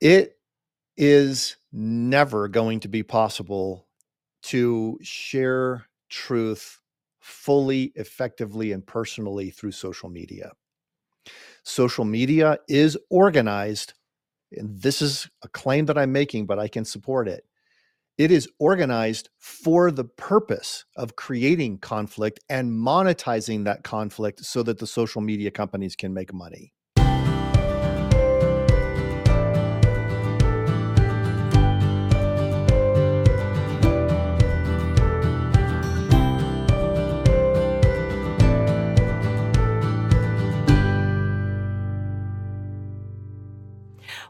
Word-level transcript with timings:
It 0.00 0.38
is 0.96 1.56
never 1.72 2.48
going 2.48 2.80
to 2.80 2.88
be 2.88 3.02
possible 3.02 3.88
to 4.44 4.98
share 5.02 5.86
truth 6.08 6.80
fully, 7.20 7.92
effectively, 7.96 8.72
and 8.72 8.86
personally 8.86 9.50
through 9.50 9.72
social 9.72 10.08
media. 10.08 10.52
Social 11.64 12.04
media 12.04 12.58
is 12.68 12.96
organized, 13.10 13.94
and 14.52 14.80
this 14.80 15.02
is 15.02 15.28
a 15.42 15.48
claim 15.48 15.86
that 15.86 15.98
I'm 15.98 16.12
making, 16.12 16.46
but 16.46 16.58
I 16.58 16.68
can 16.68 16.84
support 16.84 17.28
it. 17.28 17.44
It 18.18 18.30
is 18.30 18.48
organized 18.58 19.30
for 19.38 19.90
the 19.90 20.04
purpose 20.04 20.84
of 20.96 21.16
creating 21.16 21.78
conflict 21.78 22.40
and 22.48 22.70
monetizing 22.70 23.64
that 23.64 23.84
conflict 23.84 24.44
so 24.44 24.62
that 24.62 24.78
the 24.78 24.86
social 24.86 25.20
media 25.20 25.50
companies 25.50 25.96
can 25.96 26.14
make 26.14 26.32
money. 26.32 26.72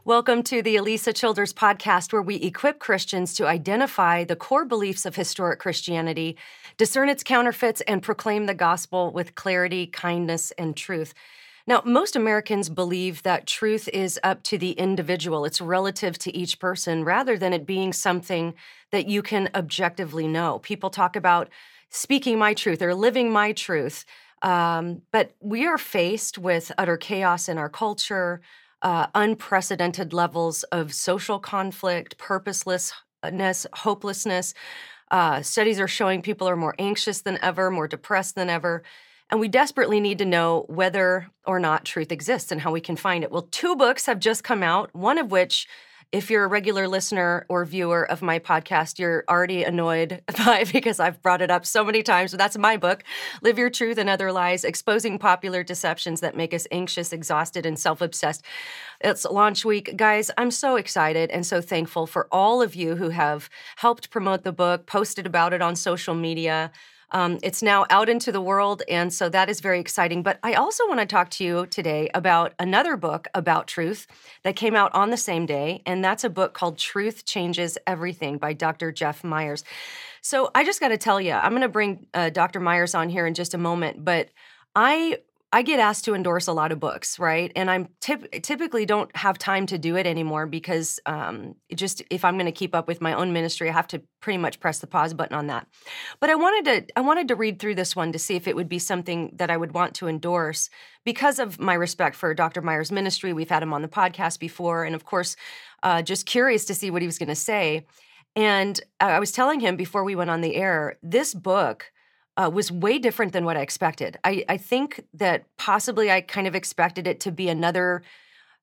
Welcome 0.07 0.43
to 0.43 0.61
the 0.61 0.77
Alisa 0.77 1.13
Childers 1.13 1.51
podcast, 1.51 2.13
where 2.13 2.21
we 2.21 2.35
equip 2.37 2.79
Christians 2.79 3.33
to 3.33 3.45
identify 3.45 4.23
the 4.23 4.37
core 4.37 4.63
beliefs 4.63 5.05
of 5.05 5.17
historic 5.17 5.59
Christianity, 5.59 6.37
discern 6.77 7.09
its 7.09 7.23
counterfeits, 7.23 7.81
and 7.81 8.01
proclaim 8.01 8.45
the 8.45 8.53
gospel 8.53 9.11
with 9.11 9.35
clarity, 9.35 9.85
kindness, 9.85 10.51
and 10.51 10.77
truth. 10.77 11.13
Now, 11.67 11.81
most 11.83 12.15
Americans 12.15 12.69
believe 12.69 13.21
that 13.23 13.47
truth 13.47 13.89
is 13.89 14.17
up 14.23 14.43
to 14.43 14.57
the 14.57 14.71
individual. 14.71 15.43
It's 15.43 15.59
relative 15.59 16.17
to 16.19 16.33
each 16.33 16.57
person 16.57 17.03
rather 17.03 17.37
than 17.37 17.51
it 17.51 17.65
being 17.65 17.91
something 17.91 18.53
that 18.91 19.09
you 19.09 19.21
can 19.21 19.49
objectively 19.53 20.25
know. 20.25 20.59
People 20.59 20.89
talk 20.89 21.17
about 21.17 21.49
speaking 21.89 22.39
my 22.39 22.53
truth 22.53 22.81
or 22.81 22.95
living 22.95 23.29
my 23.29 23.51
truth. 23.51 24.05
Um, 24.41 25.01
but 25.11 25.35
we 25.41 25.65
are 25.65 25.77
faced 25.77 26.37
with 26.37 26.71
utter 26.77 26.95
chaos 26.95 27.49
in 27.49 27.57
our 27.57 27.67
culture, 27.67 28.39
uh, 28.81 29.07
unprecedented 29.15 30.13
levels 30.13 30.63
of 30.65 30.93
social 30.93 31.39
conflict, 31.39 32.17
purposelessness, 32.17 33.65
hopelessness. 33.73 34.53
Uh, 35.09 35.41
studies 35.41 35.79
are 35.79 35.87
showing 35.87 36.21
people 36.21 36.47
are 36.47 36.55
more 36.55 36.75
anxious 36.79 37.21
than 37.21 37.39
ever, 37.41 37.71
more 37.71 37.87
depressed 37.87 38.35
than 38.35 38.49
ever. 38.49 38.83
And 39.29 39.39
we 39.39 39.47
desperately 39.47 39.99
need 39.99 40.19
to 40.19 40.25
know 40.25 40.65
whether 40.67 41.27
or 41.45 41.59
not 41.59 41.85
truth 41.85 42.11
exists 42.11 42.51
and 42.51 42.61
how 42.61 42.71
we 42.71 42.81
can 42.81 42.95
find 42.95 43.23
it. 43.23 43.31
Well, 43.31 43.47
two 43.51 43.75
books 43.75 44.05
have 44.05 44.19
just 44.19 44.43
come 44.43 44.63
out, 44.63 44.93
one 44.95 45.17
of 45.17 45.31
which 45.31 45.67
if 46.11 46.31
you're 46.31 46.45
a 46.45 46.47
regular 46.47 46.87
listener 46.87 47.45
or 47.49 47.65
viewer 47.65 48.09
of 48.09 48.21
my 48.21 48.39
podcast, 48.39 48.97
you're 48.97 49.25
already 49.29 49.63
annoyed 49.63 50.21
by 50.45 50.63
because 50.71 50.99
I've 50.99 51.21
brought 51.21 51.41
it 51.41 51.51
up 51.51 51.65
so 51.65 51.83
many 51.83 52.01
times. 52.01 52.31
But 52.31 52.37
that's 52.37 52.57
my 52.57 52.77
book, 52.77 53.03
Live 53.41 53.57
Your 53.57 53.69
Truth 53.69 53.97
and 53.97 54.09
Other 54.09 54.31
Lies 54.31 54.63
Exposing 54.63 55.19
Popular 55.19 55.63
Deceptions 55.63 56.21
That 56.21 56.35
Make 56.35 56.53
Us 56.53 56.65
Anxious, 56.71 57.11
Exhausted, 57.11 57.65
and 57.65 57.77
Self 57.77 58.01
Obsessed. 58.01 58.43
It's 59.01 59.25
launch 59.25 59.65
week. 59.65 59.97
Guys, 59.97 60.31
I'm 60.37 60.51
so 60.51 60.77
excited 60.77 61.29
and 61.29 61.45
so 61.45 61.61
thankful 61.61 62.07
for 62.07 62.27
all 62.31 62.61
of 62.61 62.73
you 62.73 62.95
who 62.95 63.09
have 63.09 63.49
helped 63.75 64.09
promote 64.09 64.43
the 64.43 64.53
book, 64.53 64.85
posted 64.85 65.25
about 65.25 65.53
it 65.53 65.61
on 65.61 65.75
social 65.75 66.15
media. 66.15 66.71
Um, 67.11 67.39
it's 67.41 67.63
now 67.63 67.85
out 67.89 68.09
into 68.09 68.31
the 68.31 68.41
world, 68.41 68.83
and 68.89 69.13
so 69.13 69.29
that 69.29 69.49
is 69.49 69.61
very 69.61 69.79
exciting. 69.79 70.23
But 70.23 70.39
I 70.43 70.53
also 70.53 70.87
want 70.87 70.99
to 70.99 71.05
talk 71.05 71.29
to 71.31 71.43
you 71.43 71.65
today 71.67 72.09
about 72.13 72.53
another 72.59 72.97
book 72.97 73.27
about 73.33 73.67
truth 73.67 74.07
that 74.43 74.55
came 74.55 74.75
out 74.75 74.93
on 74.93 75.09
the 75.09 75.17
same 75.17 75.45
day, 75.45 75.81
and 75.85 76.03
that's 76.03 76.23
a 76.23 76.29
book 76.29 76.53
called 76.53 76.77
Truth 76.77 77.25
Changes 77.25 77.77
Everything 77.87 78.37
by 78.37 78.53
Dr. 78.53 78.91
Jeff 78.91 79.23
Myers. 79.23 79.63
So 80.21 80.51
I 80.53 80.65
just 80.65 80.79
got 80.79 80.89
to 80.89 80.97
tell 80.97 81.21
you, 81.21 81.31
I'm 81.31 81.51
going 81.51 81.61
to 81.61 81.69
bring 81.69 82.05
uh, 82.13 82.29
Dr. 82.29 82.59
Myers 82.59 82.93
on 82.93 83.07
here 83.07 83.25
in 83.25 83.33
just 83.33 83.53
a 83.53 83.57
moment, 83.57 84.03
but 84.03 84.29
I 84.75 85.19
I 85.57 85.63
get 85.63 85.79
asked 85.79 86.05
to 86.05 86.13
endorse 86.13 86.45
a 86.45 86.53
lot 86.53 86.71
of 86.71 86.79
books, 86.79 87.17
right? 87.17 87.51
And 87.55 87.67
I'm 87.67 87.87
typ- 87.99 88.43
typically 88.43 88.85
don't 88.85 89.09
have 89.17 89.39
time 89.39 89.65
to 89.65 89.79
do 89.79 89.95
it 89.95 90.05
anymore 90.05 90.45
because 90.45 90.99
um, 91.07 91.55
just 91.73 92.03
if 92.11 92.23
I'm 92.23 92.35
going 92.35 92.45
to 92.45 92.51
keep 92.51 92.75
up 92.75 92.87
with 92.87 93.01
my 93.01 93.13
own 93.13 93.33
ministry, 93.33 93.67
I 93.67 93.73
have 93.73 93.87
to 93.87 94.03
pretty 94.19 94.37
much 94.37 94.59
press 94.59 94.77
the 94.77 94.85
pause 94.85 95.15
button 95.15 95.35
on 95.35 95.47
that. 95.47 95.65
But 96.19 96.29
I 96.29 96.35
wanted 96.35 96.65
to 96.65 96.93
I 96.95 97.01
wanted 97.01 97.29
to 97.29 97.35
read 97.35 97.57
through 97.57 97.73
this 97.73 97.95
one 97.95 98.11
to 98.11 98.19
see 98.19 98.35
if 98.35 98.47
it 98.47 98.55
would 98.55 98.69
be 98.69 98.77
something 98.77 99.31
that 99.37 99.49
I 99.49 99.57
would 99.57 99.71
want 99.71 99.95
to 99.95 100.07
endorse 100.07 100.69
because 101.05 101.39
of 101.39 101.59
my 101.59 101.73
respect 101.73 102.15
for 102.15 102.35
Dr. 102.35 102.61
Myers' 102.61 102.91
ministry. 102.91 103.33
We've 103.33 103.49
had 103.49 103.63
him 103.63 103.73
on 103.73 103.81
the 103.81 103.87
podcast 103.87 104.37
before, 104.37 104.83
and 104.83 104.93
of 104.93 105.05
course, 105.05 105.35
uh, 105.81 106.03
just 106.03 106.27
curious 106.27 106.65
to 106.65 106.75
see 106.75 106.91
what 106.91 107.01
he 107.01 107.07
was 107.07 107.17
going 107.17 107.29
to 107.29 107.35
say. 107.35 107.87
And 108.35 108.79
I 108.99 109.17
was 109.17 109.31
telling 109.31 109.59
him 109.59 109.75
before 109.75 110.03
we 110.03 110.15
went 110.15 110.29
on 110.29 110.41
the 110.41 110.55
air, 110.55 110.99
this 111.01 111.33
book 111.33 111.91
uh, 112.37 112.49
was 112.53 112.71
way 112.71 112.99
different 112.99 113.33
than 113.33 113.43
what 113.43 113.57
I 113.57 113.61
expected. 113.61 114.17
I, 114.23 114.45
I 114.47 114.57
think 114.57 115.03
that 115.15 115.45
possibly 115.57 116.11
I 116.11 116.21
kind 116.21 116.47
of 116.47 116.55
expected 116.55 117.07
it 117.07 117.19
to 117.21 117.31
be 117.31 117.49
another 117.49 118.03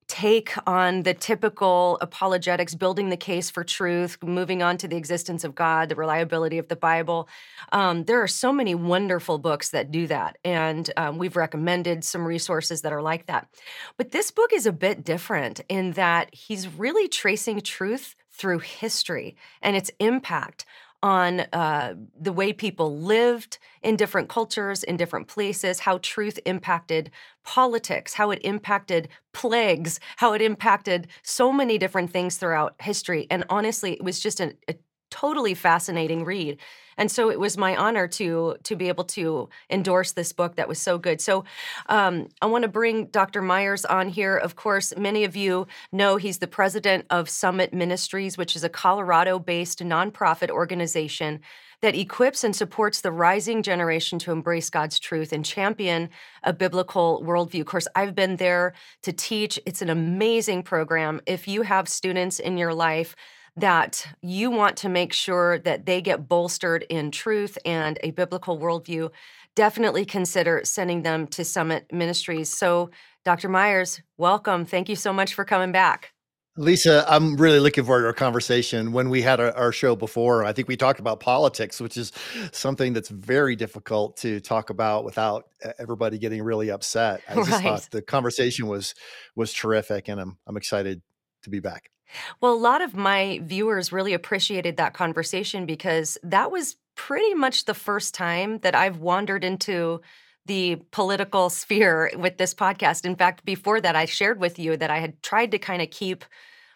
take 0.07 0.53
on 0.67 1.03
the 1.03 1.15
typical 1.15 1.99
apologetics, 2.01 2.75
building 2.75 3.09
the 3.09 3.17
case 3.17 3.51
for 3.51 3.65
truth, 3.65 4.19
moving 4.23 4.63
on 4.63 4.77
to 4.77 4.89
the 4.89 4.97
existence 4.97 5.45
of 5.45 5.55
God, 5.55 5.89
the 5.89 5.95
reliability 5.95 6.59
of 6.59 6.69
the 6.69 6.77
Bible. 6.77 7.29
Um, 7.73 8.05
there 8.05 8.23
are 8.23 8.29
so 8.29 8.53
many 8.53 8.75
wonderful 8.75 9.39
books 9.39 9.71
that 9.71 9.91
do 9.91 10.07
that. 10.09 10.37
And 10.45 10.91
um, 10.97 11.19
we've 11.19 11.37
recommended 11.37 12.05
some 12.05 12.27
resources 12.27 12.83
that 12.83 12.93
are 12.93 13.03
like 13.03 13.27
that. 13.27 13.49
But 13.97 14.11
this 14.11 14.31
book 14.31 14.53
is 14.53 14.67
a 14.67 14.73
bit 14.73 15.05
different 15.05 15.61
in 15.69 15.93
that 15.93 16.35
he's 16.35 16.69
really 16.69 17.09
tracing 17.09 17.61
truth 17.61 18.15
through 18.31 18.59
history 18.59 19.37
and 19.63 19.77
its 19.77 19.91
impact 20.01 20.67
on 21.05 21.41
uh, 21.53 21.95
the 22.19 22.33
way 22.33 22.51
people 22.51 22.99
lived 22.99 23.59
in 23.83 23.95
different 23.95 24.31
cultures, 24.31 24.83
in 24.83 24.97
different 24.97 25.29
places, 25.29 25.81
how 25.81 25.99
truth 25.99 26.41
impacted 26.47 27.11
politics, 27.45 28.15
how 28.15 28.31
it 28.31 28.41
impacted 28.43 29.07
plagues, 29.35 30.01
how 30.17 30.33
it 30.33 30.41
impacted 30.41 31.07
so 31.23 31.53
many 31.53 31.77
different 31.77 32.11
things 32.11 32.39
throughout 32.39 32.75
history. 32.81 33.27
And 33.31 33.45
honestly, 33.51 33.93
it 33.93 34.03
was 34.03 34.19
just 34.19 34.41
a, 34.41 34.57
a 34.67 34.77
totally 35.15 35.55
fascinating 35.55 36.25
read. 36.25 36.59
And 36.97 37.11
so 37.11 37.31
it 37.31 37.39
was 37.39 37.57
my 37.57 37.77
honor 37.77 38.09
to 38.09 38.57
to 38.65 38.77
be 38.77 38.89
able 38.89 39.05
to 39.05 39.49
endorse 39.71 40.13
this 40.13 40.33
book 40.33 40.57
that 40.57 40.69
was 40.69 40.81
so 40.81 40.99
good. 40.99 41.21
So 41.21 41.45
um, 41.89 42.29
I 42.43 42.47
want 42.47 42.63
to 42.63 42.69
bring 42.69 43.07
Dr. 43.07 43.41
Myers 43.43 43.85
on 43.85 44.09
here. 44.09 44.37
Of 44.37 44.57
course, 44.57 44.93
many 44.97 45.25
of 45.25 45.37
you 45.37 45.67
know 45.93 46.17
he's 46.17 46.39
the 46.39 46.47
president 46.47 47.07
of 47.11 47.29
Summit 47.29 47.73
Ministries, 47.73 48.37
which 48.37 48.57
is 48.57 48.65
a 48.65 48.69
Colorado-based 48.69 49.81
nonprofit 49.81 50.51
organization 50.51 51.41
that 51.81 51.95
equips 51.95 52.43
and 52.43 52.57
supports 52.57 53.03
the 53.03 53.13
rising 53.13 53.63
generation 53.63 54.19
to 54.19 54.33
embrace 54.33 54.71
God's 54.71 54.99
truth 54.99 55.33
and 55.33 55.45
champion 55.45 56.09
a 56.43 56.53
biblical 56.53 57.23
worldview. 57.23 57.61
Of 57.61 57.67
course, 57.67 57.89
I've 57.95 58.15
been 58.15 58.37
there 58.37 58.73
to 59.03 59.13
teach. 59.13 59.61
It's 59.67 59.83
an 59.83 59.91
amazing 59.91 60.63
program. 60.63 61.21
If 61.27 61.47
you 61.47 61.63
have 61.63 61.89
students 61.89 62.41
in 62.41 62.57
your 62.57 62.73
life 62.73 63.15
that 63.57 64.07
you 64.21 64.51
want 64.51 64.77
to 64.79 64.89
make 64.89 65.13
sure 65.13 65.59
that 65.61 65.87
they 65.87 66.01
get 66.01 66.29
bolstered 66.29 66.85
in 66.89 67.11
truth 67.11 67.57
and 67.65 67.99
a 68.03 68.11
biblical 68.11 68.59
worldview, 68.59 69.11
definitely 69.55 70.05
consider 70.05 70.61
sending 70.65 71.03
them 71.03 71.27
to 71.29 71.45
Summit 71.45 71.87
Ministries. 71.93 72.49
So, 72.49 72.91
Dr. 73.25 73.49
Myers, 73.49 74.03
welcome. 74.19 74.65
Thank 74.65 74.89
you 74.89 74.97
so 74.97 75.13
much 75.13 75.35
for 75.35 75.45
coming 75.45 75.73
back. 75.73 76.13
Lisa, 76.57 77.05
I'm 77.09 77.37
really 77.37 77.59
looking 77.59 77.83
forward 77.85 78.03
to 78.03 78.07
our 78.07 78.13
conversation. 78.13 78.93
When 78.93 79.11
we 79.11 79.23
had 79.23 79.41
our, 79.41 79.51
our, 79.57 79.73
show 79.73 79.97
before, 79.97 80.45
I 80.45 80.53
think 80.53 80.69
we 80.69 80.77
talked 80.77 81.01
about 81.01 81.19
politics, 81.19 81.81
which 81.81 81.97
is 81.97 82.13
something 82.53 82.93
that's 82.93 83.09
very 83.09 83.57
difficult 83.57 84.17
to 84.19 84.39
talk 84.39 84.71
about 84.71 85.05
without 85.05 85.49
everybody 85.81 86.17
getting 86.17 86.41
really 86.45 86.71
upset. 86.71 87.23
I 87.29 87.35
just 87.35 87.51
right. 87.51 87.63
thought 87.63 87.89
the 87.91 88.03
conversation 88.03 88.69
was 88.69 88.95
was 89.35 89.53
terrific, 89.53 90.07
and 90.07 90.21
I'm 90.21 90.39
I'm 90.47 90.57
excited 90.57 91.03
to 91.43 91.51
be 91.51 91.59
back. 91.59 91.91
Well, 92.41 92.53
a 92.53 92.57
lot 92.57 92.83
of 92.83 92.95
my 92.95 93.41
viewers 93.43 93.93
really 93.93 94.13
appreciated 94.15 94.77
that 94.77 94.95
conversation 94.95 95.67
because 95.67 96.19
that 96.23 96.51
was 96.51 96.77
pretty 96.97 97.35
much 97.35 97.65
the 97.65 97.75
first 97.75 98.15
time 98.15 98.59
that 98.59 98.75
I've 98.75 98.99
wandered 98.99 99.45
into 99.45 100.01
the 100.47 100.77
political 100.91 101.51
sphere 101.61 102.11
with 102.17 102.39
this 102.39 102.55
podcast. 102.55 103.05
In 103.05 103.17
fact, 103.17 103.45
before 103.45 103.81
that, 103.81 103.97
I 103.97 104.05
shared 104.05 104.41
with 104.41 104.59
you 104.59 104.77
that 104.77 104.91
I 104.91 104.99
had 104.99 105.23
tried 105.23 105.51
to 105.53 105.59
kind 105.59 105.83
of 105.83 105.91
keep 105.91 106.25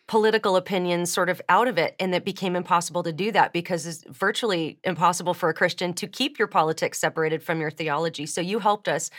political 0.08 0.56
opinions 0.56 1.12
sort 1.12 1.28
of 1.28 1.40
out 1.50 1.68
of 1.68 1.78
it 1.78 1.94
and 2.00 2.14
it 2.14 2.24
became 2.24 2.56
impossible 2.56 3.02
to 3.02 3.12
do 3.12 3.30
that 3.30 3.52
because 3.52 3.86
it's 3.86 4.02
virtually 4.08 4.78
impossible 4.82 5.34
for 5.34 5.50
a 5.50 5.54
christian 5.54 5.92
to 5.92 6.06
keep 6.06 6.38
your 6.38 6.48
politics 6.48 6.98
separated 6.98 7.42
from 7.42 7.60
your 7.60 7.70
theology. 7.70 8.24
So 8.26 8.40
you 8.40 8.58
helped 8.58 8.88
us 8.88 9.10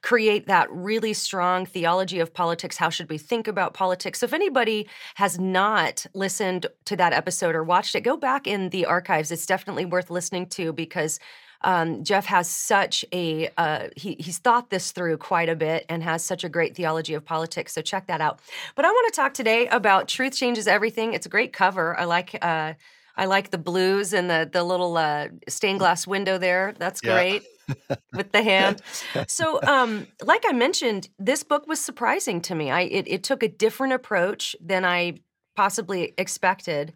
create 0.00 0.46
that 0.46 0.70
really 0.72 1.12
strong 1.12 1.66
theology 1.66 2.20
of 2.20 2.32
politics. 2.32 2.78
How 2.78 2.88
should 2.88 3.10
we 3.10 3.18
think 3.18 3.46
about 3.46 3.74
politics? 3.74 4.20
So 4.20 4.24
if 4.24 4.32
anybody 4.32 4.88
has 5.16 5.38
not 5.38 6.06
listened 6.14 6.66
to 6.86 6.96
that 6.96 7.12
episode 7.12 7.54
or 7.54 7.62
watched 7.62 7.94
it 7.94 8.00
go 8.00 8.16
back 8.16 8.46
in 8.46 8.70
the 8.70 8.86
archives. 8.86 9.30
It's 9.30 9.46
definitely 9.46 9.84
worth 9.84 10.10
listening 10.10 10.46
to 10.48 10.72
because 10.72 11.20
um, 11.62 12.04
Jeff 12.04 12.26
has 12.26 12.48
such 12.48 13.04
a 13.12 13.50
uh, 13.56 13.88
he, 13.96 14.16
he's 14.18 14.38
thought 14.38 14.70
this 14.70 14.92
through 14.92 15.18
quite 15.18 15.48
a 15.48 15.56
bit 15.56 15.84
and 15.88 16.02
has 16.02 16.24
such 16.24 16.44
a 16.44 16.48
great 16.48 16.74
theology 16.74 17.14
of 17.14 17.24
politics. 17.24 17.72
So 17.72 17.82
check 17.82 18.06
that 18.06 18.20
out. 18.20 18.40
But 18.74 18.84
I 18.84 18.88
want 18.88 19.12
to 19.12 19.16
talk 19.16 19.34
today 19.34 19.66
about 19.68 20.08
truth 20.08 20.34
changes 20.34 20.66
everything. 20.66 21.12
It's 21.14 21.26
a 21.26 21.30
great 21.30 21.52
cover. 21.52 21.98
I 21.98 22.04
like. 22.04 22.38
Uh, 22.42 22.74
I 23.16 23.26
like 23.26 23.50
the 23.50 23.58
blues 23.58 24.14
and 24.14 24.30
the 24.30 24.48
the 24.50 24.64
little 24.64 24.96
uh, 24.96 25.28
stained 25.48 25.80
glass 25.80 26.06
window 26.06 26.38
there. 26.38 26.74
That's 26.78 27.00
great. 27.00 27.42
Yeah. 27.42 27.96
with 28.12 28.32
the 28.32 28.42
hand. 28.42 28.82
So, 29.28 29.60
um, 29.62 30.08
like 30.24 30.42
I 30.48 30.52
mentioned, 30.52 31.08
this 31.18 31.44
book 31.44 31.66
was 31.68 31.78
surprising 31.78 32.40
to 32.42 32.54
me. 32.54 32.70
I 32.70 32.82
it, 32.82 33.06
it 33.06 33.22
took 33.22 33.42
a 33.42 33.48
different 33.48 33.92
approach 33.92 34.56
than 34.60 34.84
I 34.84 35.18
possibly 35.54 36.14
expected. 36.16 36.92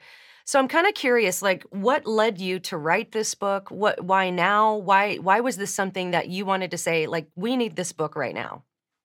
So 0.47 0.59
I'm 0.59 0.69
kind 0.69 0.87
of 0.87 0.95
curious, 0.95 1.41
like, 1.43 1.65
what 1.71 2.07
led 2.07 2.39
you 2.39 2.59
to 2.61 2.77
write 2.77 3.13
this 3.13 3.35
book? 3.35 3.71
What, 3.71 4.05
why 4.05 4.31
now? 4.31 4.77
Why, 4.77 5.17
why 5.17 5.41
was 5.41 5.57
this 5.57 5.75
something 5.75 6.11
that 6.11 6.29
you 6.29 6.45
wanted 6.45 6.71
to 6.73 6.79
say, 6.79 7.07
like, 7.07 7.29
we 7.35 7.57
need 7.57 7.77
this 7.77 7.93
book 7.93 8.15
right 8.15 8.35
now? 8.35 8.65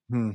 Hmm. 0.09 0.31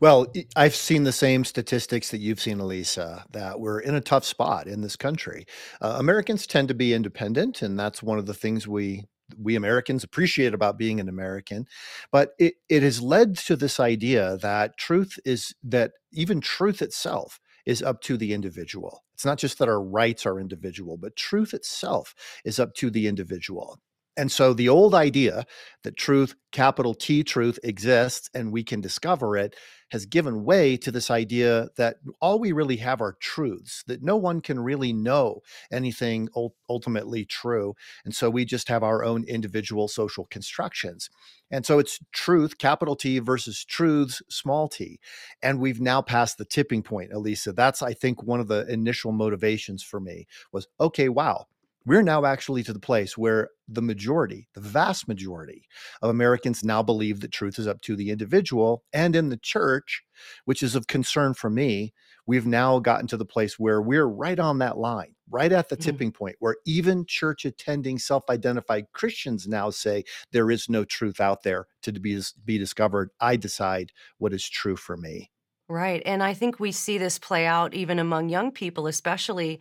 Well, 0.00 0.26
I've 0.56 0.74
seen 0.74 1.04
the 1.04 1.12
same 1.12 1.44
statistics 1.44 2.10
that 2.10 2.18
you've 2.18 2.40
seen, 2.40 2.58
Alisa, 2.58 3.24
that 3.32 3.60
we're 3.60 3.80
in 3.80 3.94
a 3.94 4.00
tough 4.00 4.24
spot 4.24 4.66
in 4.66 4.80
this 4.80 4.96
country. 4.96 5.44
Uh, 5.82 5.96
Americans 5.98 6.46
tend 6.46 6.68
to 6.68 6.74
be 6.74 6.94
independent, 6.94 7.60
and 7.60 7.78
that's 7.78 8.02
one 8.02 8.18
of 8.18 8.26
the 8.26 8.34
things 8.34 8.66
we 8.66 9.04
we 9.36 9.56
Americans 9.56 10.02
appreciate 10.02 10.54
about 10.54 10.78
being 10.78 11.00
an 11.00 11.08
American. 11.10 11.66
But 12.10 12.30
it, 12.38 12.54
it 12.70 12.82
has 12.82 13.02
led 13.02 13.36
to 13.38 13.56
this 13.56 13.78
idea 13.78 14.38
that 14.38 14.78
truth 14.78 15.18
is 15.26 15.54
that 15.62 15.92
even 16.12 16.40
truth 16.40 16.80
itself 16.80 17.38
is 17.66 17.82
up 17.82 18.00
to 18.02 18.16
the 18.16 18.32
individual. 18.32 19.04
It's 19.18 19.24
not 19.24 19.38
just 19.38 19.58
that 19.58 19.68
our 19.68 19.82
rights 19.82 20.26
are 20.26 20.38
individual, 20.38 20.96
but 20.96 21.16
truth 21.16 21.52
itself 21.52 22.14
is 22.44 22.60
up 22.60 22.72
to 22.74 22.88
the 22.88 23.08
individual. 23.08 23.80
And 24.18 24.32
so 24.32 24.52
the 24.52 24.68
old 24.68 24.96
idea 24.96 25.46
that 25.84 25.96
truth, 25.96 26.34
capital 26.50 26.92
T 26.92 27.22
truth, 27.22 27.58
exists 27.62 28.28
and 28.34 28.52
we 28.52 28.64
can 28.64 28.80
discover 28.80 29.36
it 29.36 29.54
has 29.90 30.06
given 30.06 30.44
way 30.44 30.76
to 30.76 30.90
this 30.90 31.10
idea 31.10 31.68
that 31.76 31.96
all 32.20 32.40
we 32.40 32.52
really 32.52 32.76
have 32.76 33.00
are 33.00 33.16
truths, 33.20 33.84
that 33.86 34.02
no 34.02 34.16
one 34.16 34.40
can 34.40 34.58
really 34.58 34.92
know 34.92 35.40
anything 35.72 36.28
ultimately 36.68 37.24
true. 37.24 37.74
And 38.04 38.14
so 38.14 38.28
we 38.28 38.44
just 38.44 38.68
have 38.68 38.82
our 38.82 39.04
own 39.04 39.24
individual 39.24 39.86
social 39.86 40.26
constructions. 40.26 41.08
And 41.50 41.64
so 41.64 41.78
it's 41.78 42.00
truth, 42.12 42.58
capital 42.58 42.96
T 42.96 43.20
versus 43.20 43.64
truths, 43.64 44.20
small 44.28 44.68
t. 44.68 44.98
And 45.42 45.60
we've 45.60 45.80
now 45.80 46.02
passed 46.02 46.38
the 46.38 46.44
tipping 46.44 46.82
point, 46.82 47.12
Alisa. 47.12 47.54
That's, 47.54 47.82
I 47.82 47.94
think, 47.94 48.22
one 48.22 48.40
of 48.40 48.48
the 48.48 48.66
initial 48.66 49.12
motivations 49.12 49.82
for 49.82 50.00
me 50.00 50.26
was 50.52 50.66
okay, 50.80 51.08
wow, 51.08 51.46
we're 51.86 52.02
now 52.02 52.24
actually 52.24 52.62
to 52.64 52.72
the 52.72 52.78
place 52.78 53.16
where 53.16 53.50
the 53.66 53.82
majority, 53.82 54.48
the 54.54 54.60
vast 54.60 55.08
majority 55.08 55.66
of 56.02 56.10
Americans 56.10 56.64
now 56.64 56.82
believe 56.82 57.20
that 57.20 57.32
truth 57.32 57.58
is 57.58 57.66
up 57.66 57.80
to 57.82 57.96
the 57.96 58.10
individual. 58.10 58.84
And 58.92 59.16
in 59.16 59.28
the 59.28 59.36
church, 59.36 60.02
which 60.44 60.62
is 60.62 60.74
of 60.74 60.86
concern 60.86 61.34
for 61.34 61.48
me, 61.48 61.94
we've 62.26 62.46
now 62.46 62.78
gotten 62.78 63.06
to 63.08 63.16
the 63.16 63.24
place 63.24 63.58
where 63.58 63.80
we're 63.80 64.06
right 64.06 64.38
on 64.38 64.58
that 64.58 64.76
line, 64.76 65.14
right 65.30 65.50
at 65.50 65.68
the 65.68 65.76
mm-hmm. 65.76 65.84
tipping 65.84 66.12
point, 66.12 66.36
where 66.40 66.56
even 66.66 67.06
church 67.06 67.44
attending, 67.44 67.98
self 67.98 68.24
identified 68.28 68.86
Christians 68.92 69.48
now 69.48 69.70
say 69.70 70.04
there 70.32 70.50
is 70.50 70.68
no 70.68 70.84
truth 70.84 71.20
out 71.20 71.42
there 71.42 71.66
to 71.82 71.92
be, 71.92 72.20
be 72.44 72.58
discovered. 72.58 73.10
I 73.20 73.36
decide 73.36 73.92
what 74.18 74.34
is 74.34 74.48
true 74.48 74.76
for 74.76 74.96
me. 74.96 75.30
Right. 75.70 76.02
And 76.06 76.22
I 76.22 76.32
think 76.32 76.58
we 76.58 76.72
see 76.72 76.96
this 76.96 77.18
play 77.18 77.46
out 77.46 77.74
even 77.74 77.98
among 77.98 78.30
young 78.30 78.52
people, 78.52 78.86
especially 78.86 79.60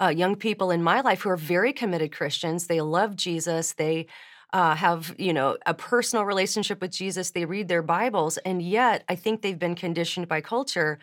uh, 0.00 0.08
young 0.08 0.36
people 0.36 0.70
in 0.70 0.82
my 0.82 1.00
life 1.00 1.22
who 1.22 1.30
are 1.30 1.36
very 1.36 1.72
committed 1.72 2.12
Christians. 2.12 2.66
They 2.66 2.80
love 2.80 3.16
Jesus. 3.16 3.72
They 3.72 4.06
uh, 4.52 4.74
have 4.74 5.14
you 5.18 5.32
know 5.32 5.58
a 5.66 5.74
personal 5.74 6.24
relationship 6.24 6.80
with 6.80 6.90
Jesus. 6.90 7.30
They 7.30 7.44
read 7.44 7.68
their 7.68 7.82
Bibles, 7.82 8.38
and 8.38 8.62
yet 8.62 9.04
I 9.08 9.14
think 9.14 9.42
they've 9.42 9.58
been 9.58 9.74
conditioned 9.74 10.28
by 10.28 10.40
culture 10.40 10.98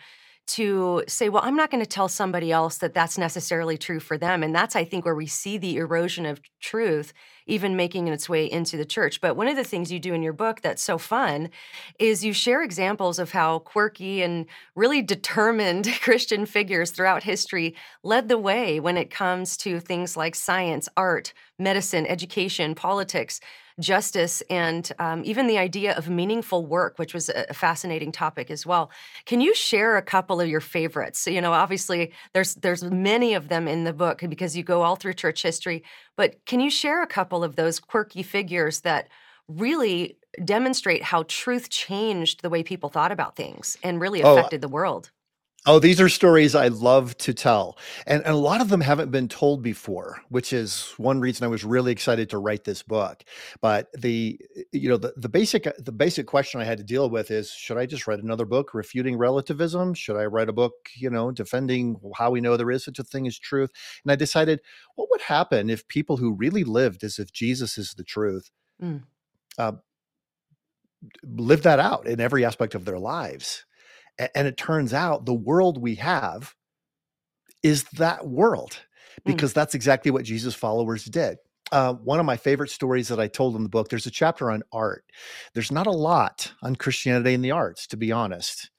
to 0.46 1.02
say, 1.08 1.28
well, 1.28 1.42
I'm 1.44 1.56
not 1.56 1.70
going 1.70 1.82
to 1.82 1.88
tell 1.88 2.08
somebody 2.08 2.52
else 2.52 2.78
that 2.78 2.94
that's 2.94 3.18
necessarily 3.18 3.76
true 3.76 3.98
for 3.98 4.16
them. 4.16 4.42
And 4.44 4.54
that's, 4.54 4.76
I 4.76 4.84
think, 4.84 5.04
where 5.04 5.14
we 5.14 5.26
see 5.26 5.58
the 5.58 5.76
erosion 5.76 6.24
of 6.24 6.40
truth 6.60 7.12
even 7.46 7.76
making 7.76 8.08
its 8.08 8.28
way 8.28 8.50
into 8.50 8.76
the 8.76 8.84
church. 8.84 9.20
But 9.20 9.36
one 9.36 9.48
of 9.48 9.56
the 9.56 9.64
things 9.64 9.92
you 9.92 9.98
do 9.98 10.14
in 10.14 10.22
your 10.22 10.32
book 10.32 10.60
that's 10.60 10.82
so 10.82 10.98
fun 10.98 11.50
is 11.98 12.24
you 12.24 12.32
share 12.32 12.62
examples 12.62 13.18
of 13.18 13.30
how 13.32 13.60
quirky 13.60 14.22
and 14.22 14.46
really 14.74 15.02
determined 15.02 15.88
Christian 16.00 16.46
figures 16.46 16.90
throughout 16.90 17.22
history 17.22 17.74
led 18.02 18.28
the 18.28 18.38
way 18.38 18.80
when 18.80 18.96
it 18.96 19.10
comes 19.10 19.56
to 19.58 19.80
things 19.80 20.16
like 20.16 20.34
science, 20.34 20.88
art, 20.96 21.32
medicine, 21.58 22.06
education, 22.06 22.74
politics 22.74 23.40
justice, 23.78 24.42
and 24.48 24.90
um, 24.98 25.22
even 25.24 25.46
the 25.46 25.58
idea 25.58 25.94
of 25.96 26.08
meaningful 26.08 26.66
work, 26.66 26.98
which 26.98 27.12
was 27.12 27.28
a 27.28 27.52
fascinating 27.52 28.10
topic 28.10 28.50
as 28.50 28.64
well. 28.64 28.90
Can 29.26 29.40
you 29.40 29.54
share 29.54 29.96
a 29.96 30.02
couple 30.02 30.40
of 30.40 30.48
your 30.48 30.60
favorites? 30.60 31.26
You 31.26 31.40
know, 31.40 31.52
obviously 31.52 32.12
there's 32.32 32.54
there's 32.56 32.82
many 32.84 33.34
of 33.34 33.48
them 33.48 33.68
in 33.68 33.84
the 33.84 33.92
book 33.92 34.22
because 34.28 34.56
you 34.56 34.62
go 34.62 34.82
all 34.82 34.96
through 34.96 35.14
church 35.14 35.42
history, 35.42 35.82
but 36.16 36.44
can 36.46 36.60
you 36.60 36.70
share 36.70 37.02
a 37.02 37.06
couple 37.06 37.44
of 37.44 37.56
those 37.56 37.78
quirky 37.78 38.22
figures 38.22 38.80
that 38.80 39.08
really 39.48 40.18
demonstrate 40.44 41.02
how 41.02 41.24
truth 41.28 41.68
changed 41.68 42.42
the 42.42 42.50
way 42.50 42.62
people 42.62 42.88
thought 42.88 43.12
about 43.12 43.36
things 43.36 43.76
and 43.82 44.00
really 44.00 44.22
oh, 44.22 44.32
affected 44.32 44.60
oh, 44.60 44.66
the 44.66 44.72
world? 44.72 45.10
Oh, 45.68 45.80
these 45.80 46.00
are 46.00 46.08
stories 46.08 46.54
I 46.54 46.68
love 46.68 47.16
to 47.18 47.34
tell. 47.34 47.76
And, 48.06 48.22
and, 48.22 48.34
a 48.34 48.38
lot 48.38 48.60
of 48.60 48.68
them 48.68 48.80
haven't 48.80 49.10
been 49.10 49.26
told 49.26 49.64
before, 49.64 50.22
which 50.28 50.52
is 50.52 50.94
one 50.96 51.18
reason 51.18 51.44
I 51.44 51.48
was 51.48 51.64
really 51.64 51.90
excited 51.90 52.30
to 52.30 52.38
write 52.38 52.62
this 52.62 52.84
book. 52.84 53.24
But 53.60 53.88
the 53.92 54.38
you 54.70 54.88
know 54.88 54.96
the, 54.96 55.12
the 55.16 55.28
basic 55.28 55.66
the 55.78 55.90
basic 55.90 56.28
question 56.28 56.60
I 56.60 56.64
had 56.64 56.78
to 56.78 56.84
deal 56.84 57.10
with 57.10 57.32
is 57.32 57.50
should 57.50 57.78
I 57.78 57.86
just 57.86 58.06
write 58.06 58.20
another 58.20 58.44
book 58.44 58.74
refuting 58.74 59.18
relativism? 59.18 59.94
Should 59.94 60.16
I 60.16 60.26
write 60.26 60.48
a 60.48 60.52
book, 60.52 60.74
you 60.94 61.10
know, 61.10 61.32
defending 61.32 61.96
how 62.14 62.30
we 62.30 62.40
know 62.40 62.56
there 62.56 62.70
is 62.70 62.84
such 62.84 63.00
a 63.00 63.04
thing 63.04 63.26
as 63.26 63.36
truth? 63.36 63.70
And 64.04 64.12
I 64.12 64.16
decided 64.16 64.60
what 64.94 65.10
would 65.10 65.22
happen 65.22 65.68
if 65.68 65.88
people 65.88 66.16
who 66.16 66.32
really 66.32 66.62
lived 66.62 67.02
as 67.02 67.18
if 67.18 67.32
Jesus 67.32 67.76
is 67.76 67.94
the 67.94 68.04
truth 68.04 68.52
mm. 68.80 69.02
uh, 69.58 69.72
lived 71.24 71.64
that 71.64 71.80
out 71.80 72.06
in 72.06 72.20
every 72.20 72.44
aspect 72.44 72.76
of 72.76 72.84
their 72.84 73.00
lives 73.00 73.64
and 74.18 74.46
it 74.46 74.56
turns 74.56 74.92
out 74.92 75.26
the 75.26 75.34
world 75.34 75.80
we 75.80 75.96
have 75.96 76.54
is 77.62 77.84
that 77.94 78.26
world. 78.26 78.80
because 79.24 79.52
mm. 79.52 79.54
that's 79.54 79.74
exactly 79.74 80.10
what 80.10 80.24
Jesus' 80.24 80.54
followers 80.54 81.04
did. 81.04 81.38
Uh, 81.72 81.94
one 81.94 82.20
of 82.20 82.26
my 82.26 82.36
favorite 82.36 82.70
stories 82.70 83.08
that 83.08 83.18
I 83.18 83.26
told 83.26 83.56
in 83.56 83.62
the 83.62 83.68
book, 83.68 83.88
there's 83.88 84.06
a 84.06 84.10
chapter 84.10 84.50
on 84.50 84.62
art. 84.72 85.04
There's 85.54 85.72
not 85.72 85.88
a 85.88 85.92
lot 85.92 86.52
on 86.62 86.76
Christianity 86.76 87.34
and 87.34 87.44
the 87.44 87.50
arts, 87.50 87.86
to 87.88 87.96
be 87.96 88.12
honest. 88.12 88.70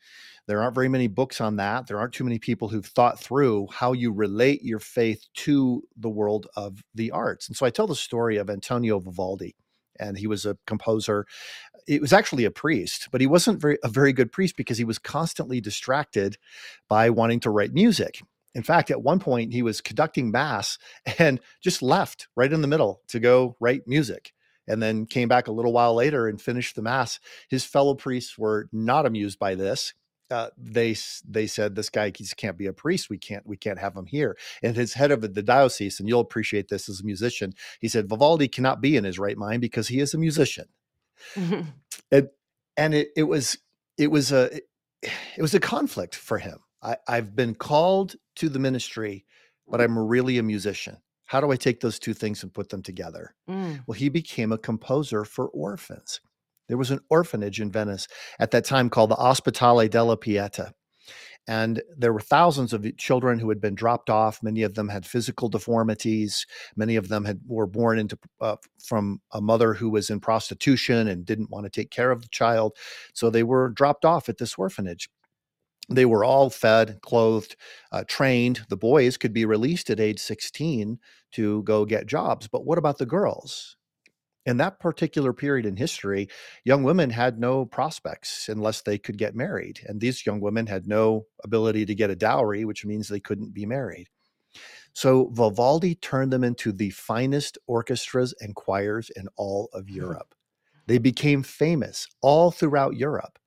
There 0.47 0.61
aren't 0.61 0.75
very 0.75 0.87
many 0.87 1.07
books 1.07 1.41
on 1.41 1.57
that. 1.57 1.87
There 1.87 1.99
aren't 1.99 2.13
too 2.13 2.23
many 2.23 2.39
people 2.39 2.69
who've 2.69 2.85
thought 2.85 3.19
through 3.19 3.67
how 3.73 3.91
you 3.91 4.13
relate 4.13 4.63
your 4.63 4.79
faith 4.79 5.25
to 5.35 5.83
the 5.97 6.09
world 6.09 6.47
of 6.55 6.81
the 6.95 7.11
arts. 7.11 7.49
And 7.49 7.57
so 7.57 7.65
I 7.65 7.69
tell 7.69 7.87
the 7.87 7.95
story 7.95 8.37
of 8.37 8.49
Antonio 8.49 8.99
Vivaldi, 8.99 9.57
and 9.99 10.17
he 10.17 10.27
was 10.27 10.45
a 10.45 10.57
composer. 10.65 11.25
It 11.87 12.01
was 12.01 12.13
actually 12.13 12.45
a 12.45 12.51
priest, 12.51 13.09
but 13.11 13.21
he 13.21 13.27
wasn't 13.27 13.61
very 13.61 13.77
a 13.83 13.87
very 13.87 14.13
good 14.13 14.31
priest 14.31 14.57
because 14.57 14.77
he 14.77 14.83
was 14.83 14.99
constantly 14.99 15.61
distracted 15.61 16.37
by 16.89 17.09
wanting 17.09 17.39
to 17.41 17.49
write 17.49 17.73
music. 17.73 18.21
In 18.53 18.63
fact, 18.63 18.91
at 18.91 19.03
one 19.03 19.19
point 19.19 19.53
he 19.53 19.61
was 19.61 19.81
conducting 19.81 20.31
mass 20.31 20.77
and 21.19 21.39
just 21.61 21.81
left 21.81 22.27
right 22.35 22.51
in 22.51 22.61
the 22.61 22.67
middle 22.67 23.01
to 23.07 23.19
go 23.19 23.55
write 23.59 23.87
music 23.87 24.33
and 24.67 24.81
then 24.81 25.05
came 25.05 25.29
back 25.29 25.47
a 25.47 25.51
little 25.53 25.71
while 25.71 25.93
later 25.93 26.27
and 26.27 26.41
finished 26.41 26.75
the 26.75 26.81
mass. 26.81 27.19
His 27.49 27.63
fellow 27.63 27.95
priests 27.95 28.37
were 28.37 28.67
not 28.73 29.05
amused 29.05 29.39
by 29.39 29.55
this 29.55 29.93
uh, 30.29 30.49
they 30.57 30.95
they 31.27 31.47
said 31.47 31.75
this 31.75 31.89
guy 31.89 32.11
can't 32.11 32.57
be 32.57 32.65
a 32.65 32.73
priest. 32.73 33.09
We 33.09 33.17
can't 33.17 33.45
we 33.45 33.57
can't 33.57 33.79
have 33.79 33.95
him 33.95 34.05
here. 34.05 34.37
And 34.61 34.75
his 34.75 34.93
head 34.93 35.11
of 35.11 35.21
the 35.21 35.43
diocese, 35.43 35.99
and 35.99 36.09
you'll 36.09 36.19
appreciate 36.19 36.67
this 36.67 36.89
as 36.89 36.99
a 36.99 37.05
musician, 37.05 37.53
he 37.79 37.87
said 37.87 38.09
Vivaldi 38.09 38.47
cannot 38.47 38.81
be 38.81 38.97
in 38.97 39.03
his 39.03 39.19
right 39.19 39.37
mind 39.37 39.61
because 39.61 39.87
he 39.87 39.99
is 39.99 40.13
a 40.13 40.17
musician. 40.17 40.65
and 42.11 42.29
and 42.77 42.93
it 42.93 43.09
it 43.15 43.23
was 43.23 43.57
it 43.97 44.11
was 44.11 44.31
a 44.31 44.49
it 45.01 45.41
was 45.41 45.53
a 45.53 45.59
conflict 45.59 46.15
for 46.15 46.37
him. 46.37 46.59
I, 46.81 46.97
I've 47.07 47.35
been 47.35 47.55
called 47.55 48.15
to 48.37 48.49
the 48.49 48.59
ministry, 48.59 49.25
but 49.67 49.81
I'm 49.81 49.97
really 49.97 50.37
a 50.37 50.43
musician. 50.43 50.97
How 51.25 51.41
do 51.41 51.51
I 51.51 51.57
take 51.57 51.81
those 51.81 51.99
two 51.99 52.13
things 52.13 52.43
and 52.43 52.53
put 52.53 52.69
them 52.69 52.81
together? 52.81 53.35
Mm. 53.49 53.83
Well, 53.85 53.95
he 53.97 54.09
became 54.09 54.51
a 54.51 54.57
composer 54.57 55.25
for 55.25 55.47
orphans. 55.49 56.21
There 56.67 56.77
was 56.77 56.91
an 56.91 56.99
orphanage 57.09 57.59
in 57.61 57.71
Venice 57.71 58.07
at 58.39 58.51
that 58.51 58.65
time 58.65 58.89
called 58.89 59.11
the 59.11 59.15
Ospedale 59.15 59.89
della 59.89 60.17
Pieta. 60.17 60.73
And 61.47 61.81
there 61.97 62.11
were 62.11 62.19
thousands 62.19 62.73
of 62.73 62.85
children 62.97 63.39
who 63.39 63.47
had 63.49 63.61
been 63.61 63.75
dropped 63.75 64.09
off. 64.09 64.43
Many 64.43 64.63
of 64.63 64.73
them 64.73 64.89
had 64.89 65.05
physical 65.05 65.47
deformities. 65.47 66.45
Many 66.75 66.97
of 66.97 67.07
them 67.07 67.23
had 67.23 67.39
were 67.47 67.67
born 67.67 67.99
into 67.99 68.19
uh, 68.41 68.57
from 68.83 69.21
a 69.31 69.39
mother 69.39 69.73
who 69.73 69.89
was 69.89 70.09
in 70.09 70.19
prostitution 70.19 71.07
and 71.07 71.25
didn't 71.25 71.49
want 71.49 71.65
to 71.65 71.69
take 71.69 71.89
care 71.89 72.11
of 72.11 72.21
the 72.21 72.27
child, 72.29 72.75
so 73.13 73.29
they 73.29 73.43
were 73.43 73.69
dropped 73.69 74.03
off 74.03 74.27
at 74.27 74.37
this 74.37 74.55
orphanage. 74.57 75.09
They 75.89 76.05
were 76.05 76.25
all 76.25 76.49
fed, 76.49 76.99
clothed, 77.01 77.55
uh, 77.93 78.03
trained. 78.07 78.65
The 78.69 78.75
boys 78.77 79.15
could 79.17 79.31
be 79.33 79.45
released 79.45 79.89
at 79.89 80.01
age 80.01 80.19
16 80.19 80.99
to 81.33 81.63
go 81.63 81.85
get 81.85 82.07
jobs, 82.07 82.47
but 82.47 82.65
what 82.65 82.77
about 82.77 82.97
the 82.97 83.05
girls? 83.05 83.76
In 84.47 84.57
that 84.57 84.79
particular 84.79 85.33
period 85.33 85.65
in 85.65 85.75
history, 85.75 86.29
young 86.63 86.81
women 86.81 87.09
had 87.09 87.37
no 87.37 87.65
prospects 87.65 88.47
unless 88.47 88.81
they 88.81 88.97
could 88.97 89.17
get 89.17 89.35
married. 89.35 89.81
And 89.85 89.99
these 89.99 90.25
young 90.25 90.39
women 90.39 90.67
had 90.67 90.87
no 90.87 91.25
ability 91.43 91.85
to 91.85 91.93
get 91.93 92.09
a 92.09 92.15
dowry, 92.15 92.63
which 92.63 92.85
means 92.85 93.09
they 93.09 93.19
couldn't 93.19 93.53
be 93.53 93.65
married. 93.65 94.07
So 94.93 95.29
Vivaldi 95.33 95.95
turned 95.95 96.31
them 96.31 96.45
into 96.45 96.71
the 96.71 96.91
finest 96.91 97.57
orchestras 97.67 98.33
and 98.39 98.55
choirs 98.55 99.11
in 99.17 99.27
all 99.35 99.67
of 99.73 99.83
mm-hmm. 99.83 99.97
Europe. 99.97 100.33
They 100.87 100.97
became 100.97 101.43
famous 101.43 102.07
all 102.21 102.49
throughout 102.49 102.95
Europe. 102.95 103.37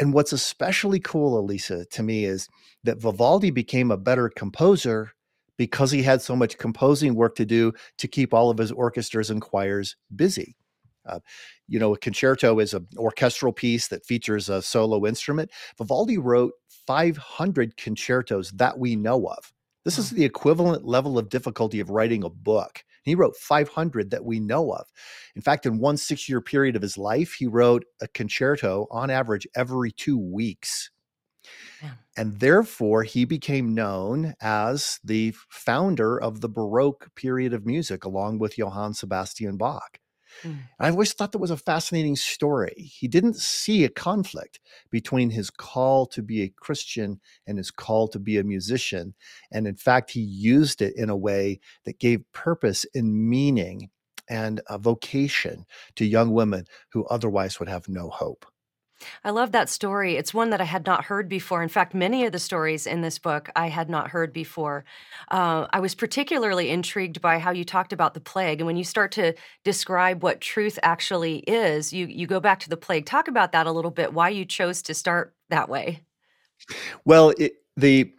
And 0.00 0.12
what's 0.12 0.32
especially 0.32 0.98
cool, 0.98 1.40
Alisa, 1.40 1.88
to 1.90 2.02
me 2.02 2.24
is 2.24 2.48
that 2.82 3.00
Vivaldi 3.00 3.50
became 3.50 3.92
a 3.92 3.96
better 3.96 4.28
composer 4.28 5.12
because 5.60 5.90
he 5.90 6.02
had 6.02 6.22
so 6.22 6.34
much 6.34 6.56
composing 6.56 7.14
work 7.14 7.34
to 7.34 7.44
do 7.44 7.70
to 7.98 8.08
keep 8.08 8.32
all 8.32 8.48
of 8.48 8.56
his 8.56 8.72
orchestras 8.72 9.28
and 9.28 9.42
choirs 9.42 9.94
busy. 10.16 10.56
Uh, 11.04 11.18
you 11.68 11.78
know, 11.78 11.92
a 11.92 11.98
concerto 11.98 12.58
is 12.60 12.72
an 12.72 12.86
orchestral 12.96 13.52
piece 13.52 13.88
that 13.88 14.06
features 14.06 14.48
a 14.48 14.62
solo 14.62 15.04
instrument. 15.04 15.50
Vivaldi 15.76 16.16
wrote 16.16 16.54
500 16.86 17.76
concertos 17.76 18.52
that 18.52 18.78
we 18.78 18.96
know 18.96 19.26
of. 19.26 19.52
This 19.84 19.98
is 19.98 20.08
the 20.08 20.24
equivalent 20.24 20.86
level 20.86 21.18
of 21.18 21.28
difficulty 21.28 21.78
of 21.80 21.90
writing 21.90 22.24
a 22.24 22.30
book. 22.30 22.82
He 23.02 23.14
wrote 23.14 23.36
500 23.36 24.12
that 24.12 24.24
we 24.24 24.40
know 24.40 24.72
of. 24.72 24.86
In 25.36 25.42
fact, 25.42 25.66
in 25.66 25.78
one 25.78 25.98
six 25.98 26.26
year 26.26 26.40
period 26.40 26.74
of 26.74 26.80
his 26.80 26.96
life, 26.96 27.34
he 27.34 27.46
wrote 27.46 27.84
a 28.00 28.08
concerto 28.08 28.86
on 28.90 29.10
average 29.10 29.46
every 29.54 29.92
two 29.92 30.16
weeks. 30.16 30.90
Yeah. 31.82 31.92
And 32.16 32.40
therefore, 32.40 33.04
he 33.04 33.24
became 33.24 33.74
known 33.74 34.34
as 34.40 35.00
the 35.02 35.34
founder 35.48 36.20
of 36.20 36.40
the 36.40 36.48
Baroque 36.48 37.14
period 37.14 37.52
of 37.52 37.66
music, 37.66 38.04
along 38.04 38.38
with 38.38 38.58
Johann 38.58 38.94
Sebastian 38.94 39.56
Bach. 39.56 39.98
Mm. 40.42 40.58
I 40.78 40.90
always 40.90 41.12
thought 41.12 41.32
that 41.32 41.38
was 41.38 41.50
a 41.50 41.56
fascinating 41.56 42.16
story. 42.16 42.74
He 42.76 43.08
didn't 43.08 43.36
see 43.36 43.84
a 43.84 43.88
conflict 43.88 44.60
between 44.90 45.30
his 45.30 45.50
call 45.50 46.06
to 46.06 46.22
be 46.22 46.42
a 46.42 46.52
Christian 46.60 47.20
and 47.46 47.58
his 47.58 47.70
call 47.70 48.08
to 48.08 48.18
be 48.18 48.38
a 48.38 48.44
musician. 48.44 49.14
And 49.50 49.66
in 49.66 49.76
fact, 49.76 50.10
he 50.10 50.20
used 50.20 50.82
it 50.82 50.94
in 50.96 51.10
a 51.10 51.16
way 51.16 51.60
that 51.84 51.98
gave 51.98 52.30
purpose 52.32 52.86
and 52.94 53.28
meaning 53.28 53.90
and 54.28 54.60
a 54.68 54.78
vocation 54.78 55.66
to 55.96 56.04
young 56.04 56.32
women 56.32 56.64
who 56.92 57.04
otherwise 57.06 57.58
would 57.58 57.68
have 57.68 57.88
no 57.88 58.08
hope. 58.08 58.46
I 59.24 59.30
love 59.30 59.52
that 59.52 59.68
story. 59.68 60.16
It's 60.16 60.34
one 60.34 60.50
that 60.50 60.60
I 60.60 60.64
had 60.64 60.86
not 60.86 61.04
heard 61.04 61.28
before. 61.28 61.62
In 61.62 61.68
fact, 61.68 61.94
many 61.94 62.24
of 62.24 62.32
the 62.32 62.38
stories 62.38 62.86
in 62.86 63.00
this 63.00 63.18
book 63.18 63.50
I 63.56 63.68
had 63.68 63.88
not 63.88 64.08
heard 64.10 64.32
before. 64.32 64.84
Uh, 65.30 65.66
I 65.72 65.80
was 65.80 65.94
particularly 65.94 66.70
intrigued 66.70 67.20
by 67.20 67.38
how 67.38 67.50
you 67.50 67.64
talked 67.64 67.92
about 67.92 68.14
the 68.14 68.20
plague. 68.20 68.60
And 68.60 68.66
when 68.66 68.76
you 68.76 68.84
start 68.84 69.12
to 69.12 69.34
describe 69.64 70.22
what 70.22 70.40
truth 70.40 70.78
actually 70.82 71.38
is, 71.38 71.92
you, 71.92 72.06
you 72.06 72.26
go 72.26 72.40
back 72.40 72.60
to 72.60 72.68
the 72.68 72.76
plague. 72.76 73.06
Talk 73.06 73.28
about 73.28 73.52
that 73.52 73.66
a 73.66 73.72
little 73.72 73.90
bit, 73.90 74.12
why 74.12 74.28
you 74.28 74.44
chose 74.44 74.82
to 74.82 74.94
start 74.94 75.34
that 75.48 75.68
way. 75.68 76.02
Well, 77.04 77.32
it, 77.38 77.54
the 77.76 78.12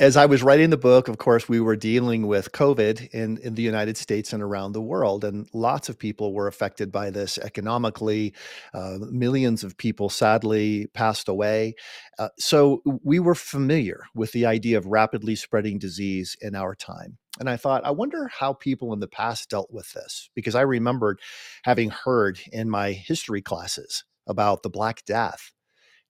as 0.00 0.16
I 0.16 0.26
was 0.26 0.42
writing 0.42 0.70
the 0.70 0.76
book, 0.76 1.08
of 1.08 1.18
course, 1.18 1.48
we 1.48 1.60
were 1.60 1.76
dealing 1.76 2.26
with 2.26 2.50
COVID 2.52 3.10
in, 3.10 3.38
in 3.38 3.54
the 3.54 3.62
United 3.62 3.96
States 3.96 4.32
and 4.32 4.42
around 4.42 4.72
the 4.72 4.82
world, 4.82 5.24
and 5.24 5.48
lots 5.52 5.88
of 5.88 5.98
people 5.98 6.34
were 6.34 6.48
affected 6.48 6.90
by 6.90 7.10
this 7.10 7.38
economically. 7.38 8.34
Uh, 8.74 8.98
millions 9.10 9.62
of 9.62 9.76
people 9.76 10.08
sadly 10.08 10.88
passed 10.94 11.28
away. 11.28 11.74
Uh, 12.18 12.28
so 12.38 12.82
we 13.04 13.20
were 13.20 13.36
familiar 13.36 14.04
with 14.14 14.32
the 14.32 14.46
idea 14.46 14.76
of 14.78 14.86
rapidly 14.86 15.36
spreading 15.36 15.78
disease 15.78 16.36
in 16.40 16.56
our 16.56 16.74
time. 16.74 17.18
And 17.38 17.48
I 17.48 17.56
thought, 17.56 17.86
I 17.86 17.92
wonder 17.92 18.28
how 18.36 18.54
people 18.54 18.92
in 18.92 18.98
the 18.98 19.06
past 19.06 19.48
dealt 19.48 19.70
with 19.70 19.92
this, 19.92 20.28
because 20.34 20.56
I 20.56 20.62
remembered 20.62 21.20
having 21.62 21.90
heard 21.90 22.40
in 22.52 22.68
my 22.68 22.92
history 22.92 23.42
classes 23.42 24.04
about 24.26 24.64
the 24.64 24.70
Black 24.70 25.04
Death, 25.04 25.52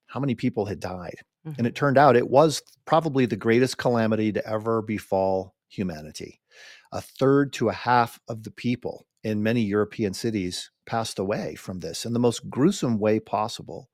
how 0.06 0.20
many 0.20 0.34
people 0.34 0.64
had 0.66 0.80
died. 0.80 1.16
Mm-hmm. 1.48 1.58
And 1.58 1.66
it 1.66 1.74
turned 1.74 1.98
out 1.98 2.16
it 2.16 2.30
was 2.30 2.62
probably 2.84 3.26
the 3.26 3.36
greatest 3.36 3.78
calamity 3.78 4.32
to 4.32 4.46
ever 4.46 4.82
befall 4.82 5.54
humanity. 5.68 6.40
A 6.92 7.00
third 7.00 7.52
to 7.54 7.68
a 7.68 7.74
half 7.74 8.18
of 8.28 8.44
the 8.44 8.50
people 8.50 9.06
in 9.22 9.42
many 9.42 9.62
European 9.62 10.14
cities 10.14 10.70
passed 10.86 11.18
away 11.18 11.54
from 11.54 11.80
this 11.80 12.06
in 12.06 12.12
the 12.12 12.18
most 12.18 12.48
gruesome 12.48 12.98
way 12.98 13.20
possible. 13.20 13.88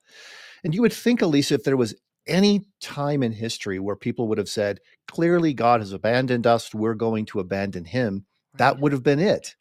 And 0.63 0.75
you 0.75 0.83
would 0.83 0.93
think, 0.93 1.21
Alisa, 1.21 1.53
if 1.53 1.65
there 1.65 1.77
was 1.77 1.95
any 2.27 2.63
time 2.81 3.23
in 3.23 3.33
history 3.33 3.79
where 3.79 3.97
people 3.97 4.29
would 4.29 4.39
have 4.39 4.49
said, 4.49 4.81
clearly 5.09 5.53
God 5.53 5.81
has 5.81 5.93
abandoned 5.93 6.47
us, 6.47 6.75
we're 6.75 6.95
going 6.95 7.27
to 7.27 7.41
abandon 7.41 7.85
him, 7.85 8.27
that 8.55 8.79
would 8.79 8.93
have 8.93 9.03
been 9.03 9.19
it. 9.19 9.57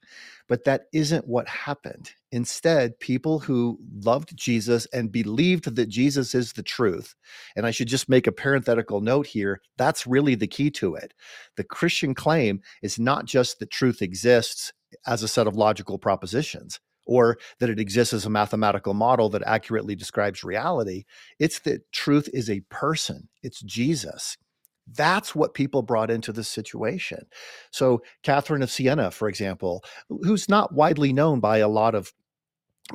But 0.50 0.65
that 0.65 0.83
isn't 0.93 1.27
what 1.27 1.47
happened. 1.47 2.12
Instead, 2.31 3.00
people 3.00 3.39
who 3.39 3.79
loved 4.03 4.35
Jesus 4.35 4.85
and 4.88 5.12
believed 5.12 5.75
that 5.75 5.88
Jesus 5.89 6.35
is 6.35 6.53
the 6.53 6.63
truth, 6.63 7.15
and 7.55 7.65
I 7.65 7.71
should 7.71 7.88
just 7.88 8.09
make 8.09 8.27
a 8.27 8.31
parenthetical 8.31 9.01
note 9.01 9.27
here 9.27 9.62
that's 9.77 10.05
really 10.07 10.35
the 10.35 10.47
key 10.47 10.69
to 10.71 10.95
it. 10.95 11.13
The 11.55 11.63
Christian 11.63 12.13
claim 12.13 12.62
is 12.81 13.00
not 13.00 13.25
just 13.25 13.59
that 13.59 13.71
truth 13.71 14.01
exists 14.01 14.73
as 15.07 15.23
a 15.23 15.27
set 15.27 15.47
of 15.47 15.55
logical 15.55 15.97
propositions 15.97 16.79
or 17.05 17.38
that 17.59 17.69
it 17.69 17.79
exists 17.79 18.13
as 18.13 18.25
a 18.25 18.29
mathematical 18.29 18.93
model 18.93 19.29
that 19.29 19.43
accurately 19.45 19.95
describes 19.95 20.43
reality. 20.43 21.03
It's 21.39 21.59
that 21.59 21.91
truth 21.91 22.29
is 22.33 22.50
a 22.50 22.62
person, 22.69 23.27
it's 23.41 23.62
Jesus. 23.62 24.38
That's 24.87 25.33
what 25.33 25.53
people 25.53 25.81
brought 25.81 26.11
into 26.11 26.31
the 26.31 26.43
situation. 26.43 27.25
So, 27.71 28.01
Catherine 28.21 28.61
of 28.61 28.71
Siena, 28.71 29.11
for 29.11 29.29
example, 29.29 29.83
who's 30.09 30.49
not 30.49 30.73
widely 30.73 31.13
known 31.13 31.39
by 31.39 31.59
a 31.59 31.67
lot 31.67 31.95
of 31.95 32.13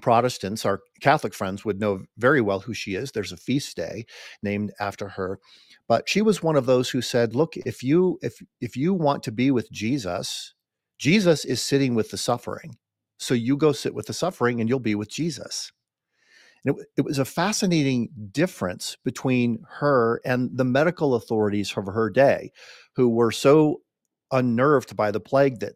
Protestants, 0.02 0.66
our 0.66 0.80
Catholic 1.00 1.32
friends 1.34 1.64
would 1.64 1.80
know 1.80 2.02
very 2.18 2.40
well 2.40 2.60
who 2.60 2.74
she 2.74 2.94
is. 2.94 3.10
There's 3.10 3.32
a 3.32 3.38
feast 3.38 3.76
day 3.76 4.04
named 4.42 4.72
after 4.78 5.08
her. 5.08 5.38
But 5.88 6.08
she 6.08 6.20
was 6.20 6.42
one 6.42 6.56
of 6.56 6.66
those 6.66 6.90
who 6.90 7.00
said, 7.00 7.34
look, 7.34 7.56
if 7.56 7.82
you 7.82 8.18
if 8.22 8.40
if 8.60 8.76
you 8.76 8.92
want 8.92 9.22
to 9.24 9.32
be 9.32 9.50
with 9.50 9.70
Jesus, 9.72 10.54
Jesus 10.98 11.44
is 11.44 11.62
sitting 11.62 11.94
with 11.94 12.10
the 12.10 12.18
suffering. 12.18 12.76
So 13.18 13.34
you 13.34 13.56
go 13.56 13.72
sit 13.72 13.94
with 13.94 14.06
the 14.06 14.12
suffering 14.12 14.60
and 14.60 14.68
you'll 14.68 14.78
be 14.78 14.94
with 14.94 15.10
Jesus. 15.10 15.72
And 16.64 16.76
it, 16.76 16.86
it 16.98 17.04
was 17.04 17.18
a 17.18 17.24
fascinating 17.24 18.10
difference 18.30 18.96
between 19.04 19.64
her 19.78 20.20
and 20.24 20.50
the 20.56 20.64
medical 20.64 21.14
authorities 21.14 21.72
of 21.76 21.86
her 21.86 22.10
day, 22.10 22.52
who 22.96 23.08
were 23.08 23.32
so 23.32 23.82
unnerved 24.30 24.96
by 24.96 25.10
the 25.10 25.20
plague 25.20 25.60
that 25.60 25.74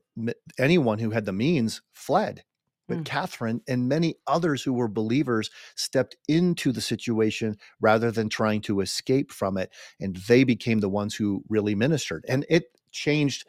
anyone 0.59 0.99
who 0.99 1.11
had 1.11 1.25
the 1.25 1.33
means 1.33 1.83
fled. 1.93 2.45
But 2.89 2.99
mm. 2.99 3.05
Catherine 3.05 3.63
and 3.69 3.89
many 3.89 4.17
others 4.27 4.63
who 4.63 4.73
were 4.73 4.89
believers 4.89 5.51
stepped 5.77 6.17
into 6.29 6.73
the 6.73 6.81
situation 6.81 7.57
rather 7.81 8.11
than 8.11 8.29
trying 8.29 8.61
to 8.63 8.81
escape 8.81 9.31
from 9.31 9.57
it. 9.57 9.71
And 10.01 10.17
they 10.17 10.45
became 10.45 10.81
the 10.81 10.89
ones 10.89 11.15
who 11.15 11.45
really 11.49 11.75
ministered. 11.75 12.25
And 12.29 12.45
it 12.51 12.65
changed 12.91 13.47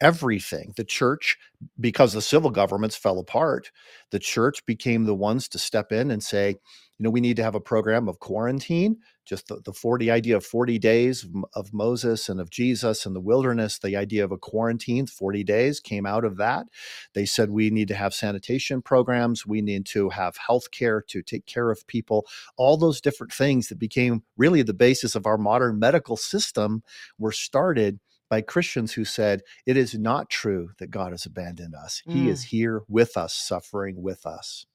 everything. 0.00 0.72
The 0.76 0.84
church, 0.84 1.38
because 1.80 2.12
the 2.12 2.22
civil 2.22 2.50
governments 2.50 2.96
fell 2.96 3.18
apart, 3.18 3.70
the 4.10 4.18
church 4.18 4.64
became 4.66 5.04
the 5.04 5.14
ones 5.14 5.48
to 5.48 5.58
step 5.58 5.92
in 5.92 6.10
and 6.10 6.22
say, 6.22 6.50
you 6.50 7.04
know, 7.04 7.10
we 7.10 7.20
need 7.20 7.36
to 7.36 7.42
have 7.42 7.54
a 7.54 7.60
program 7.60 8.08
of 8.08 8.18
quarantine 8.18 8.98
just 9.26 9.48
the, 9.48 9.60
the 9.64 9.72
40 9.72 10.10
idea 10.10 10.36
of 10.36 10.46
40 10.46 10.78
days 10.78 11.24
of, 11.24 11.44
of, 11.54 11.74
Moses 11.74 12.28
and 12.28 12.40
of 12.40 12.48
Jesus 12.48 13.04
in 13.04 13.12
the 13.12 13.20
wilderness, 13.20 13.78
the 13.78 13.96
idea 13.96 14.24
of 14.24 14.32
a 14.32 14.38
quarantine, 14.38 15.06
40 15.06 15.44
days 15.44 15.80
came 15.80 16.06
out 16.06 16.24
of 16.24 16.36
that. 16.36 16.68
They 17.12 17.26
said 17.26 17.50
we 17.50 17.68
need 17.68 17.88
to 17.88 17.94
have 17.94 18.14
sanitation 18.14 18.80
programs, 18.80 19.44
we 19.44 19.60
need 19.60 19.84
to 19.86 20.08
have 20.10 20.36
health 20.36 20.70
care 20.70 21.02
to 21.08 21.22
take 21.22 21.44
care 21.44 21.70
of 21.70 21.86
people. 21.86 22.26
All 22.56 22.76
those 22.76 23.00
different 23.00 23.32
things 23.32 23.68
that 23.68 23.78
became 23.78 24.22
really 24.36 24.62
the 24.62 24.72
basis 24.72 25.14
of 25.14 25.26
our 25.26 25.38
modern 25.38 25.78
medical 25.78 26.16
system 26.16 26.82
were 27.18 27.32
started 27.32 27.98
by 28.28 28.40
Christians 28.40 28.92
who 28.92 29.04
said, 29.04 29.42
It 29.66 29.76
is 29.76 29.94
not 29.94 30.30
true 30.30 30.70
that 30.78 30.90
God 30.90 31.12
has 31.12 31.26
abandoned 31.26 31.74
us. 31.74 32.02
Mm. 32.08 32.12
He 32.12 32.28
is 32.28 32.42
mm. 32.42 32.48
here 32.48 32.82
with 32.88 33.16
us, 33.16 33.34
suffering 33.34 34.02
with 34.02 34.26
us. 34.26 34.66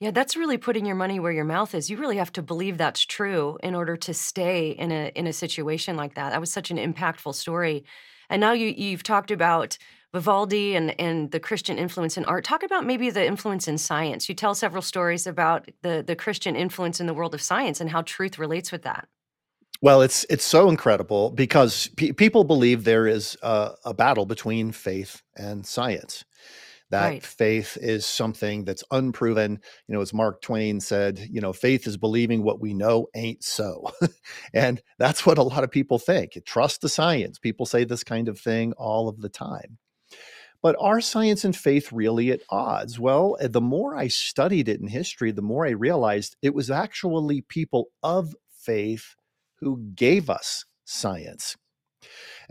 Yeah, 0.00 0.12
that's 0.12 0.34
really 0.34 0.56
putting 0.56 0.86
your 0.86 0.96
money 0.96 1.20
where 1.20 1.30
your 1.30 1.44
mouth 1.44 1.74
is. 1.74 1.90
You 1.90 1.98
really 1.98 2.16
have 2.16 2.32
to 2.32 2.42
believe 2.42 2.78
that's 2.78 3.04
true 3.04 3.58
in 3.62 3.74
order 3.74 3.98
to 3.98 4.14
stay 4.14 4.70
in 4.70 4.90
a 4.90 5.12
in 5.14 5.26
a 5.26 5.32
situation 5.32 5.96
like 5.96 6.14
that. 6.14 6.30
That 6.30 6.40
was 6.40 6.50
such 6.50 6.70
an 6.70 6.78
impactful 6.78 7.34
story. 7.34 7.84
And 8.30 8.40
now 8.40 8.52
you 8.52 8.68
you've 8.68 9.02
talked 9.02 9.30
about 9.30 9.76
Vivaldi 10.14 10.74
and 10.74 10.98
and 10.98 11.30
the 11.30 11.40
Christian 11.40 11.76
influence 11.76 12.16
in 12.16 12.24
art. 12.24 12.44
Talk 12.44 12.62
about 12.62 12.86
maybe 12.86 13.10
the 13.10 13.26
influence 13.26 13.68
in 13.68 13.76
science. 13.76 14.26
You 14.26 14.34
tell 14.34 14.54
several 14.54 14.82
stories 14.82 15.26
about 15.26 15.68
the 15.82 16.02
the 16.06 16.16
Christian 16.16 16.56
influence 16.56 16.98
in 16.98 17.06
the 17.06 17.14
world 17.14 17.34
of 17.34 17.42
science 17.42 17.78
and 17.78 17.90
how 17.90 18.00
truth 18.00 18.38
relates 18.38 18.72
with 18.72 18.82
that. 18.82 19.06
Well, 19.82 20.02
it's 20.02 20.26
it's 20.28 20.44
so 20.44 20.68
incredible 20.68 21.30
because 21.30 21.88
pe- 21.96 22.12
people 22.12 22.44
believe 22.44 22.84
there 22.84 23.06
is 23.06 23.36
a, 23.42 23.72
a 23.84 23.94
battle 23.94 24.26
between 24.26 24.72
faith 24.72 25.22
and 25.36 25.66
science 25.66 26.24
that 26.90 27.06
right. 27.06 27.22
faith 27.24 27.78
is 27.80 28.04
something 28.04 28.64
that's 28.64 28.84
unproven. 28.90 29.60
You 29.86 29.94
know, 29.94 30.00
as 30.00 30.12
Mark 30.12 30.42
Twain 30.42 30.80
said, 30.80 31.18
you 31.30 31.40
know, 31.40 31.52
faith 31.52 31.86
is 31.86 31.96
believing 31.96 32.42
what 32.42 32.60
we 32.60 32.74
know 32.74 33.06
ain't 33.14 33.42
so. 33.44 33.90
and 34.54 34.82
that's 34.98 35.24
what 35.24 35.38
a 35.38 35.42
lot 35.42 35.64
of 35.64 35.70
people 35.70 35.98
think. 35.98 36.36
Trust 36.44 36.80
the 36.80 36.88
science. 36.88 37.38
People 37.38 37.64
say 37.64 37.84
this 37.84 38.04
kind 38.04 38.28
of 38.28 38.38
thing 38.38 38.72
all 38.72 39.08
of 39.08 39.20
the 39.20 39.28
time. 39.28 39.78
But 40.62 40.76
are 40.78 41.00
science 41.00 41.44
and 41.44 41.56
faith 41.56 41.90
really 41.90 42.30
at 42.32 42.42
odds? 42.50 42.98
Well, 42.98 43.38
eh, 43.40 43.48
the 43.48 43.62
more 43.62 43.96
I 43.96 44.08
studied 44.08 44.68
it 44.68 44.80
in 44.80 44.88
history, 44.88 45.30
the 45.30 45.40
more 45.40 45.66
I 45.66 45.70
realized 45.70 46.36
it 46.42 46.54
was 46.54 46.70
actually 46.70 47.40
people 47.42 47.86
of 48.02 48.34
faith 48.50 49.14
who 49.60 49.78
gave 49.94 50.30
us 50.30 50.64
science 50.84 51.56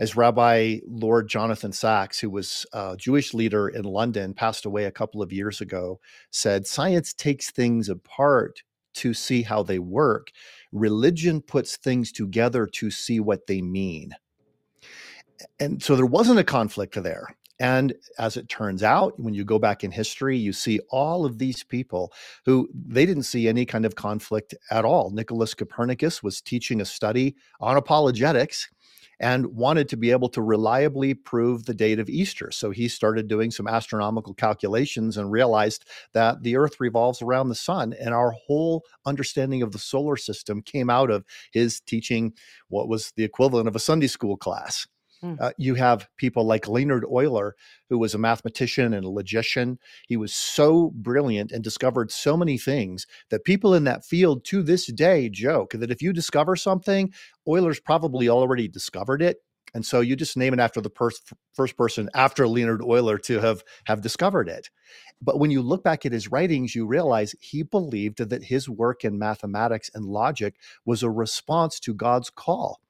as 0.00 0.16
Rabbi 0.16 0.78
Lord 0.88 1.28
Jonathan 1.28 1.72
Sacks, 1.72 2.18
who 2.18 2.30
was 2.30 2.66
a 2.72 2.96
Jewish 2.96 3.34
leader 3.34 3.68
in 3.68 3.84
London, 3.84 4.32
passed 4.32 4.64
away 4.64 4.86
a 4.86 4.90
couple 4.90 5.22
of 5.22 5.32
years 5.32 5.60
ago, 5.60 6.00
said 6.30 6.66
science 6.66 7.12
takes 7.12 7.50
things 7.50 7.88
apart 7.88 8.62
to 8.94 9.12
see 9.14 9.42
how 9.42 9.62
they 9.62 9.78
work. 9.78 10.30
Religion 10.72 11.40
puts 11.42 11.76
things 11.76 12.10
together 12.10 12.66
to 12.66 12.90
see 12.90 13.20
what 13.20 13.46
they 13.46 13.60
mean. 13.60 14.12
And 15.58 15.82
so 15.82 15.96
there 15.96 16.06
wasn't 16.06 16.40
a 16.40 16.44
conflict 16.44 17.00
there. 17.02 17.36
And 17.60 17.94
as 18.18 18.38
it 18.38 18.48
turns 18.48 18.82
out, 18.82 19.20
when 19.20 19.34
you 19.34 19.44
go 19.44 19.58
back 19.58 19.84
in 19.84 19.90
history, 19.90 20.36
you 20.36 20.52
see 20.52 20.80
all 20.90 21.26
of 21.26 21.38
these 21.38 21.62
people 21.62 22.10
who 22.46 22.70
they 22.74 23.04
didn't 23.04 23.24
see 23.24 23.48
any 23.48 23.66
kind 23.66 23.84
of 23.84 23.94
conflict 23.94 24.54
at 24.70 24.86
all. 24.86 25.10
Nicholas 25.10 25.52
Copernicus 25.52 26.22
was 26.22 26.40
teaching 26.40 26.80
a 26.80 26.86
study 26.86 27.36
on 27.60 27.76
apologetics 27.76 28.66
and 29.20 29.44
wanted 29.48 29.90
to 29.90 29.98
be 29.98 30.10
able 30.10 30.30
to 30.30 30.40
reliably 30.40 31.12
prove 31.12 31.66
the 31.66 31.74
date 31.74 31.98
of 31.98 32.08
Easter. 32.08 32.50
So 32.50 32.70
he 32.70 32.88
started 32.88 33.28
doing 33.28 33.50
some 33.50 33.68
astronomical 33.68 34.32
calculations 34.32 35.18
and 35.18 35.30
realized 35.30 35.84
that 36.14 36.42
the 36.42 36.56
Earth 36.56 36.80
revolves 36.80 37.20
around 37.20 37.50
the 37.50 37.54
sun. 37.54 37.94
And 38.00 38.14
our 38.14 38.30
whole 38.30 38.84
understanding 39.04 39.60
of 39.60 39.72
the 39.72 39.78
solar 39.78 40.16
system 40.16 40.62
came 40.62 40.88
out 40.88 41.10
of 41.10 41.26
his 41.52 41.80
teaching 41.80 42.32
what 42.68 42.88
was 42.88 43.12
the 43.16 43.24
equivalent 43.24 43.68
of 43.68 43.76
a 43.76 43.80
Sunday 43.80 44.06
school 44.06 44.38
class. 44.38 44.86
Mm. 45.22 45.40
Uh, 45.40 45.52
you 45.58 45.74
have 45.74 46.08
people 46.16 46.44
like 46.46 46.68
Leonhard 46.68 47.04
Euler, 47.04 47.54
who 47.88 47.98
was 47.98 48.14
a 48.14 48.18
mathematician 48.18 48.94
and 48.94 49.04
a 49.04 49.10
logician. 49.10 49.78
He 50.08 50.16
was 50.16 50.34
so 50.34 50.92
brilliant 50.94 51.52
and 51.52 51.62
discovered 51.62 52.10
so 52.10 52.36
many 52.36 52.56
things 52.56 53.06
that 53.30 53.44
people 53.44 53.74
in 53.74 53.84
that 53.84 54.04
field 54.04 54.44
to 54.46 54.62
this 54.62 54.86
day 54.86 55.28
joke 55.28 55.72
that 55.72 55.90
if 55.90 56.00
you 56.00 56.12
discover 56.12 56.56
something, 56.56 57.12
Euler's 57.46 57.80
probably 57.80 58.28
already 58.28 58.68
discovered 58.68 59.20
it. 59.20 59.38
And 59.72 59.86
so 59.86 60.00
you 60.00 60.16
just 60.16 60.36
name 60.36 60.52
it 60.52 60.58
after 60.58 60.80
the 60.80 60.90
pers- 60.90 61.22
first 61.54 61.76
person 61.76 62.10
after 62.14 62.48
Leonhard 62.48 62.82
Euler 62.82 63.18
to 63.18 63.38
have 63.38 63.62
have 63.84 64.00
discovered 64.00 64.48
it. 64.48 64.68
But 65.22 65.38
when 65.38 65.52
you 65.52 65.62
look 65.62 65.84
back 65.84 66.04
at 66.04 66.12
his 66.12 66.30
writings, 66.30 66.74
you 66.74 66.86
realize 66.86 67.36
he 67.40 67.62
believed 67.62 68.18
that 68.18 68.44
his 68.44 68.68
work 68.68 69.04
in 69.04 69.18
mathematics 69.18 69.90
and 69.94 70.06
logic 70.06 70.56
was 70.84 71.02
a 71.04 71.10
response 71.10 71.78
to 71.80 71.94
God's 71.94 72.30
call 72.30 72.80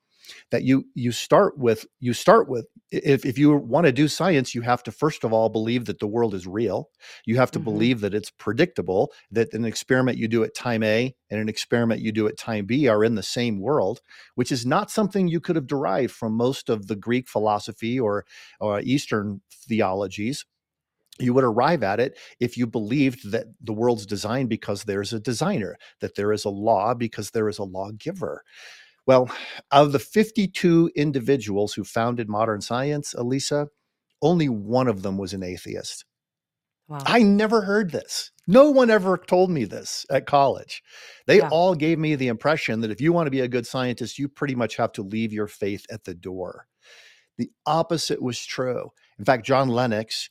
that 0.51 0.63
you 0.63 0.85
you 0.95 1.13
start 1.13 1.59
with 1.59 1.87
you 1.99 2.13
start 2.13 2.49
with 2.49 2.67
if, 2.91 3.25
if 3.25 3.39
you 3.39 3.57
want 3.57 3.87
to 3.87 3.93
do 3.93 4.09
science 4.09 4.55
you 4.55 4.63
have 4.63 4.83
to 4.83 4.93
first 4.93 5.25
of 5.25 5.33
all 5.33 5.49
believe 5.49 5.85
that 5.87 5.99
the 5.99 6.07
world 6.07 6.35
is 6.35 6.47
real 6.47 6.89
you 7.25 7.37
have 7.37 7.51
to 7.51 7.59
mm-hmm. 7.59 7.71
believe 7.71 8.01
that 8.01 8.15
it's 8.15 8.31
predictable 8.31 9.13
that 9.31 9.53
an 9.53 9.65
experiment 9.65 10.19
you 10.19 10.29
do 10.29 10.43
at 10.45 10.55
time 10.55 10.83
a 10.83 11.15
and 11.31 11.41
an 11.41 11.49
experiment 11.49 12.01
you 12.01 12.13
do 12.13 12.27
at 12.27 12.37
time 12.37 12.67
b 12.67 12.89
are 12.89 13.05
in 13.05 13.15
the 13.15 13.23
same 13.23 13.61
world 13.61 14.01
which 14.35 14.53
is 14.53 14.67
not 14.67 14.91
something 14.91 15.29
you 15.29 15.41
could 15.41 15.57
have 15.57 15.67
derived 15.67 16.13
from 16.13 16.33
most 16.33 16.69
of 16.69 16.87
the 16.87 16.97
greek 16.97 17.29
philosophy 17.29 17.99
or, 17.99 18.25
or 18.61 18.81
eastern 18.81 19.41
theologies 19.51 20.45
you 21.21 21.35
would 21.35 21.45
arrive 21.45 21.83
at 21.83 22.01
it 22.01 22.19
if 22.39 22.57
you 22.57 22.67
believed 22.67 23.31
that 23.31 23.47
the 23.61 23.73
world's 23.73 24.07
designed 24.07 24.49
because 24.49 24.85
there's 24.85 25.13
a 25.13 25.21
designer, 25.21 25.77
that 26.01 26.15
there 26.15 26.33
is 26.33 26.45
a 26.45 26.51
law 26.51 26.95
because 26.95 27.31
there 27.31 27.49
is 27.49 27.59
a 27.59 27.65
lawgiver. 27.65 28.43
Well, 29.11 29.29
of 29.73 29.91
the 29.91 29.99
52 29.99 30.93
individuals 30.95 31.75
who 31.75 31.83
founded 31.83 32.29
modern 32.29 32.61
science, 32.61 33.13
Alisa, 33.13 33.67
only 34.23 34.49
one 34.49 34.87
of 34.87 35.03
them 35.03 35.19
was 35.19 35.33
an 35.33 35.43
atheist. 35.43 36.05
Wow. 36.87 37.01
I 37.05 37.25
never 37.25 37.63
heard 37.63 37.91
this. 37.91 38.31
No 38.47 38.71
one 38.71 38.89
ever 38.89 39.19
told 39.19 39.51
me 39.51 39.65
this 39.65 40.07
at 40.13 40.27
college. 40.27 40.85
They 41.27 41.39
yeah. 41.39 41.49
all 41.49 41.75
gave 41.75 41.99
me 41.99 42.15
the 42.15 42.29
impression 42.29 42.83
that 42.83 42.93
if 42.93 43.01
you 43.01 43.13
want 43.13 43.27
to 43.27 43.33
be 43.33 43.41
a 43.41 43.49
good 43.49 43.67
scientist, 43.67 44.17
you 44.17 44.29
pretty 44.29 44.55
much 44.55 44.77
have 44.77 44.93
to 44.93 45.03
leave 45.03 45.33
your 45.33 45.49
faith 45.49 45.85
at 45.91 46.05
the 46.05 46.15
door. 46.15 46.69
The 47.37 47.51
opposite 47.67 48.23
was 48.23 48.47
true. 48.47 48.91
In 49.19 49.25
fact, 49.25 49.45
John 49.45 49.71
Lennox 49.71 50.31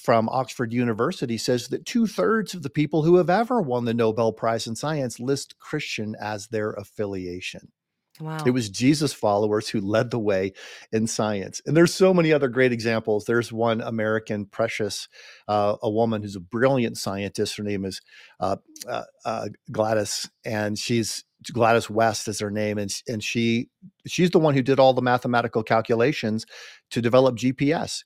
from 0.00 0.28
Oxford 0.28 0.72
University 0.72 1.36
says 1.36 1.66
that 1.70 1.84
two 1.84 2.06
thirds 2.06 2.54
of 2.54 2.62
the 2.62 2.70
people 2.70 3.02
who 3.02 3.16
have 3.16 3.28
ever 3.28 3.60
won 3.60 3.86
the 3.86 3.92
Nobel 3.92 4.32
Prize 4.32 4.68
in 4.68 4.76
Science 4.76 5.18
list 5.18 5.58
Christian 5.58 6.14
as 6.20 6.46
their 6.46 6.70
affiliation. 6.70 7.72
Wow. 8.20 8.38
It 8.44 8.50
was 8.50 8.68
Jesus 8.68 9.12
followers 9.12 9.68
who 9.68 9.80
led 9.80 10.10
the 10.10 10.18
way 10.18 10.52
in 10.92 11.06
science. 11.06 11.60
And 11.66 11.76
there's 11.76 11.94
so 11.94 12.12
many 12.12 12.32
other 12.32 12.48
great 12.48 12.72
examples. 12.72 13.24
There's 13.24 13.52
one 13.52 13.80
American 13.80 14.46
precious, 14.46 15.08
uh, 15.48 15.76
a 15.82 15.90
woman 15.90 16.22
who's 16.22 16.36
a 16.36 16.40
brilliant 16.40 16.98
scientist. 16.98 17.56
Her 17.56 17.62
name 17.62 17.84
is 17.84 18.00
uh, 18.38 18.56
uh, 18.88 19.04
uh 19.24 19.48
Gladys, 19.70 20.28
and 20.44 20.78
she's 20.78 21.24
Gladys 21.52 21.88
West 21.88 22.28
is 22.28 22.40
her 22.40 22.50
name, 22.50 22.78
and 22.78 22.94
and 23.08 23.24
she 23.24 23.68
she's 24.06 24.30
the 24.30 24.38
one 24.38 24.54
who 24.54 24.62
did 24.62 24.78
all 24.78 24.92
the 24.92 25.02
mathematical 25.02 25.62
calculations 25.62 26.44
to 26.90 27.00
develop 27.00 27.36
GPS. 27.36 28.04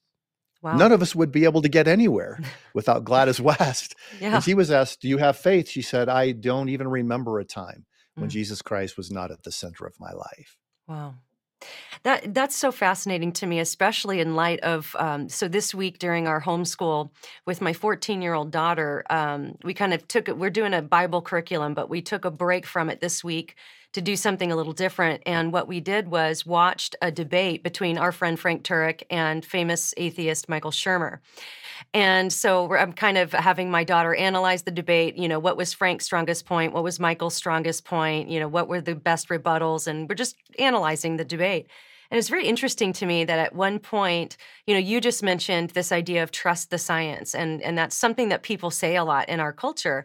Wow. 0.62 0.77
None 0.77 0.92
of 0.92 1.03
us 1.03 1.14
would 1.14 1.31
be 1.31 1.44
able 1.44 1.61
to 1.62 1.68
get 1.68 1.87
anywhere 1.87 2.40
without 2.74 3.05
Gladys 3.05 3.40
West. 3.40 3.94
yeah. 4.20 4.37
And 4.37 4.44
she 4.44 4.55
was 4.55 4.70
asked, 4.70 5.00
"Do 5.03 5.09
you 5.09 5.18
have 5.18 5.37
faith?" 5.37 5.68
She 5.68 5.83
said, 5.83 6.09
"I 6.09 6.33
don't 6.33 6.68
even 6.68 6.88
remember 6.88 7.38
a 7.38 7.44
time." 7.44 7.87
When 8.14 8.29
mm. 8.29 8.33
Jesus 8.33 8.62
Christ 8.62 8.96
was 8.96 9.11
not 9.11 9.31
at 9.31 9.42
the 9.42 9.53
center 9.53 9.87
of 9.87 9.98
my 10.00 10.12
life. 10.12 10.57
Wow. 10.87 11.14
That 12.03 12.35
that's 12.35 12.57
so 12.57 12.70
fascinating 12.70 13.33
to 13.33 13.46
me, 13.46 13.59
especially 13.59 14.20
in 14.20 14.35
light 14.35 14.61
of 14.61 14.94
um, 14.98 15.29
so 15.31 15.48
this 15.48 15.74
week 15.74 15.98
during 15.98 16.27
our 16.29 16.42
homeschool 16.42 17.11
with 17.46 17.62
my 17.62 17.72
14 17.72 18.20
year 18.20 18.35
old 18.35 18.50
daughter, 18.50 19.05
um, 19.09 19.57
we 19.64 19.72
kind 19.72 19.94
of 19.94 20.07
took 20.07 20.29
it. 20.29 20.37
We're 20.37 20.50
doing 20.50 20.74
a 20.74 20.83
Bible 20.83 21.22
curriculum, 21.22 21.72
but 21.72 21.88
we 21.88 22.03
took 22.03 22.27
a 22.27 22.31
break 22.31 22.66
from 22.66 22.90
it 22.90 23.00
this 23.00 23.24
week 23.24 23.57
to 23.94 24.02
do 24.02 24.16
something 24.16 24.52
a 24.52 24.57
little 24.57 24.72
different. 24.72 25.22
And 25.24 25.52
what 25.52 25.68
we 25.68 25.80
did 25.80 26.09
was 26.09 26.44
watched 26.44 26.96
a 27.00 27.11
debate 27.11 27.62
between 27.62 27.96
our 27.96 28.12
friend 28.12 28.38
Frank 28.38 28.64
Turek 28.64 29.04
and 29.09 29.44
famous 29.44 29.94
atheist 29.96 30.48
Michael 30.48 30.72
Shermer. 30.72 31.20
And 31.92 32.33
so 32.33 32.74
I'm 32.74 32.92
kind 32.92 33.16
of 33.16 33.33
having 33.33 33.70
my 33.70 33.85
daughter 33.85 34.14
analyze 34.14 34.62
the 34.62 34.72
debate. 34.72 35.16
You 35.16 35.28
know, 35.28 35.38
what 35.38 35.57
was 35.57 35.72
Frank's 35.72 36.04
strongest 36.04 36.44
point? 36.44 36.72
What 36.72 36.83
was 36.83 36.98
Michael's 36.98 37.35
strongest 37.35 37.85
point? 37.85 38.28
You 38.28 38.40
know, 38.40 38.48
what 38.48 38.68
were 38.68 38.80
the 38.80 38.96
best 38.96 39.28
rebuttals? 39.28 39.87
And 39.87 40.09
we're 40.09 40.16
just 40.16 40.37
analyzing 40.59 41.16
the 41.16 41.24
debate. 41.24 41.68
And 42.11 42.18
it's 42.18 42.28
very 42.28 42.46
interesting 42.46 42.92
to 42.94 43.07
me 43.07 43.24
that 43.24 43.38
at 43.38 43.54
one 43.54 43.78
point, 43.78 44.37
you 44.66 44.74
know, 44.74 44.80
you 44.80 45.00
just 45.00 45.22
mentioned 45.22 45.70
this 45.70 45.90
idea 45.90 46.22
of 46.22 46.30
trust 46.30 46.70
the 46.70 46.78
science, 46.78 47.35
and 47.35 47.62
and 47.62 47.76
that's 47.76 47.96
something 47.96 48.28
that 48.28 48.42
people 48.42 48.70
say 48.70 48.94
a 48.94 49.04
lot 49.04 49.28
in 49.28 49.40
our 49.40 49.52
culture. 49.52 50.04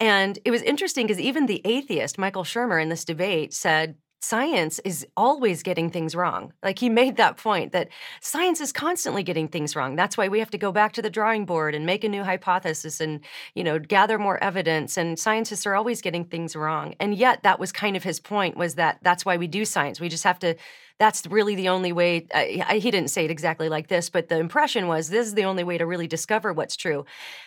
And 0.00 0.38
it 0.44 0.50
was 0.50 0.62
interesting 0.62 1.06
because 1.06 1.20
even 1.20 1.46
the 1.46 1.60
atheist, 1.64 2.18
Michael 2.18 2.44
Shermer, 2.44 2.82
in 2.82 2.88
this 2.88 3.04
debate 3.04 3.52
said 3.52 3.96
science 4.22 4.78
is 4.80 5.06
always 5.16 5.62
getting 5.62 5.90
things 5.90 6.14
wrong. 6.14 6.52
Like 6.62 6.78
he 6.78 6.88
made 6.88 7.16
that 7.16 7.38
point 7.38 7.72
that 7.72 7.88
science 8.20 8.60
is 8.60 8.70
constantly 8.70 9.22
getting 9.22 9.48
things 9.48 9.74
wrong. 9.74 9.96
That's 9.96 10.16
why 10.16 10.28
we 10.28 10.38
have 10.40 10.50
to 10.50 10.58
go 10.58 10.72
back 10.72 10.92
to 10.94 11.02
the 11.02 11.08
drawing 11.08 11.46
board 11.46 11.74
and 11.74 11.86
make 11.86 12.04
a 12.04 12.08
new 12.08 12.22
hypothesis 12.22 13.00
and, 13.00 13.20
you 13.54 13.64
know, 13.64 13.78
gather 13.78 14.18
more 14.18 14.42
evidence 14.42 14.98
and 14.98 15.18
scientists 15.18 15.66
are 15.66 15.74
always 15.74 16.02
getting 16.02 16.26
things 16.26 16.54
wrong. 16.54 16.94
And 17.00 17.14
yet 17.14 17.42
that 17.44 17.58
was 17.58 17.72
kind 17.72 17.96
of 17.96 18.04
his 18.04 18.20
point 18.20 18.56
was 18.56 18.74
that 18.74 18.98
that's 19.02 19.24
why 19.24 19.38
we 19.38 19.46
do 19.46 19.64
science. 19.64 20.00
We 20.00 20.10
just 20.10 20.24
have 20.24 20.38
to 20.40 20.54
that's 21.00 21.26
really 21.26 21.54
the 21.54 21.70
only 21.70 21.92
way 21.92 22.26
I, 22.34 22.78
he 22.80 22.90
didn't 22.90 23.08
say 23.08 23.24
it 23.24 23.30
exactly 23.30 23.70
like 23.70 23.88
this, 23.88 24.10
but 24.10 24.28
the 24.28 24.38
impression 24.38 24.86
was 24.86 25.08
this 25.08 25.26
is 25.26 25.34
the 25.34 25.44
only 25.44 25.64
way 25.64 25.78
to 25.78 25.86
really 25.86 26.06
discover 26.06 26.52
what's 26.52 26.76
true. 26.76 27.06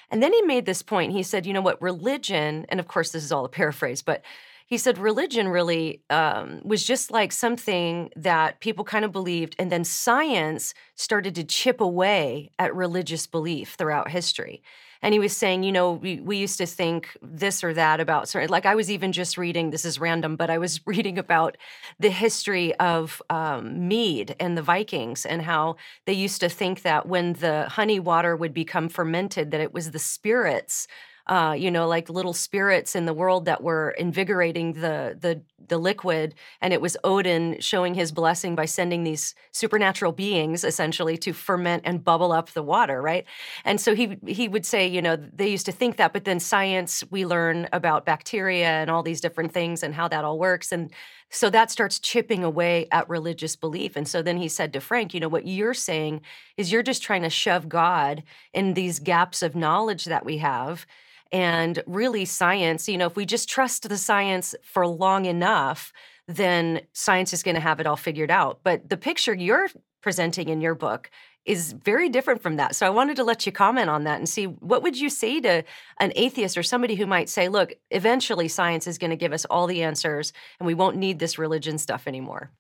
And 0.10 0.22
then 0.24 0.34
he 0.34 0.42
made 0.42 0.66
this 0.66 0.82
point. 0.82 1.14
He 1.14 1.22
said, 1.22 1.46
you 1.46 1.54
know 1.54 1.62
what, 1.62 1.82
religion, 1.82 2.66
and 2.70 2.80
of 2.80 2.88
course 2.88 3.12
this 3.12 3.24
is 3.24 3.32
all 3.32 3.46
a 3.46 3.50
paraphrase, 3.50 4.02
but 4.02 4.24
he 4.66 4.78
said 4.80 4.98
religion 4.98 5.50
really 5.50 6.02
um, 6.10 6.62
was 6.64 6.84
just 6.84 7.12
like 7.12 7.32
something 7.32 8.10
that 8.16 8.60
people 8.60 8.84
kind 8.84 9.06
of 9.06 9.12
believed, 9.12 9.56
and 9.60 9.72
then 9.72 9.84
science 9.84 10.74
started 10.96 11.36
to 11.36 11.44
chip 11.44 11.80
away 11.80 12.50
at 12.58 12.74
religious 12.74 13.28
belief 13.28 13.76
throughout 13.76 14.10
history. 14.10 14.64
And 15.04 15.14
he 15.14 15.20
was 15.20 15.36
saying, 15.36 15.64
you 15.64 15.72
know, 15.74 15.92
we, 15.92 16.22
we 16.22 16.38
used 16.38 16.58
to 16.60 16.66
think 16.66 17.16
this 17.22 17.64
or 17.64 17.74
that 17.74 18.00
about 18.00 18.30
certain, 18.30 18.50
like 18.50 18.66
I 18.66 18.74
was 18.74 18.90
even 18.90 19.12
just 19.12 19.38
reading, 19.38 19.70
this 19.70 19.84
is 19.84 20.00
random, 20.00 20.38
but 20.38 20.50
I 20.50 20.58
was 20.58 20.80
reading 20.88 21.20
about 21.20 21.58
the 22.00 22.10
history 22.10 22.74
of 22.76 23.22
um, 23.30 23.88
mead 23.88 24.36
and 24.40 24.58
the 24.58 24.62
Vikings 24.62 25.26
and 25.26 25.42
how 25.42 25.76
they 26.06 26.14
used 26.14 26.40
to 26.40 26.50
think 26.50 26.82
that 26.84 27.06
when 27.06 27.34
the 27.34 27.68
honey 27.70 28.00
water 28.00 28.36
would 28.36 28.54
become 28.54 28.88
fermented, 28.88 29.52
that 29.52 29.62
it 29.62 29.74
was 29.74 29.92
the 29.92 30.00
spirits 30.00 30.88
uh, 31.28 31.56
you 31.58 31.72
know, 31.72 31.88
like 31.88 32.10
little 32.10 32.34
spirits 32.34 32.96
in 32.96 33.06
the 33.06 33.14
world 33.14 33.46
that 33.46 33.64
were 33.64 33.92
invigorating 33.92 34.74
the 34.74 35.18
the 35.20 35.42
the 35.70 35.78
liquid, 35.78 36.36
and 36.60 36.74
it 36.74 36.82
was 36.82 36.98
Odin 37.06 37.58
showing 37.62 37.94
his 37.94 38.12
blessing 38.12 38.56
by 38.56 38.66
sending 38.66 39.04
these 39.06 39.34
supernatural 39.54 40.12
beings 40.12 40.66
essentially 40.66 41.18
to 41.18 41.32
ferment 41.32 41.84
and 41.86 42.04
bubble 42.04 42.34
up 42.34 42.50
the 42.50 42.62
water, 42.62 43.02
right? 43.02 43.26
And 43.64 43.80
so 43.80 43.96
he 43.96 44.18
he 44.28 44.50
would 44.50 44.66
say, 44.66 44.86
you 44.86 45.02
know, 45.02 45.16
they 45.16 45.48
used 45.48 45.66
to 45.68 45.72
think 45.72 45.96
that, 45.96 46.12
but 46.12 46.26
then 46.26 46.42
science 46.42 47.04
we 47.10 47.26
learn 47.26 47.70
about 47.72 48.06
bacteria 48.06 48.68
and 48.68 48.92
all 48.92 49.02
these 49.04 49.22
different 49.22 49.54
things 49.54 49.82
and 49.82 49.96
how 49.96 50.10
that 50.10 50.26
all 50.26 50.38
works, 50.38 50.74
and 50.74 50.92
so 51.30 51.50
that 51.50 51.72
starts 51.72 52.00
chipping 52.00 52.44
away 52.44 52.88
at 52.92 53.10
religious 53.10 53.56
belief. 53.56 53.96
And 53.96 54.08
so 54.08 54.22
then 54.22 54.38
he 54.38 54.48
said 54.48 54.74
to 54.74 54.82
Frank, 54.82 55.14
you 55.14 55.20
know, 55.20 55.30
what 55.30 55.48
you're 55.48 55.74
saying 55.74 56.22
is 56.58 56.72
you're 56.72 56.84
just 56.84 57.02
trying 57.02 57.24
to 57.24 57.30
shove 57.30 57.68
God 57.70 58.24
in 58.54 58.74
these 58.76 59.00
gaps 59.00 59.42
of 59.42 59.56
knowledge 59.56 60.06
that 60.06 60.26
we 60.26 60.38
have 60.40 60.86
and 61.34 61.82
really, 61.88 62.26
science, 62.26 62.88
you 62.88 62.98
know, 62.98 63.08
if 63.08 63.16
we 63.16 63.26
just 63.26 63.50
trust 63.50 63.90
the 63.90 63.98
science 63.98 64.54
for 64.64 64.86
long 64.86 65.26
enough, 65.26 65.92
then 66.28 66.82
science 66.94 67.34
is 67.34 67.42
going 67.42 67.56
to 67.56 67.62
have 67.62 67.80
it 67.80 67.88
all 67.88 67.98
figured 67.98 68.30
out. 68.30 68.60
But 68.64 68.88
the 68.88 68.98
picture 68.98 69.34
you're 69.34 69.68
presenting 70.02 70.48
in 70.48 70.62
your 70.62 70.76
book 70.76 71.10
is 71.46 71.74
very 71.74 72.08
different 72.08 72.42
from 72.42 72.58
that. 72.58 72.76
So 72.76 72.86
I 72.86 72.92
wanted 72.92 73.16
to 73.18 73.24
let 73.24 73.48
you 73.48 73.52
comment 73.52 73.90
on 73.90 74.04
that 74.04 74.20
and 74.20 74.30
see 74.30 74.46
what 74.46 74.84
would 74.84 74.98
you 74.98 75.10
say 75.10 75.42
to 75.42 75.64
an 76.00 76.14
atheist 76.16 76.56
or 76.56 76.64
somebody 76.64 76.96
who 76.96 77.08
might 77.08 77.30
say, 77.30 77.50
look, 77.50 77.74
eventually 77.90 78.48
science 78.48 78.86
is 78.86 79.00
going 79.00 79.10
to 79.10 79.18
give 79.18 79.34
us 79.34 79.44
all 79.46 79.66
the 79.66 79.82
answers 79.82 80.34
and 80.60 80.68
we 80.68 80.76
won't 80.76 80.98
need 80.98 81.18
this 81.18 81.40
religion 81.40 81.80
stuff 81.80 82.08
anymore. 82.08 82.52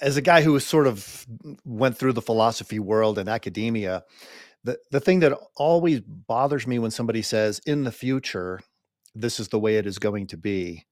As 0.00 0.16
a 0.16 0.20
guy 0.20 0.42
who 0.42 0.58
sort 0.58 0.88
of 0.88 1.26
went 1.64 1.96
through 1.96 2.12
the 2.12 2.22
philosophy 2.22 2.80
world 2.80 3.18
and 3.18 3.28
academia, 3.28 4.02
the 4.64 4.78
the 4.90 5.00
thing 5.00 5.20
that 5.20 5.36
always 5.56 6.00
bothers 6.00 6.66
me 6.66 6.78
when 6.78 6.90
somebody 6.90 7.22
says 7.22 7.60
in 7.66 7.84
the 7.84 7.92
future 7.92 8.60
this 9.14 9.38
is 9.40 9.48
the 9.48 9.58
way 9.58 9.76
it 9.76 9.86
is 9.86 9.98
going 9.98 10.26
to 10.28 10.36
be 10.36 10.86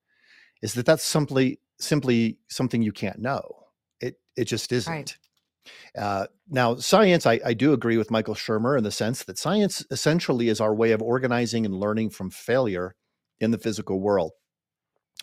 is 0.63 0.75
that 0.75 0.87
that's 0.87 1.05
simply 1.05 1.61
simply 1.79 2.39
something 2.49 2.83
you 2.83 2.93
can't 2.93 3.19
know. 3.19 3.43
It 4.01 4.17
it 4.37 4.45
just 4.45 4.73
isn't. 4.73 4.93
Right. 4.93 5.17
uh, 5.99 6.27
now 6.49 6.77
science 6.77 7.27
I, 7.27 7.41
I 7.45 7.55
do 7.55 7.73
agree 7.73 7.99
with 7.99 8.11
michael 8.11 8.35
shermer 8.35 8.79
in 8.79 8.85
the 8.85 8.91
sense 8.91 9.25
that 9.25 9.39
science 9.39 9.85
essentially 9.91 10.49
is 10.49 10.61
our 10.61 10.75
way 10.75 10.93
of 10.93 11.03
organizing 11.03 11.67
and 11.67 11.75
learning 11.75 12.11
from 12.11 12.31
failure 12.31 12.95
in 13.41 13.51
the 13.51 13.59
physical 13.59 14.01
world. 14.01 14.33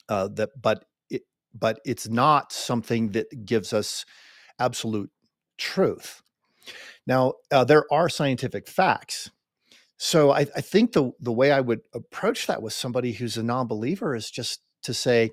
Uh, 0.10 0.28
that 0.36 0.50
but 0.60 0.86
it 1.10 1.24
but 1.54 1.80
it's 1.86 2.08
not 2.08 2.52
something 2.52 3.12
that 3.12 3.46
gives 3.46 3.74
us 3.74 4.06
absolute 4.60 5.12
truth 5.58 6.22
now, 7.08 7.34
uh, 7.52 7.64
there 7.64 7.86
are 7.92 8.10
scientific 8.10 8.68
facts. 8.68 9.32
So 9.98 10.32
I, 10.32 10.42
I 10.42 10.62
think 10.62 10.92
the 10.92 11.12
the 11.20 11.32
way 11.32 11.52
I 11.52 11.62
would 11.62 11.82
approach 11.96 12.46
that 12.46 12.62
with 12.62 12.74
somebody 12.74 13.14
who's 13.14 13.38
a 13.38 13.44
non-believer 13.44 14.14
is 14.14 14.30
just 14.30 14.62
to 14.84 14.94
say, 14.94 15.32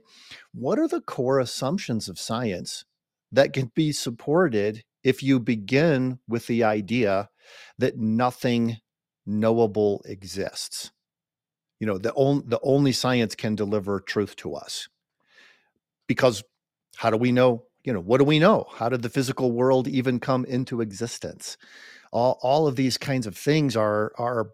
what 0.55 0.79
are 0.79 0.89
the 0.89 1.03
core 1.03 1.39
assumptions 1.39 2.09
of 2.09 2.19
science 2.19 2.87
that 3.31 3.53
can 3.53 3.71
be 3.75 3.93
supported 3.93 4.85
if 5.03 5.23
you 5.23 5.39
begin 5.39 6.19
with 6.27 6.47
the 6.47 6.65
idea 6.65 7.29
that 7.77 7.99
nothing 7.99 8.79
knowable 9.27 10.03
exists? 10.07 10.93
You 11.79 11.87
know, 11.87 11.99
the 11.99 12.15
only 12.15 12.45
the 12.47 12.61
only 12.63 12.93
science 12.93 13.35
can 13.35 13.55
deliver 13.55 14.01
truth 14.01 14.37
to 14.37 14.55
us. 14.55 14.89
Because 16.07 16.43
how 16.97 17.11
do 17.11 17.19
we 17.19 17.33
know 17.33 17.65
you 17.85 17.93
know, 17.93 18.01
what 18.01 18.19
do 18.19 18.25
we 18.25 18.39
know? 18.39 18.67
How 18.75 18.89
did 18.89 19.03
the 19.03 19.11
physical 19.11 19.53
world 19.53 19.87
even 19.87 20.19
come 20.19 20.45
into 20.47 20.81
existence? 20.81 21.59
All, 22.13 22.39
all 22.43 22.67
of 22.67 22.77
these 22.77 22.97
kinds 22.97 23.27
of 23.27 23.37
things 23.37 23.77
are, 23.77 24.13
are 24.17 24.51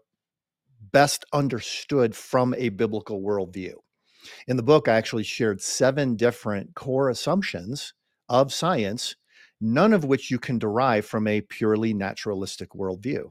best 0.91 1.25
understood 1.31 2.15
from 2.15 2.53
a 2.57 2.69
biblical 2.69 3.21
worldview. 3.21 3.75
In 4.47 4.57
the 4.57 4.63
book, 4.63 4.87
I 4.87 4.95
actually 4.95 5.23
shared 5.23 5.61
seven 5.61 6.15
different 6.15 6.75
core 6.75 7.09
assumptions 7.09 7.93
of 8.27 8.53
science, 8.53 9.15
none 9.61 9.93
of 9.93 10.03
which 10.03 10.29
you 10.29 10.37
can 10.37 10.59
derive 10.59 11.05
from 11.05 11.25
a 11.27 11.41
purely 11.41 11.93
naturalistic 11.93 12.71
worldview, 12.71 13.29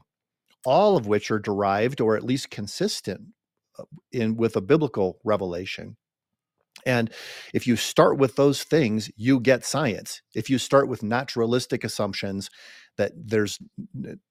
all 0.65 0.97
of 0.97 1.07
which 1.07 1.29
are 1.29 1.39
derived 1.39 2.01
or 2.01 2.17
at 2.17 2.23
least 2.23 2.49
consistent 2.49 3.21
uh, 3.77 3.83
in 4.11 4.35
with 4.35 4.55
a 4.55 4.61
biblical 4.61 5.19
revelation 5.23 5.95
and 6.85 7.11
if 7.53 7.67
you 7.67 7.75
start 7.75 8.17
with 8.17 8.35
those 8.35 8.63
things, 8.63 9.09
you 9.15 9.39
get 9.39 9.65
science. 9.65 10.21
If 10.35 10.49
you 10.49 10.57
start 10.57 10.87
with 10.87 11.03
naturalistic 11.03 11.83
assumptions 11.83 12.49
that 12.97 13.11
there's 13.15 13.59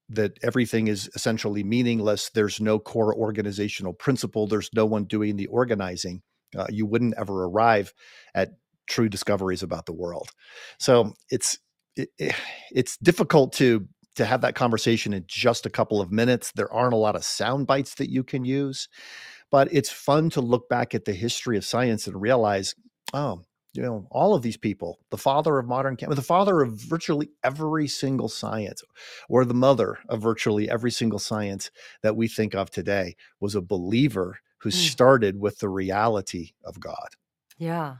that 0.08 0.38
everything 0.42 0.88
is 0.88 1.08
essentially 1.14 1.64
meaningless, 1.64 2.30
there's 2.30 2.60
no 2.60 2.78
core 2.78 3.14
organizational 3.14 3.92
principle, 3.92 4.46
there's 4.46 4.70
no 4.74 4.84
one 4.86 5.04
doing 5.04 5.36
the 5.36 5.46
organizing, 5.46 6.22
uh, 6.56 6.66
you 6.68 6.86
wouldn't 6.86 7.14
ever 7.16 7.44
arrive 7.44 7.92
at 8.34 8.50
true 8.88 9.08
discoveries 9.08 9.62
about 9.62 9.86
the 9.86 9.92
world. 9.92 10.28
So 10.78 11.14
it's 11.30 11.58
it, 11.96 12.08
it's 12.72 12.96
difficult 12.98 13.52
to 13.54 13.86
to 14.16 14.24
have 14.24 14.40
that 14.40 14.54
conversation 14.54 15.12
in 15.12 15.24
just 15.26 15.64
a 15.66 15.70
couple 15.70 16.00
of 16.00 16.10
minutes. 16.10 16.52
There 16.52 16.72
aren't 16.72 16.92
a 16.92 16.98
lot 16.98 17.16
of 17.16 17.24
sound 17.24 17.66
bites 17.66 17.94
that 17.94 18.10
you 18.10 18.24
can 18.24 18.44
use. 18.44 18.88
But 19.50 19.72
it's 19.72 19.90
fun 19.90 20.30
to 20.30 20.40
look 20.40 20.68
back 20.68 20.94
at 20.94 21.04
the 21.04 21.12
history 21.12 21.56
of 21.56 21.64
science 21.64 22.06
and 22.06 22.20
realize, 22.20 22.74
oh, 23.12 23.42
you 23.72 23.82
know, 23.82 24.06
all 24.10 24.34
of 24.34 24.42
these 24.42 24.56
people, 24.56 24.98
the 25.10 25.18
father 25.18 25.58
of 25.58 25.66
modern, 25.66 25.96
the 26.00 26.22
father 26.22 26.60
of 26.60 26.72
virtually 26.72 27.30
every 27.44 27.86
single 27.86 28.28
science, 28.28 28.82
or 29.28 29.44
the 29.44 29.54
mother 29.54 29.98
of 30.08 30.20
virtually 30.20 30.68
every 30.68 30.90
single 30.90 31.18
science 31.18 31.70
that 32.02 32.16
we 32.16 32.26
think 32.26 32.54
of 32.54 32.70
today, 32.70 33.14
was 33.38 33.54
a 33.54 33.60
believer 33.60 34.40
who 34.58 34.70
mm. 34.70 34.72
started 34.72 35.40
with 35.40 35.60
the 35.60 35.68
reality 35.68 36.50
of 36.64 36.80
God. 36.80 37.10
Yeah. 37.58 37.96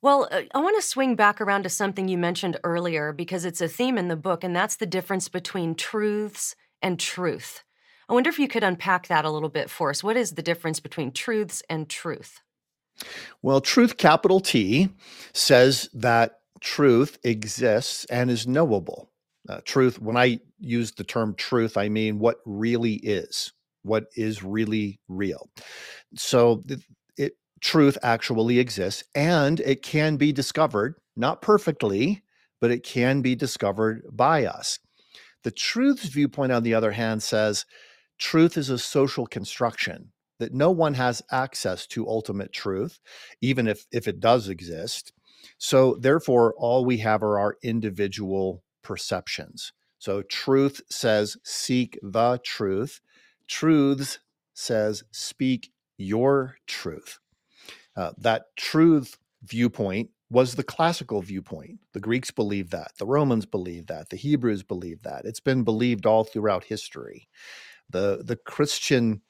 Well, 0.00 0.28
uh, 0.30 0.42
I 0.54 0.60
want 0.60 0.76
to 0.76 0.86
swing 0.86 1.14
back 1.14 1.40
around 1.40 1.62
to 1.64 1.68
something 1.68 2.08
you 2.08 2.18
mentioned 2.18 2.58
earlier 2.64 3.12
because 3.12 3.44
it's 3.44 3.60
a 3.60 3.68
theme 3.68 3.98
in 3.98 4.08
the 4.08 4.16
book, 4.16 4.42
and 4.42 4.54
that's 4.54 4.76
the 4.76 4.86
difference 4.86 5.28
between 5.28 5.74
truths 5.74 6.56
and 6.80 6.98
truth. 6.98 7.62
I 8.12 8.14
wonder 8.14 8.28
if 8.28 8.38
you 8.38 8.46
could 8.46 8.62
unpack 8.62 9.08
that 9.08 9.24
a 9.24 9.30
little 9.30 9.48
bit 9.48 9.70
for 9.70 9.88
us. 9.88 10.04
What 10.04 10.18
is 10.18 10.32
the 10.32 10.42
difference 10.42 10.80
between 10.80 11.12
truths 11.12 11.62
and 11.70 11.88
truth? 11.88 12.42
Well, 13.40 13.62
truth, 13.62 13.96
capital 13.96 14.38
T, 14.38 14.90
says 15.32 15.88
that 15.94 16.40
truth 16.60 17.16
exists 17.24 18.04
and 18.10 18.30
is 18.30 18.46
knowable. 18.46 19.10
Uh, 19.48 19.62
truth, 19.64 19.98
when 19.98 20.18
I 20.18 20.40
use 20.60 20.92
the 20.92 21.04
term 21.04 21.34
truth, 21.36 21.78
I 21.78 21.88
mean 21.88 22.18
what 22.18 22.36
really 22.44 22.96
is, 22.96 23.54
what 23.82 24.04
is 24.14 24.42
really 24.42 25.00
real. 25.08 25.48
So 26.14 26.62
it, 26.68 26.82
it 27.16 27.32
truth 27.62 27.96
actually 28.02 28.58
exists 28.58 29.04
and 29.14 29.58
it 29.60 29.80
can 29.80 30.18
be 30.18 30.32
discovered, 30.32 30.96
not 31.16 31.40
perfectly, 31.40 32.22
but 32.60 32.70
it 32.70 32.84
can 32.84 33.22
be 33.22 33.34
discovered 33.34 34.02
by 34.12 34.44
us. 34.44 34.80
The 35.44 35.50
truth's 35.50 36.08
viewpoint, 36.08 36.52
on 36.52 36.62
the 36.62 36.74
other 36.74 36.92
hand, 36.92 37.22
says 37.22 37.64
truth 38.18 38.56
is 38.58 38.70
a 38.70 38.78
social 38.78 39.26
construction 39.26 40.12
that 40.40 40.54
no 40.54 40.70
one 40.70 40.94
has 40.94 41.22
access 41.32 41.86
to 41.86 42.08
ultimate 42.08 42.52
truth 42.52 43.00
even 43.42 43.68
if 43.68 43.86
if 43.92 44.08
it 44.08 44.20
does 44.20 44.48
exist 44.48 45.04
So, 45.58 45.96
therefore, 46.00 46.54
all 46.58 46.84
we 46.84 46.98
have 46.98 47.22
are 47.22 47.38
our 47.38 47.56
individual 47.62 48.62
perceptions. 48.82 49.72
So, 49.98 50.22
truth 50.22 50.80
says, 50.90 51.36
seek 51.44 51.98
the 52.02 52.40
truth. 52.44 53.00
Truths 53.48 54.18
says, 54.54 55.04
speak 55.12 55.72
your 55.96 56.56
truth. 56.66 57.20
Uh, 57.96 58.12
that 58.18 58.56
truth 58.56 59.18
viewpoint 59.44 60.10
was 60.30 60.54
the 60.56 60.64
classical 60.64 61.22
viewpoint. 61.22 61.80
The 61.94 62.00
Greeks 62.00 62.30
believed 62.30 62.72
that. 62.72 62.92
The 62.98 63.06
Romans 63.06 63.46
believed 63.46 63.88
that. 63.88 64.10
The 64.10 64.16
Hebrews 64.16 64.62
believed 64.64 65.04
that. 65.04 65.26
It's 65.26 65.40
been 65.40 65.64
believed 65.64 66.06
all 66.06 66.24
throughout 66.24 66.64
history. 66.64 67.28
The, 67.90 68.22
the 68.24 68.36
Christian 68.36 69.22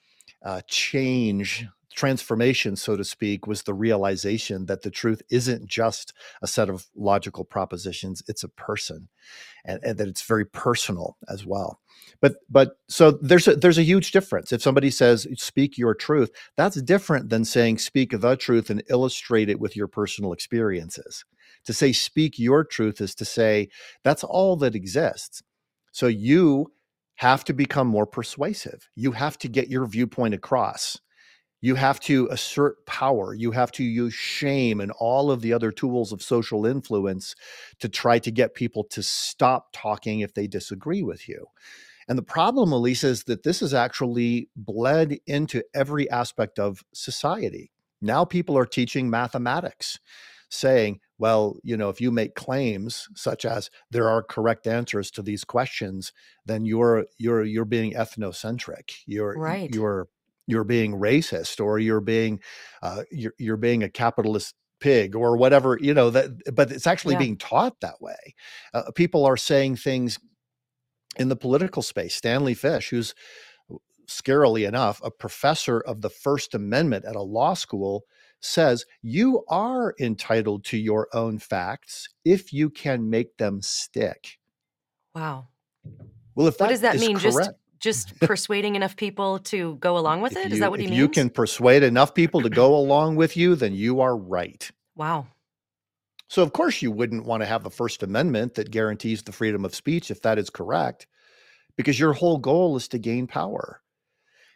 uh, 0.45 0.63
change 0.67 1.67
transformation, 1.95 2.77
so 2.77 2.97
to 2.97 3.05
speak, 3.05 3.47
was 3.47 3.63
the 3.63 3.75
realization 3.75 4.67
that 4.67 4.83
the 4.83 4.91
truth 4.91 5.23
isn't 5.31 5.67
just 5.67 6.13
a 6.41 6.47
set 6.47 6.69
of 6.69 6.87
logical 6.95 7.45
propositions, 7.45 8.23
it's 8.29 8.43
a 8.43 8.49
person, 8.49 9.09
and, 9.65 9.83
and, 9.85 9.99
that 9.99 10.09
it's 10.09 10.23
very 10.23 10.47
personal 10.47 11.17
as 11.29 11.45
well. 11.47 11.81
But 12.21 12.37
but 12.49 12.79
so 12.89 13.13
there's 13.13 13.47
a, 13.49 13.57
there's 13.57 13.79
a 13.79 13.85
huge 13.85 14.13
difference. 14.13 14.53
If 14.53 14.63
somebody 14.63 14.91
says 14.91 15.27
speak 15.37 15.79
your 15.79 15.95
truth, 15.95 16.31
that's 16.57 16.81
different 16.83 17.31
than 17.31 17.45
saying 17.45 17.79
speak 17.79 18.19
the 18.19 18.37
truth 18.37 18.71
and 18.71 18.83
illustrate 18.89 19.49
it 19.49 19.61
with 19.61 19.77
your 19.77 19.89
personal 19.89 20.33
experiences. 20.33 21.25
To 21.67 21.73
say 21.73 21.93
speak 21.93 22.39
your 22.39 22.65
truth 22.65 23.01
is 23.01 23.15
to 23.17 23.25
say 23.25 23.69
that's 24.03 24.25
all 24.25 24.57
that 24.57 24.75
exists. 24.75 25.43
So 25.93 26.07
you 26.07 26.73
have 27.23 27.45
to 27.45 27.53
become 27.53 27.87
more 27.87 28.07
persuasive. 28.07 28.89
You 28.97 29.13
have 29.13 29.39
to 29.39 29.49
get 29.49 29.69
your 29.69 29.87
viewpoint 29.87 30.35
across 30.35 30.99
you 31.63 31.77
have 31.77 32.01
to 32.01 32.29
assert 32.31 32.85
power. 32.87 33.35
You 33.35 33.53
have 33.53 33.71
to 33.73 33.85
use 33.85 34.13
shame 34.13 34.81
and 34.81 34.91
all 34.99 35.31
of 35.31 35.41
the 35.41 35.53
other 35.53 35.71
tools 35.71 36.13
of 36.13 36.21
social 36.21 36.67
influence 36.67 37.37
to 37.79 37.89
try 37.89 38.19
to 38.19 38.33
get 38.33 38.55
people 38.55 38.85
to 38.91 39.03
stop 39.03 39.69
talking 39.73 40.21
if 40.21 40.35
they 40.35 40.49
disagree 40.49 41.03
with 41.03 41.29
you. 41.29 41.47
And 42.09 42.19
the 42.19 42.23
problem, 42.23 42.71
Alisa, 42.71 43.05
is 43.05 43.25
that 43.25 43.45
this 43.45 43.61
has 43.61 43.73
actually 43.73 44.49
bled 44.57 45.19
into 45.29 45.63
every 45.73 46.11
aspect 46.11 46.59
of 46.59 46.83
society. 46.93 47.71
Now 48.01 48.25
people 48.25 48.59
are 48.59 48.67
teaching 48.67 49.09
mathematics, 49.09 50.01
saying, 50.51 50.99
well, 51.23 51.57
you 51.63 51.77
know, 51.77 51.89
if 51.89 52.01
you 52.01 52.11
make 52.11 52.35
claims 52.35 53.07
such 53.15 53.45
as 53.45 53.71
there 53.93 54.09
are 54.09 54.25
correct 54.25 54.67
answers 54.67 55.09
to 55.13 55.23
these 55.23 55.45
questions, 55.45 56.13
then 56.47 56.65
you're 56.65 57.07
you're 57.17 57.45
you're 57.45 57.65
being 57.65 57.93
ethnocentric. 57.93 58.91
You're 59.07 59.35
right. 59.35 59.73
you're 59.73 60.09
you're 60.49 60.65
being 60.65 60.95
racist 60.95 61.65
or 61.65 61.79
you're 61.79 62.01
being 62.01 62.41
uh, 62.83 63.05
you're, 63.13 63.35
you're 63.39 63.57
being 63.57 63.85
a 63.85 63.89
capitalist 63.89 64.57
pig 64.81 65.15
or 65.15 65.37
whatever 65.37 65.79
you 65.81 65.95
know 65.95 66.11
that 66.11 66.29
but 66.57 66.73
it's 66.73 66.89
actually 66.89 67.15
yeah. 67.15 67.21
being 67.21 67.37
taught 67.37 67.79
that 67.79 68.03
way 68.03 68.35
uh, 68.75 68.91
people 68.97 69.25
are 69.25 69.37
saying 69.37 69.77
things 69.77 70.19
in 71.19 71.29
the 71.29 71.37
political 71.37 71.83
space 71.83 72.17
stanley 72.17 72.53
fish 72.53 72.91
who's 72.91 73.15
scarily 74.09 74.67
enough 74.67 75.01
a 75.05 75.11
professor 75.13 75.79
of 75.79 76.01
the 76.01 76.11
first 76.11 76.53
amendment 76.53 77.05
at 77.05 77.15
a 77.15 77.23
law 77.23 77.55
school 77.55 78.03
says 78.43 78.85
you 79.03 79.45
are 79.49 79.95
entitled 80.01 80.65
to 80.65 80.77
your 80.77 81.09
own 81.13 81.39
facts 81.39 82.09
if 82.25 82.53
you 82.53 82.69
can 82.69 83.09
make 83.09 83.37
them 83.37 83.63
stick 83.63 84.39
wow 85.15 85.47
well 86.35 86.47
if 86.47 86.59
that 86.59 86.65
what 86.65 86.71
does 86.71 86.81
that 86.81 86.99
mean 86.99 87.17
correct, 87.17 87.37
just 87.37 87.51
just 87.83 88.19
persuading 88.21 88.77
enough 88.77 88.97
people 88.97 89.41
to 89.41 89.75
go 89.77 89.99
along 89.99 90.23
with 90.23 90.37
it? 90.37 90.49
You, 90.49 90.55
Is 90.55 90.61
that 90.61 90.71
what 90.71 90.81
he 90.81 90.87
if 90.87 90.91
means? 90.91 90.99
you 90.99 91.09
can 91.09 91.29
persuade 91.29 91.83
enough 91.83 92.15
people 92.15 92.41
to 92.41 92.49
go 92.49 92.75
along 92.75 93.17
with 93.17 93.37
you, 93.37 93.57
then 93.57 93.75
you 93.75 94.01
are 94.01 94.17
right. 94.17 94.71
Wow. 94.97 95.27
So, 96.29 96.43
of 96.43 96.55
course, 96.55 96.81
you 96.81 96.91
wouldn't 96.91 97.27
want 97.27 97.43
to 97.43 97.47
have 97.47 97.67
a 97.67 97.71
First 97.71 98.03
Amendment 98.03 98.55
that 98.55 98.71
guarantees 98.71 99.23
the 99.23 99.33
freedom 99.33 99.67
of 99.67 99.75
speech 99.75 100.11
if 100.11 100.23
that 100.23 100.39
is 100.39 100.49
correct, 100.49 101.07
because 101.77 101.99
your 101.99 102.15
whole 102.15 102.39
goal 102.39 102.77
is 102.77 102.89
to 102.89 102.99
gain 102.99 103.27
power. 103.27 103.83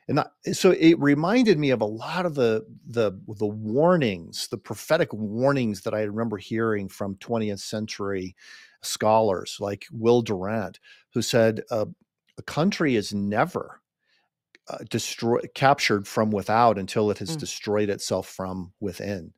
And 0.09 0.19
that, 0.19 0.31
so 0.53 0.71
it 0.71 0.99
reminded 1.01 1.59
me 1.59 1.71
of 1.71 1.81
a 1.81 1.87
lot 1.87 2.27
of 2.27 2.35
the 2.35 2.65
the 2.87 3.13
the 3.39 3.47
warnings, 3.47 4.49
the 4.49 4.59
prophetic 4.59 5.13
warnings 5.13 5.83
that 5.83 5.95
I 5.95 6.03
remember 6.03 6.37
hearing 6.37 6.89
from 6.89 7.17
20th 7.17 7.61
century 7.61 8.37
scholars 8.83 9.57
like 9.61 9.87
Will 9.91 10.23
Durant, 10.23 10.79
who 11.13 11.23
said, 11.23 11.63
uh, 11.71 11.87
a 12.39 12.43
country 12.43 12.95
is 12.95 13.13
never 13.13 13.81
uh, 14.69 14.79
destroyed 14.91 15.49
captured 15.55 16.07
from 16.07 16.31
without 16.31 16.79
until 16.79 17.11
it 17.11 17.19
has 17.19 17.37
mm. 17.37 17.41
destroyed 17.41 17.89
itself 17.89 18.29
from 18.29 18.73
within. 18.81 19.33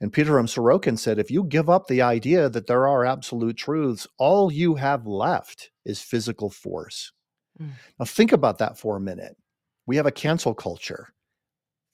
And 0.00 0.12
Pitirim 0.12 0.48
Sorokin 0.48 0.98
said, 0.98 1.20
if 1.20 1.30
you 1.30 1.44
give 1.44 1.70
up 1.70 1.86
the 1.86 2.02
idea 2.02 2.48
that 2.48 2.66
there 2.66 2.88
are 2.88 3.04
absolute 3.04 3.56
truths, 3.56 4.06
all 4.18 4.52
you 4.52 4.74
have 4.74 5.06
left 5.06 5.70
is 5.84 6.00
physical 6.00 6.50
force. 6.50 7.12
Mm. 7.60 7.70
Now, 8.00 8.06
think 8.06 8.32
about 8.32 8.58
that 8.58 8.76
for 8.76 8.96
a 8.96 9.00
minute. 9.00 9.36
We 9.92 9.96
have 9.96 10.06
a 10.06 10.10
cancel 10.10 10.54
culture. 10.54 11.12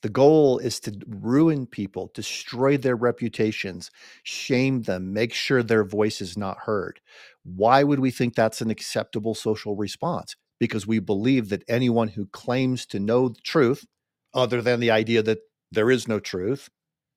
The 0.03 0.09
goal 0.09 0.59
is 0.59 0.79
to 0.79 0.97
ruin 1.09 1.67
people, 1.67 2.13
destroy 2.15 2.77
their 2.77 2.95
reputations, 2.95 3.91
shame 4.23 4.83
them, 4.83 5.13
make 5.13 5.35
sure 5.35 5.65
their 5.65 5.83
voice 5.83 6.21
is 6.21 6.39
not 6.39 6.59
heard. 6.59 7.01
Why 7.43 7.83
would 7.83 7.99
we 7.99 8.13
think 8.13 8.37
that's 8.37 8.61
an 8.61 8.71
acceptable 8.71 9.35
social 9.35 9.75
response? 9.75 10.37
Because 10.61 10.87
we 10.87 11.01
believe 11.01 11.49
that 11.49 11.65
anyone 11.67 12.07
who 12.07 12.27
claims 12.27 12.87
to 12.87 13.01
know 13.01 13.31
the 13.31 13.41
truth, 13.43 13.85
other 14.33 14.63
than 14.63 14.79
the 14.79 14.93
idea 14.93 15.21
that 15.25 15.41
there 15.73 15.91
is 15.91 16.07
no 16.07 16.21
truth 16.21 16.71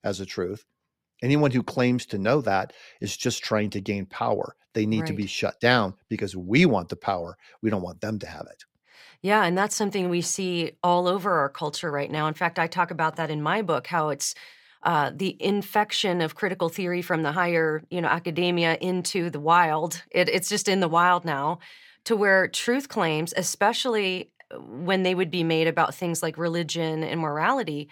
as 0.03 0.19
a 0.19 0.25
truth, 0.25 0.65
anyone 1.21 1.51
who 1.51 1.61
claims 1.61 2.07
to 2.07 2.17
know 2.17 2.41
that 2.41 2.73
is 3.01 3.15
just 3.15 3.43
trying 3.43 3.69
to 3.69 3.81
gain 3.81 4.07
power. 4.07 4.55
They 4.73 4.87
need 4.87 5.01
right. 5.01 5.07
to 5.09 5.13
be 5.13 5.27
shut 5.27 5.59
down 5.59 5.93
because 6.09 6.35
we 6.35 6.65
want 6.65 6.89
the 6.89 6.95
power. 6.95 7.37
We 7.61 7.69
don't 7.69 7.83
want 7.83 8.01
them 8.01 8.17
to 8.17 8.25
have 8.25 8.47
it. 8.51 8.63
Yeah, 9.21 9.43
and 9.45 9.57
that's 9.57 9.75
something 9.75 10.09
we 10.09 10.21
see 10.21 10.71
all 10.83 11.07
over 11.07 11.31
our 11.39 11.49
culture 11.49 11.91
right 11.91 12.09
now. 12.09 12.27
In 12.27 12.33
fact, 12.33 12.57
I 12.57 12.67
talk 12.67 12.89
about 12.91 13.17
that 13.17 13.29
in 13.29 13.41
my 13.41 13.61
book 13.61 13.87
how 13.87 14.09
it's 14.09 14.33
uh, 14.83 15.11
the 15.15 15.37
infection 15.39 16.21
of 16.21 16.33
critical 16.33 16.69
theory 16.69 17.03
from 17.03 17.21
the 17.21 17.31
higher, 17.31 17.83
you 17.91 18.01
know, 18.01 18.07
academia 18.07 18.77
into 18.81 19.29
the 19.29 19.39
wild. 19.39 20.01
It, 20.09 20.27
it's 20.29 20.49
just 20.49 20.67
in 20.67 20.79
the 20.79 20.87
wild 20.87 21.23
now, 21.23 21.59
to 22.05 22.15
where 22.15 22.47
truth 22.47 22.89
claims, 22.89 23.31
especially 23.37 24.31
when 24.59 25.03
they 25.03 25.13
would 25.13 25.29
be 25.29 25.43
made 25.43 25.67
about 25.67 25.93
things 25.93 26.23
like 26.23 26.37
religion 26.37 27.03
and 27.03 27.19
morality, 27.21 27.89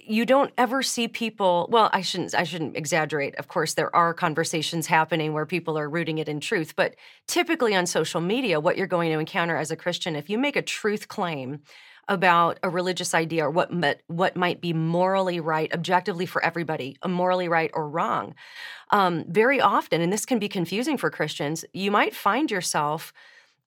you 0.00 0.24
don't 0.24 0.52
ever 0.56 0.82
see 0.82 1.08
people 1.08 1.68
well 1.70 1.90
i 1.92 2.00
shouldn't 2.00 2.34
i 2.34 2.44
shouldn't 2.44 2.76
exaggerate. 2.76 3.34
Of 3.36 3.48
course 3.48 3.74
there 3.74 3.94
are 3.94 4.14
conversations 4.14 4.86
happening 4.86 5.32
where 5.32 5.46
people 5.46 5.78
are 5.78 5.88
rooting 5.88 6.18
it 6.18 6.28
in 6.28 6.40
truth 6.40 6.74
but 6.76 6.94
typically 7.26 7.74
on 7.74 7.86
social 7.86 8.20
media 8.20 8.60
what 8.60 8.76
you're 8.76 8.86
going 8.86 9.12
to 9.12 9.18
encounter 9.18 9.56
as 9.56 9.70
a 9.70 9.76
christian 9.76 10.16
if 10.16 10.30
you 10.30 10.38
make 10.38 10.56
a 10.56 10.62
truth 10.62 11.08
claim 11.08 11.60
about 12.08 12.58
a 12.62 12.70
religious 12.70 13.14
idea 13.14 13.46
or 13.46 13.50
what 13.50 13.70
what 14.06 14.36
might 14.36 14.60
be 14.60 14.72
morally 14.72 15.40
right 15.40 15.72
objectively 15.72 16.26
for 16.26 16.42
everybody 16.44 16.96
morally 17.06 17.48
right 17.48 17.70
or 17.74 17.88
wrong 17.88 18.34
um, 18.90 19.24
very 19.28 19.60
often 19.60 20.00
and 20.00 20.12
this 20.12 20.24
can 20.24 20.38
be 20.38 20.48
confusing 20.48 20.96
for 20.96 21.10
christians 21.10 21.64
you 21.72 21.90
might 21.90 22.14
find 22.14 22.50
yourself 22.50 23.12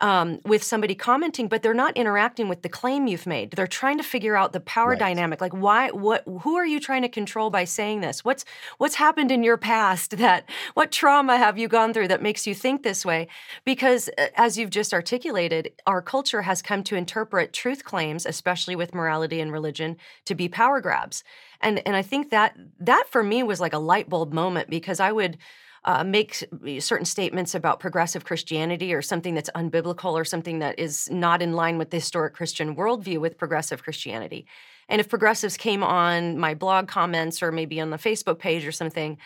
um, 0.02 0.40
with 0.46 0.64
somebody 0.64 0.96
commenting, 0.96 1.48
but 1.48 1.62
they're 1.62 1.74
not 1.74 1.98
interacting 1.98 2.48
with 2.48 2.62
the 2.62 2.70
claim 2.70 3.08
you've 3.08 3.28
made. 3.28 3.52
They're 3.52 3.68
trying 3.68 3.98
to 3.98 4.04
figure 4.04 4.36
out 4.36 4.54
the 4.54 4.60
power 4.60 4.92
right. 4.92 5.00
dynamic. 5.00 5.42
Like, 5.42 5.54
why? 5.54 5.90
What? 5.92 6.24
Who 6.42 6.56
are 6.56 6.66
you 6.66 6.80
trying 6.80 7.02
to 7.02 7.10
control 7.10 7.50
by 7.50 7.66
saying 7.66 8.02
this? 8.02 8.24
What's 8.24 8.46
What's 8.78 8.96
happened 8.96 9.32
in 9.32 9.44
your 9.44 9.58
past? 9.58 10.16
That 10.30 10.50
what 10.74 10.92
trauma 10.92 11.38
have 11.38 11.58
you 11.58 11.70
gone 11.70 11.94
through 11.94 12.10
that 12.10 12.22
makes 12.22 12.46
you 12.46 12.54
think 12.54 12.84
this 12.84 13.06
way? 13.06 13.30
Because 13.64 14.10
uh, 14.18 14.28
as 14.36 14.58
you've 14.58 14.70
just 14.70 14.94
articulated, 14.94 15.72
our 15.88 16.02
culture 16.02 16.42
has 16.42 16.62
come 16.62 16.84
to 16.84 16.96
interpret 16.98 17.54
truth 17.54 17.86
claims, 17.86 18.26
especially 18.26 18.76
with 18.76 18.94
morality 18.94 19.40
and 19.40 19.52
religion, 19.52 19.96
to 20.26 20.36
be 20.36 20.50
power 20.50 20.82
grabs. 20.82 21.24
And 21.62 21.82
and 21.88 21.96
I 21.96 22.02
think 22.02 22.32
that 22.32 22.58
that 22.80 23.06
for 23.10 23.24
me 23.24 23.44
was 23.44 23.62
like 23.62 23.74
a 23.74 23.80
light 23.80 24.10
bulb 24.10 24.34
moment 24.34 24.70
because 24.70 25.00
I 25.00 25.14
would 25.14 25.38
uh, 25.86 26.04
make 26.04 26.44
certain 26.80 27.06
statements 27.06 27.56
about 27.56 27.80
progressive 27.80 28.26
Christianity 28.26 28.94
or 28.94 29.02
something 29.02 29.34
that's 29.34 29.50
unbiblical 29.56 30.14
or 30.14 30.26
something 30.26 30.60
that 30.60 30.78
is 30.78 31.10
not 31.10 31.42
in 31.42 31.54
line 31.54 31.78
with 31.78 31.90
the 31.90 31.98
historic 31.98 32.34
Christian 32.34 32.76
worldview 32.76 33.20
with 33.20 33.38
progressive 33.38 33.84
Christianity. 33.84 34.46
And 34.90 35.00
if 35.00 35.08
progressives 35.08 35.56
came 35.56 35.84
on 35.84 36.38
my 36.38 36.54
blog 36.54 36.88
comments 36.88 37.42
or 37.42 37.52
maybe 37.52 37.80
on 37.80 37.92
the 37.92 37.98
Facebook 37.98 38.40
page 38.40 38.66
or 38.66 38.72
something, 38.72 39.18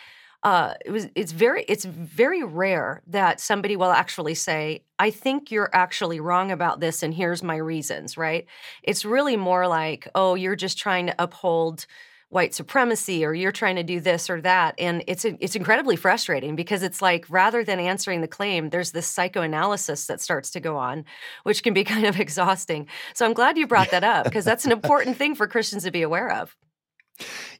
uh, 0.44 0.74
it 0.84 0.90
was 0.90 1.08
it's 1.14 1.32
very 1.32 1.64
it's 1.64 1.86
very 1.86 2.44
rare 2.44 3.02
that 3.06 3.40
somebody 3.40 3.76
will 3.76 3.90
actually 3.90 4.34
say, 4.34 4.82
"I 4.98 5.10
think 5.10 5.50
you're 5.50 5.70
actually 5.72 6.20
wrong 6.20 6.52
about 6.52 6.80
this, 6.80 7.02
and 7.02 7.14
here's 7.14 7.42
my 7.42 7.56
reasons." 7.56 8.18
Right? 8.18 8.46
It's 8.82 9.06
really 9.06 9.36
more 9.36 9.66
like, 9.66 10.06
"Oh, 10.14 10.34
you're 10.34 10.54
just 10.54 10.78
trying 10.78 11.06
to 11.06 11.14
uphold." 11.18 11.86
White 12.34 12.52
supremacy 12.52 13.24
or 13.24 13.32
you're 13.32 13.52
trying 13.52 13.76
to 13.76 13.84
do 13.84 14.00
this 14.00 14.28
or 14.28 14.40
that 14.40 14.74
and 14.76 15.04
it's 15.06 15.24
it's 15.24 15.54
incredibly 15.54 15.94
frustrating 15.94 16.56
because 16.56 16.82
it's 16.82 17.00
like 17.00 17.24
rather 17.30 17.62
than 17.62 17.78
answering 17.78 18.22
the 18.22 18.28
claim 18.28 18.70
there's 18.70 18.90
this 18.90 19.06
psychoanalysis 19.06 20.06
that 20.06 20.20
starts 20.20 20.50
to 20.50 20.58
go 20.58 20.76
on 20.76 21.04
which 21.44 21.62
can 21.62 21.72
be 21.72 21.84
kind 21.94 22.04
of 22.04 22.18
exhausting 22.18 22.88
so 23.14 23.24
i'm 23.24 23.34
glad 23.34 23.56
you 23.56 23.68
brought 23.68 23.90
that 23.92 24.02
up 24.02 24.24
because 24.24 24.44
that's 24.44 24.64
an 24.64 24.72
important 24.72 25.16
thing 25.16 25.36
for 25.36 25.46
christians 25.46 25.84
to 25.84 25.92
be 25.92 26.02
aware 26.02 26.28
of 26.32 26.56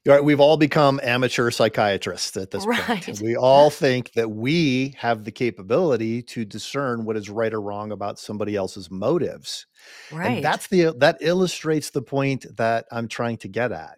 Right, 0.05 0.23
we've 0.23 0.41
all 0.41 0.57
become 0.57 1.01
amateur 1.03 1.51
psychiatrists 1.51 2.37
at 2.37 2.51
this 2.51 2.67
Right. 2.67 3.03
point. 3.07 3.21
We 3.23 3.37
all 3.37 3.71
think 3.71 4.13
that 4.15 4.29
we 4.29 4.95
have 4.99 5.25
the 5.25 5.31
capability 5.31 6.21
to 6.23 6.45
discern 6.45 7.05
what 7.05 7.17
is 7.17 7.31
right 7.31 7.55
or 7.55 7.61
wrong 7.61 7.93
about 7.93 8.19
somebody 8.19 8.57
else's 8.57 8.91
motives. 8.91 9.67
And 10.11 10.19
Right. 10.19 10.43
that's 10.43 10.67
the 10.67 10.93
that 10.99 11.19
illustrates 11.21 11.91
the 11.91 12.03
point 12.03 12.45
that 12.57 12.87
I'm 12.91 13.09
trying 13.09 13.39
to 13.39 13.49
get 13.49 13.71
at. 13.73 13.97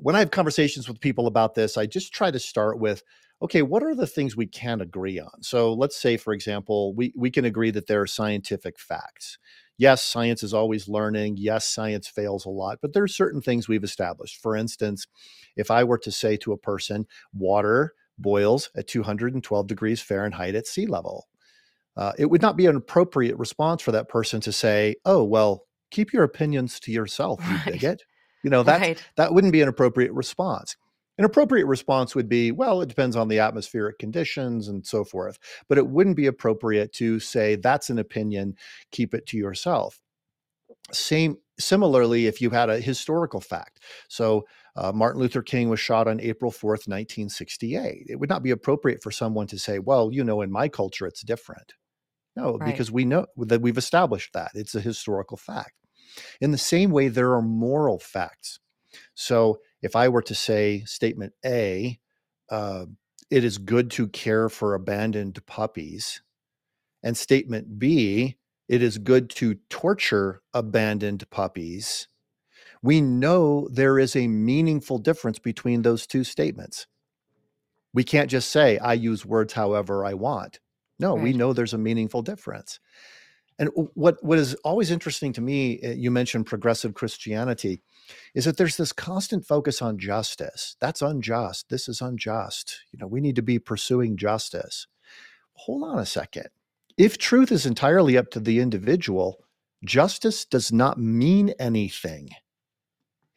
When 0.00 0.16
I 0.16 0.20
have 0.20 0.30
conversations 0.30 0.88
with 0.88 1.00
people 1.00 1.26
about 1.26 1.54
this, 1.54 1.76
I 1.76 1.86
just 1.86 2.12
try 2.12 2.30
to 2.30 2.38
start 2.38 2.78
with 2.78 3.02
okay, 3.42 3.62
what 3.62 3.82
are 3.82 3.94
the 3.96 4.06
things 4.06 4.36
we 4.36 4.46
can 4.46 4.80
agree 4.80 5.18
on? 5.18 5.42
So 5.42 5.72
let's 5.74 6.00
say, 6.00 6.16
for 6.16 6.32
example, 6.32 6.94
we, 6.94 7.12
we 7.16 7.28
can 7.28 7.44
agree 7.44 7.72
that 7.72 7.88
there 7.88 8.00
are 8.00 8.06
scientific 8.06 8.78
facts. 8.78 9.36
Yes, 9.78 10.00
science 10.04 10.44
is 10.44 10.54
always 10.54 10.86
learning. 10.86 11.38
Yes, 11.38 11.66
science 11.68 12.06
fails 12.06 12.44
a 12.46 12.50
lot, 12.50 12.78
but 12.80 12.92
there 12.92 13.02
are 13.02 13.08
certain 13.08 13.40
things 13.42 13.66
we've 13.66 13.82
established. 13.82 14.40
For 14.40 14.54
instance, 14.54 15.08
if 15.56 15.72
I 15.72 15.82
were 15.82 15.98
to 15.98 16.12
say 16.12 16.36
to 16.36 16.52
a 16.52 16.56
person, 16.56 17.04
water 17.34 17.94
boils 18.16 18.70
at 18.76 18.86
212 18.86 19.66
degrees 19.66 20.00
Fahrenheit 20.00 20.54
at 20.54 20.68
sea 20.68 20.86
level, 20.86 21.26
uh, 21.96 22.12
it 22.18 22.26
would 22.26 22.42
not 22.42 22.56
be 22.56 22.66
an 22.66 22.76
appropriate 22.76 23.36
response 23.38 23.82
for 23.82 23.92
that 23.92 24.08
person 24.08 24.40
to 24.42 24.52
say, 24.52 24.96
"Oh, 25.04 25.24
well, 25.24 25.66
keep 25.90 26.12
your 26.12 26.24
opinions 26.24 26.80
to 26.80 26.92
yourself, 26.92 27.48
you 27.48 27.58
Right. 27.66 27.72
bigot." 27.72 28.02
You 28.42 28.50
know, 28.50 28.62
that's 28.62 28.80
Right. 28.80 29.02
that 29.16 29.32
wouldn't 29.34 29.52
be 29.52 29.62
an 29.62 29.68
appropriate 29.68 30.12
response. 30.12 30.76
An 31.18 31.24
appropriate 31.24 31.66
response 31.66 32.14
would 32.14 32.28
be, 32.28 32.50
"Well, 32.52 32.80
it 32.80 32.88
depends 32.88 33.16
on 33.16 33.28
the 33.28 33.38
atmospheric 33.38 33.98
conditions 33.98 34.66
and 34.68 34.86
so 34.86 35.04
forth." 35.04 35.38
But 35.68 35.78
it 35.78 35.86
wouldn't 35.88 36.16
be 36.16 36.26
appropriate 36.26 36.92
to 36.94 37.20
say, 37.20 37.54
"That's 37.56 37.90
an 37.90 37.98
opinion, 37.98 38.56
keep 38.90 39.14
it 39.14 39.26
to 39.26 39.36
yourself." 39.38 40.00
Same 40.92 41.36
similarly 41.58 42.26
if 42.26 42.40
you 42.40 42.50
had 42.50 42.70
a 42.70 42.80
historical 42.80 43.40
fact. 43.40 43.80
So, 44.08 44.46
uh, 44.74 44.90
Martin 44.92 45.20
Luther 45.20 45.42
King 45.42 45.68
was 45.68 45.78
shot 45.80 46.08
on 46.08 46.18
April 46.20 46.50
4th, 46.50 46.88
1968. 46.88 48.06
It 48.08 48.16
would 48.16 48.30
not 48.30 48.42
be 48.42 48.50
appropriate 48.50 49.02
for 49.02 49.10
someone 49.10 49.46
to 49.48 49.58
say, 49.58 49.78
"Well, 49.78 50.10
you 50.12 50.24
know, 50.24 50.40
in 50.42 50.50
my 50.50 50.68
culture 50.68 51.06
it's 51.06 51.22
different." 51.22 51.74
No, 52.36 52.58
Right. 52.58 52.66
because 52.66 52.90
we 52.90 53.04
know 53.04 53.26
that 53.36 53.60
we've 53.62 53.78
established 53.78 54.32
that. 54.32 54.52
It's 54.54 54.74
a 54.74 54.80
historical 54.80 55.36
fact. 55.36 55.74
In 56.40 56.50
the 56.50 56.58
same 56.58 56.90
way, 56.90 57.08
there 57.08 57.32
are 57.34 57.42
moral 57.42 57.98
facts. 57.98 58.60
So 59.14 59.60
if 59.82 59.96
I 59.96 60.08
were 60.08 60.22
to 60.22 60.34
say 60.34 60.84
statement 60.84 61.32
A, 61.44 61.98
uh, 62.50 62.86
it 63.30 63.44
is 63.44 63.58
good 63.58 63.90
to 63.92 64.08
care 64.08 64.48
for 64.48 64.74
abandoned 64.74 65.44
puppies, 65.46 66.22
and 67.02 67.16
statement 67.16 67.78
B, 67.78 68.36
it 68.68 68.82
is 68.82 68.98
good 68.98 69.30
to 69.30 69.56
torture 69.70 70.42
abandoned 70.54 71.28
puppies, 71.30 72.08
we 72.82 73.00
know 73.00 73.68
there 73.70 73.98
is 73.98 74.16
a 74.16 74.28
meaningful 74.28 74.98
difference 74.98 75.38
between 75.38 75.82
those 75.82 76.06
two 76.06 76.24
statements. 76.24 76.86
We 77.94 78.04
can't 78.04 78.30
just 78.30 78.50
say, 78.50 78.78
I 78.78 78.94
use 78.94 79.24
words 79.24 79.52
however 79.52 80.04
I 80.04 80.14
want. 80.14 80.60
No, 80.98 81.14
we 81.14 81.32
know 81.32 81.52
there's 81.52 81.74
a 81.74 81.78
meaningful 81.78 82.22
difference. 82.22 82.80
And 83.62 83.70
what 83.94 84.16
what 84.24 84.40
is 84.40 84.54
always 84.64 84.90
interesting 84.90 85.32
to 85.34 85.40
me, 85.40 85.80
uh, 85.84 85.90
you 85.90 86.10
mentioned 86.10 86.46
progressive 86.46 86.94
Christianity, 86.94 87.80
is 88.34 88.44
that 88.44 88.56
there's 88.56 88.76
this 88.76 88.92
constant 88.92 89.46
focus 89.46 89.80
on 89.80 90.00
justice. 90.00 90.74
That's 90.80 91.00
unjust. 91.00 91.68
This 91.68 91.88
is 91.88 92.00
unjust. 92.00 92.80
You 92.90 92.98
know, 92.98 93.06
we 93.06 93.20
need 93.20 93.36
to 93.36 93.42
be 93.42 93.60
pursuing 93.60 94.16
justice. 94.16 94.88
Hold 95.52 95.84
on 95.84 96.00
a 96.00 96.06
second. 96.06 96.48
If 96.98 97.18
truth 97.18 97.52
is 97.52 97.64
entirely 97.64 98.18
up 98.18 98.32
to 98.32 98.40
the 98.40 98.58
individual, 98.58 99.44
justice 99.84 100.44
does 100.44 100.72
not 100.72 100.98
mean 100.98 101.54
anything. 101.60 102.30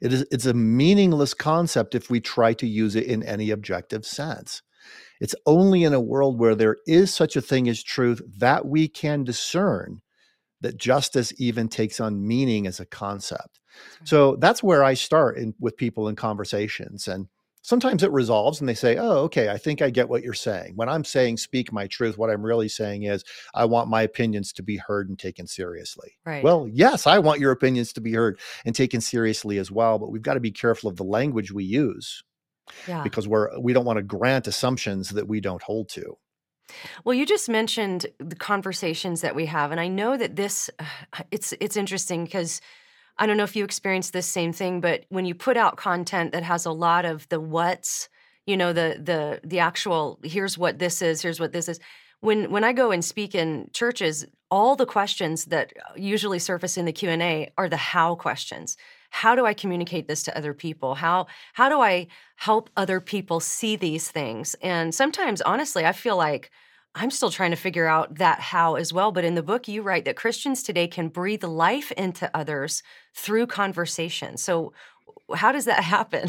It 0.01 0.11
is 0.11 0.25
it's 0.31 0.47
a 0.47 0.55
meaningless 0.55 1.35
concept 1.35 1.93
if 1.93 2.09
we 2.09 2.19
try 2.19 2.53
to 2.53 2.65
use 2.67 2.95
it 2.95 3.05
in 3.05 3.21
any 3.21 3.51
objective 3.51 4.07
sense. 4.07 4.63
It's 5.21 5.35
only 5.45 5.83
in 5.83 5.93
a 5.93 6.01
world 6.01 6.39
where 6.39 6.55
there 6.55 6.77
is 6.87 7.13
such 7.13 7.35
a 7.35 7.41
thing 7.41 7.69
as 7.69 7.83
truth 7.83 8.23
that 8.39 8.65
we 8.65 8.87
can 8.87 9.23
discern 9.23 10.01
that 10.65 10.77
justice 10.77 11.31
even 11.37 11.67
takes 11.67 11.99
on 11.99 12.27
meaning 12.27 12.65
as 12.65 12.79
a 12.79 12.87
concept. 12.87 13.59
So 14.03 14.35
that's 14.37 14.63
where 14.63 14.83
I 14.83 14.95
start 14.95 15.37
in, 15.37 15.53
with 15.59 15.77
people 15.77 16.07
in 16.07 16.15
conversations. 16.15 17.07
And 17.07 17.27
sometimes 17.61 18.01
it 18.01 18.11
resolves 18.11 18.59
and 18.59 18.67
they 18.67 18.73
say, 18.73 18.97
Oh, 18.97 19.19
okay, 19.25 19.49
I 19.49 19.59
think 19.59 19.83
I 19.83 19.91
get 19.91 20.09
what 20.09 20.23
you're 20.23 20.33
saying. 20.33 20.73
When 20.75 20.89
I'm 20.89 21.03
saying 21.03 21.37
speak 21.37 21.71
my 21.71 21.85
truth, 21.85 22.17
what 22.17 22.31
I'm 22.31 22.43
really 22.43 22.67
saying 22.67 23.03
is 23.03 23.23
I 23.53 23.65
want 23.65 23.89
my 23.89 24.01
opinions 24.01 24.51
to 24.53 24.63
be 24.63 24.77
heard 24.77 25.07
and 25.07 25.19
taken 25.19 25.45
seriously. 25.45 26.13
Right. 26.25 26.43
Well, 26.43 26.67
yes, 26.71 27.05
I 27.05 27.19
want 27.19 27.39
your 27.39 27.51
opinions 27.51 27.93
to 27.93 28.01
be 28.01 28.13
heard 28.13 28.39
and 28.65 28.73
taken 28.73 29.01
seriously 29.01 29.59
as 29.59 29.69
well, 29.69 29.99
but 29.99 30.09
we've 30.09 30.23
got 30.23 30.33
to 30.33 30.39
be 30.39 30.51
careful 30.51 30.89
of 30.89 30.95
the 30.95 31.03
language 31.03 31.51
we 31.51 31.63
use 31.63 32.23
yeah. 32.87 33.03
because 33.03 33.27
we're 33.27 33.55
we 33.59 33.71
don't 33.71 33.85
want 33.85 33.97
to 33.97 34.03
grant 34.03 34.47
assumptions 34.47 35.09
that 35.09 35.27
we 35.27 35.41
don't 35.41 35.61
hold 35.61 35.89
to. 35.89 36.17
Well, 37.03 37.13
you 37.13 37.25
just 37.25 37.49
mentioned 37.49 38.07
the 38.19 38.35
conversations 38.35 39.21
that 39.21 39.35
we 39.35 39.45
have, 39.45 39.71
and 39.71 39.79
I 39.79 39.87
know 39.87 40.17
that 40.17 40.35
this 40.35 40.69
it's 41.31 41.53
it's 41.59 41.77
interesting 41.77 42.25
because 42.25 42.61
I 43.17 43.25
don't 43.25 43.37
know 43.37 43.43
if 43.43 43.55
you 43.55 43.63
experience 43.63 44.09
this 44.09 44.27
same 44.27 44.51
thing, 44.51 44.81
but 44.81 45.05
when 45.09 45.25
you 45.25 45.35
put 45.35 45.57
out 45.57 45.77
content 45.77 46.33
that 46.33 46.43
has 46.43 46.65
a 46.65 46.71
lot 46.71 47.05
of 47.05 47.27
the 47.29 47.39
what's, 47.39 48.09
you 48.45 48.57
know, 48.57 48.73
the 48.73 48.99
the 49.01 49.39
the 49.43 49.59
actual 49.59 50.19
here's 50.23 50.57
what 50.57 50.79
this 50.79 51.01
is, 51.01 51.21
here's 51.21 51.39
what 51.39 51.53
this 51.53 51.69
is. 51.69 51.79
When 52.19 52.51
when 52.51 52.63
I 52.63 52.73
go 52.73 52.91
and 52.91 53.03
speak 53.03 53.35
in 53.35 53.69
churches, 53.73 54.25
all 54.51 54.75
the 54.75 54.85
questions 54.85 55.45
that 55.45 55.73
uh, 55.77 55.93
usually 55.95 56.39
surface 56.39 56.77
in 56.77 56.85
the 56.85 56.93
Q&A 56.93 57.51
are 57.57 57.69
the 57.69 57.77
how 57.77 58.15
questions. 58.15 58.77
How 59.15 59.33
do 59.33 59.45
I 59.45 59.53
communicate 59.53 60.09
this 60.09 60.23
to 60.23 60.37
other 60.37 60.53
people? 60.53 60.95
How 60.95 61.27
how 61.53 61.69
do 61.69 61.79
I 61.79 62.07
help 62.35 62.69
other 62.75 62.99
people 62.99 63.39
see 63.39 63.77
these 63.77 64.11
things? 64.11 64.55
And 64.61 64.93
sometimes 64.93 65.41
honestly, 65.41 65.85
I 65.85 65.93
feel 65.93 66.17
like 66.17 66.51
I'm 66.95 67.09
still 67.09 67.29
trying 67.29 67.51
to 67.51 67.57
figure 67.57 67.87
out 67.87 68.15
that 68.15 68.41
how 68.41 68.75
as 68.75 68.91
well. 68.91 69.13
But 69.13 69.23
in 69.23 69.35
the 69.35 69.41
book, 69.41 69.69
you 69.69 69.83
write 69.83 70.03
that 70.03 70.17
Christians 70.17 70.63
today 70.63 70.87
can 70.89 71.07
breathe 71.07 71.45
life 71.45 71.93
into 71.93 72.29
others 72.33 72.83
through 73.13 73.47
conversation. 73.47 74.35
So, 74.35 74.73
how 75.33 75.53
does 75.53 75.63
that 75.63 75.83
happen? 75.95 76.27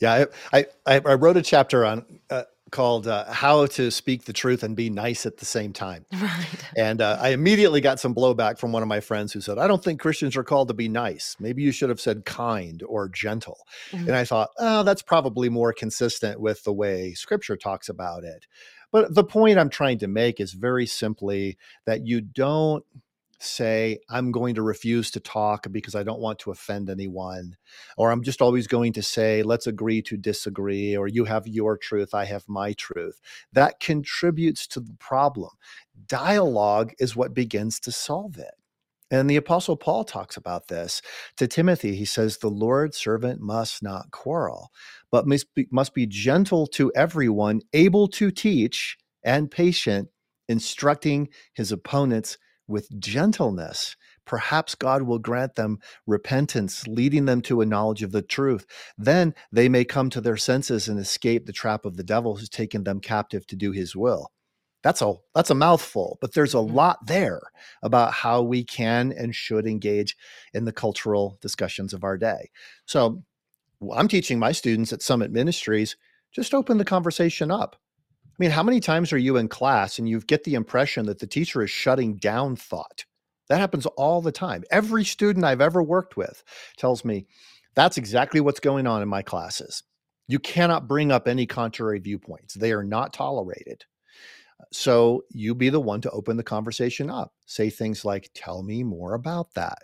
Yeah, 0.00 0.26
I 0.52 0.66
I, 0.86 1.00
I 1.04 1.14
wrote 1.14 1.36
a 1.36 1.42
chapter 1.42 1.84
on 1.84 2.04
uh, 2.30 2.44
called 2.70 3.06
uh, 3.06 3.24
"How 3.32 3.66
to 3.66 3.90
Speak 3.90 4.24
the 4.24 4.32
Truth 4.32 4.62
and 4.62 4.76
Be 4.76 4.90
Nice 4.90 5.26
at 5.26 5.38
the 5.38 5.44
Same 5.44 5.72
Time," 5.72 6.04
right. 6.12 6.46
and 6.76 7.00
uh, 7.00 7.18
I 7.20 7.30
immediately 7.30 7.80
got 7.80 8.00
some 8.00 8.14
blowback 8.14 8.58
from 8.58 8.72
one 8.72 8.82
of 8.82 8.88
my 8.88 9.00
friends 9.00 9.32
who 9.32 9.40
said, 9.40 9.58
"I 9.58 9.66
don't 9.66 9.82
think 9.82 10.00
Christians 10.00 10.36
are 10.36 10.44
called 10.44 10.68
to 10.68 10.74
be 10.74 10.88
nice. 10.88 11.36
Maybe 11.40 11.62
you 11.62 11.72
should 11.72 11.88
have 11.88 12.00
said 12.00 12.24
kind 12.24 12.82
or 12.86 13.08
gentle." 13.08 13.58
Mhm. 13.90 14.06
And 14.08 14.14
I 14.14 14.24
thought, 14.24 14.50
"Oh, 14.58 14.82
that's 14.82 15.02
probably 15.02 15.48
more 15.48 15.72
consistent 15.72 16.40
with 16.40 16.64
the 16.64 16.72
way 16.72 17.14
Scripture 17.14 17.56
talks 17.56 17.88
about 17.88 18.24
it." 18.24 18.46
But 18.90 19.14
the 19.14 19.24
point 19.24 19.58
I'm 19.58 19.68
trying 19.68 19.98
to 19.98 20.08
make 20.08 20.40
is 20.40 20.52
very 20.54 20.86
simply 20.86 21.58
that 21.84 22.06
you 22.06 22.20
don't 22.20 22.84
say, 23.40 23.98
I'm 24.08 24.32
going 24.32 24.54
to 24.56 24.62
refuse 24.62 25.10
to 25.12 25.20
talk 25.20 25.66
because 25.70 25.94
I 25.94 26.02
don't 26.02 26.20
want 26.20 26.38
to 26.40 26.50
offend 26.50 26.90
anyone, 26.90 27.56
or 27.96 28.10
I'm 28.10 28.22
just 28.22 28.42
always 28.42 28.66
going 28.66 28.92
to 28.94 29.02
say, 29.02 29.42
let's 29.42 29.66
agree 29.66 30.02
to 30.02 30.16
disagree, 30.16 30.96
or 30.96 31.08
you 31.08 31.24
have 31.24 31.46
your 31.46 31.76
truth, 31.76 32.14
I 32.14 32.24
have 32.24 32.44
my 32.48 32.72
truth. 32.74 33.20
That 33.52 33.80
contributes 33.80 34.66
to 34.68 34.80
the 34.80 34.94
problem. 34.98 35.50
Dialogue 36.06 36.92
is 36.98 37.16
what 37.16 37.34
begins 37.34 37.80
to 37.80 37.92
solve 37.92 38.38
it. 38.38 38.54
And 39.10 39.28
the 39.28 39.36
Apostle 39.36 39.76
Paul 39.76 40.04
talks 40.04 40.36
about 40.36 40.68
this 40.68 41.00
to 41.38 41.46
Timothy. 41.46 41.96
He 41.96 42.04
says, 42.04 42.38
The 42.38 42.50
Lord's 42.50 42.98
servant 42.98 43.40
must 43.40 43.82
not 43.82 44.10
quarrel, 44.10 44.70
but 45.10 45.26
must 45.26 45.54
be, 45.54 45.66
must 45.70 45.94
be 45.94 46.06
gentle 46.06 46.66
to 46.68 46.92
everyone, 46.94 47.62
able 47.72 48.08
to 48.08 48.30
teach, 48.30 48.98
and 49.24 49.50
patient, 49.50 50.08
instructing 50.48 51.28
his 51.54 51.72
opponents 51.72 52.36
with 52.68 53.00
gentleness. 53.00 53.96
Perhaps 54.24 54.74
God 54.76 55.02
will 55.02 55.18
grant 55.18 55.54
them 55.56 55.78
repentance, 56.06 56.86
leading 56.86 57.24
them 57.24 57.40
to 57.42 57.60
a 57.62 57.66
knowledge 57.66 58.02
of 58.02 58.12
the 58.12 58.22
truth. 58.22 58.66
Then 58.98 59.34
they 59.50 59.68
may 59.68 59.84
come 59.84 60.10
to 60.10 60.20
their 60.20 60.36
senses 60.36 60.88
and 60.88 60.98
escape 61.00 61.46
the 61.46 61.52
trap 61.52 61.84
of 61.84 61.96
the 61.96 62.04
devil 62.04 62.36
who's 62.36 62.48
taken 62.50 62.84
them 62.84 63.00
captive 63.00 63.46
to 63.48 63.56
do 63.56 63.72
his 63.72 63.96
will. 63.96 64.32
That's 64.82 65.02
a 65.02 65.14
that's 65.34 65.50
a 65.50 65.54
mouthful, 65.56 66.18
but 66.20 66.34
there's 66.34 66.54
a 66.54 66.60
Mhm. 66.66 66.78
lot 66.78 67.04
there 67.06 67.40
about 67.82 68.12
how 68.12 68.42
we 68.42 68.64
can 68.64 69.12
and 69.12 69.34
should 69.34 69.66
engage 69.66 70.16
in 70.54 70.64
the 70.66 70.72
cultural 70.72 71.38
discussions 71.40 71.92
of 71.92 72.04
our 72.04 72.16
day. 72.16 72.50
So 72.86 73.24
I'm 73.92 74.08
teaching 74.08 74.38
my 74.38 74.52
students 74.52 74.92
at 74.92 75.02
Summit 75.02 75.30
Ministries 75.32 75.96
just 76.32 76.54
open 76.54 76.78
the 76.78 76.84
conversation 76.84 77.50
up. 77.50 77.76
I 78.38 78.44
mean, 78.44 78.50
how 78.52 78.62
many 78.62 78.78
times 78.78 79.12
are 79.12 79.18
you 79.18 79.36
in 79.36 79.48
class 79.48 79.98
and 79.98 80.08
you 80.08 80.20
get 80.20 80.44
the 80.44 80.54
impression 80.54 81.06
that 81.06 81.18
the 81.18 81.26
teacher 81.26 81.60
is 81.62 81.70
shutting 81.70 82.14
down 82.16 82.54
thought? 82.54 83.04
That 83.48 83.58
happens 83.58 83.86
all 83.86 84.22
the 84.22 84.30
time. 84.30 84.62
Every 84.70 85.04
student 85.04 85.44
I've 85.44 85.60
ever 85.60 85.82
worked 85.82 86.16
with 86.16 86.44
tells 86.76 87.04
me 87.04 87.26
that's 87.74 87.96
exactly 87.96 88.40
what's 88.40 88.60
going 88.60 88.86
on 88.86 89.02
in 89.02 89.08
my 89.08 89.22
classes. 89.22 89.82
You 90.28 90.38
cannot 90.38 90.86
bring 90.86 91.10
up 91.10 91.26
any 91.26 91.46
contrary 91.46 91.98
viewpoints, 91.98 92.54
they 92.54 92.72
are 92.72 92.84
not 92.84 93.12
tolerated. 93.12 93.84
So 94.72 95.24
you 95.30 95.54
be 95.54 95.70
the 95.70 95.80
one 95.80 96.00
to 96.02 96.10
open 96.10 96.36
the 96.36 96.42
conversation 96.42 97.10
up. 97.10 97.32
Say 97.46 97.70
things 97.70 98.04
like, 98.04 98.30
Tell 98.34 98.62
me 98.62 98.84
more 98.84 99.14
about 99.14 99.54
that. 99.54 99.78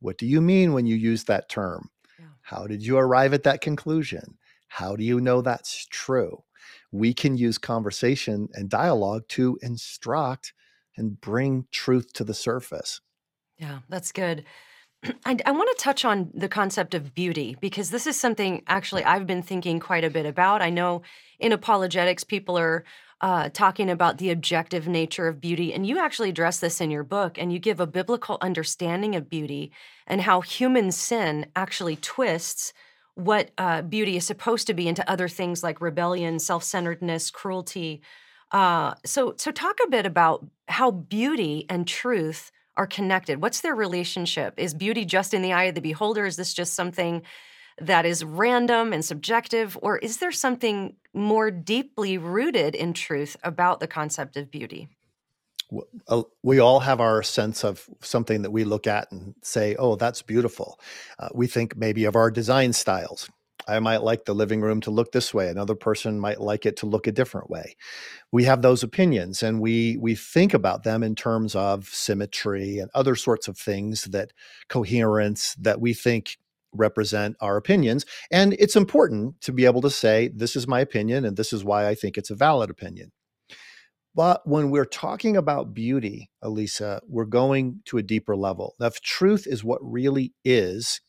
What 0.00 0.16
do 0.16 0.26
you 0.26 0.40
mean 0.40 0.72
when 0.72 0.86
you 0.86 0.96
use 0.96 1.24
that 1.24 1.48
term? 1.48 1.90
Yeah. 2.18 2.26
How 2.40 2.66
did 2.66 2.84
you 2.84 2.96
arrive 2.96 3.34
at 3.34 3.42
that 3.42 3.60
conclusion? 3.60 4.38
How 4.68 4.96
do 4.96 5.04
you 5.04 5.20
know 5.20 5.42
that's 5.42 5.86
true? 5.90 6.42
We 6.92 7.14
can 7.14 7.36
use 7.36 7.58
conversation 7.58 8.48
and 8.54 8.68
dialogue 8.68 9.22
to 9.30 9.58
instruct 9.62 10.52
and 10.96 11.20
bring 11.20 11.66
truth 11.70 12.12
to 12.14 12.24
the 12.24 12.34
surface. 12.34 13.00
Yeah, 13.58 13.80
that's 13.88 14.12
good. 14.12 14.44
I, 15.24 15.36
I 15.44 15.50
want 15.50 15.76
to 15.76 15.82
touch 15.82 16.04
on 16.04 16.30
the 16.34 16.48
concept 16.48 16.94
of 16.94 17.14
beauty 17.14 17.56
because 17.60 17.90
this 17.90 18.06
is 18.06 18.18
something 18.18 18.62
actually 18.66 19.04
I've 19.04 19.26
been 19.26 19.42
thinking 19.42 19.80
quite 19.80 20.04
a 20.04 20.10
bit 20.10 20.26
about. 20.26 20.62
I 20.62 20.70
know 20.70 21.02
in 21.38 21.52
apologetics, 21.52 22.24
people 22.24 22.58
are 22.58 22.84
uh, 23.20 23.48
talking 23.50 23.90
about 23.90 24.18
the 24.18 24.30
objective 24.30 24.86
nature 24.86 25.26
of 25.26 25.40
beauty, 25.40 25.72
and 25.72 25.86
you 25.86 25.98
actually 25.98 26.28
address 26.28 26.60
this 26.60 26.80
in 26.82 26.90
your 26.90 27.04
book, 27.04 27.38
and 27.38 27.50
you 27.50 27.58
give 27.58 27.80
a 27.80 27.86
biblical 27.86 28.36
understanding 28.42 29.16
of 29.16 29.30
beauty 29.30 29.72
and 30.06 30.20
how 30.20 30.42
human 30.42 30.92
sin 30.92 31.46
actually 31.56 31.96
twists 31.96 32.74
what 33.16 33.50
uh, 33.58 33.82
beauty 33.82 34.16
is 34.16 34.26
supposed 34.26 34.68
to 34.68 34.74
be 34.74 34.86
into 34.86 35.10
other 35.10 35.26
things 35.26 35.62
like 35.62 35.80
rebellion, 35.80 36.38
self-centeredness, 36.38 37.30
cruelty. 37.30 38.02
Uh, 38.52 38.94
so, 39.04 39.34
so 39.36 39.50
talk 39.50 39.78
a 39.84 39.90
bit 39.90 40.06
about 40.06 40.46
how 40.68 40.90
beauty 40.90 41.66
and 41.68 41.88
truth 41.88 42.52
are 42.76 42.86
connected. 42.86 43.40
What's 43.40 43.62
their 43.62 43.74
relationship? 43.74 44.54
Is 44.58 44.74
beauty 44.74 45.04
just 45.04 45.34
in 45.34 45.42
the 45.42 45.54
eye 45.54 45.64
of 45.64 45.74
the 45.74 45.80
beholder? 45.80 46.26
Is 46.26 46.36
this 46.36 46.52
just 46.52 46.74
something 46.74 47.22
that 47.80 48.04
is 48.06 48.22
random 48.22 48.92
and 48.92 49.04
subjective? 49.04 49.78
Or 49.80 49.96
is 49.98 50.18
there 50.18 50.32
something 50.32 50.96
more 51.14 51.50
deeply 51.50 52.18
rooted 52.18 52.74
in 52.74 52.92
truth 52.92 53.36
about 53.42 53.80
the 53.80 53.86
concept 53.88 54.36
of 54.36 54.50
beauty? 54.50 54.88
We 56.42 56.60
all 56.60 56.80
have 56.80 57.00
our 57.00 57.22
sense 57.22 57.64
of 57.64 57.88
something 58.00 58.42
that 58.42 58.52
we 58.52 58.64
look 58.64 58.86
at 58.86 59.10
and 59.10 59.34
say, 59.42 59.74
oh, 59.76 59.96
that's 59.96 60.22
beautiful. 60.22 60.78
Uh, 61.18 61.28
we 61.34 61.46
think 61.46 61.76
maybe 61.76 62.04
of 62.04 62.16
our 62.16 62.30
design 62.30 62.72
styles. 62.72 63.28
I 63.68 63.80
might 63.80 64.02
like 64.02 64.24
the 64.24 64.34
living 64.34 64.60
room 64.60 64.80
to 64.82 64.90
look 64.90 65.12
this 65.12 65.34
way. 65.34 65.48
Another 65.48 65.74
person 65.74 66.20
might 66.20 66.40
like 66.40 66.66
it 66.66 66.76
to 66.78 66.86
look 66.86 67.06
a 67.06 67.12
different 67.12 67.50
way. 67.50 67.76
We 68.30 68.44
have 68.44 68.62
those 68.62 68.82
opinions 68.82 69.42
and 69.42 69.60
we 69.60 69.96
we 69.96 70.14
think 70.14 70.54
about 70.54 70.84
them 70.84 71.02
in 71.02 71.14
terms 71.16 71.54
of 71.56 71.88
symmetry 71.88 72.78
and 72.78 72.90
other 72.94 73.16
sorts 73.16 73.48
of 73.48 73.58
things 73.58 74.04
that 74.04 74.32
coherence 74.68 75.54
that 75.56 75.80
we 75.80 75.94
think 75.94 76.36
represent 76.72 77.36
our 77.40 77.56
opinions. 77.56 78.04
And 78.30 78.52
it's 78.54 78.76
important 78.76 79.40
to 79.42 79.52
be 79.52 79.64
able 79.64 79.80
to 79.82 79.90
say, 79.90 80.28
this 80.28 80.54
is 80.54 80.68
my 80.68 80.80
opinion 80.80 81.24
and 81.24 81.36
this 81.36 81.52
is 81.52 81.64
why 81.64 81.88
I 81.88 81.94
think 81.94 82.16
it's 82.16 82.30
a 82.30 82.36
valid 82.36 82.70
opinion. 82.70 83.10
But 84.16 84.48
when 84.48 84.70
we're 84.70 84.86
talking 84.86 85.36
about 85.36 85.74
beauty, 85.74 86.30
Alisa, 86.42 87.00
we're 87.06 87.26
going 87.26 87.82
to 87.84 87.98
a 87.98 88.02
deeper 88.02 88.34
level. 88.34 88.74
Now, 88.80 88.86
if 88.86 89.02
truth 89.02 89.46
is 89.46 89.62
what 89.62 89.78
really 89.82 90.32
is, 90.42 91.02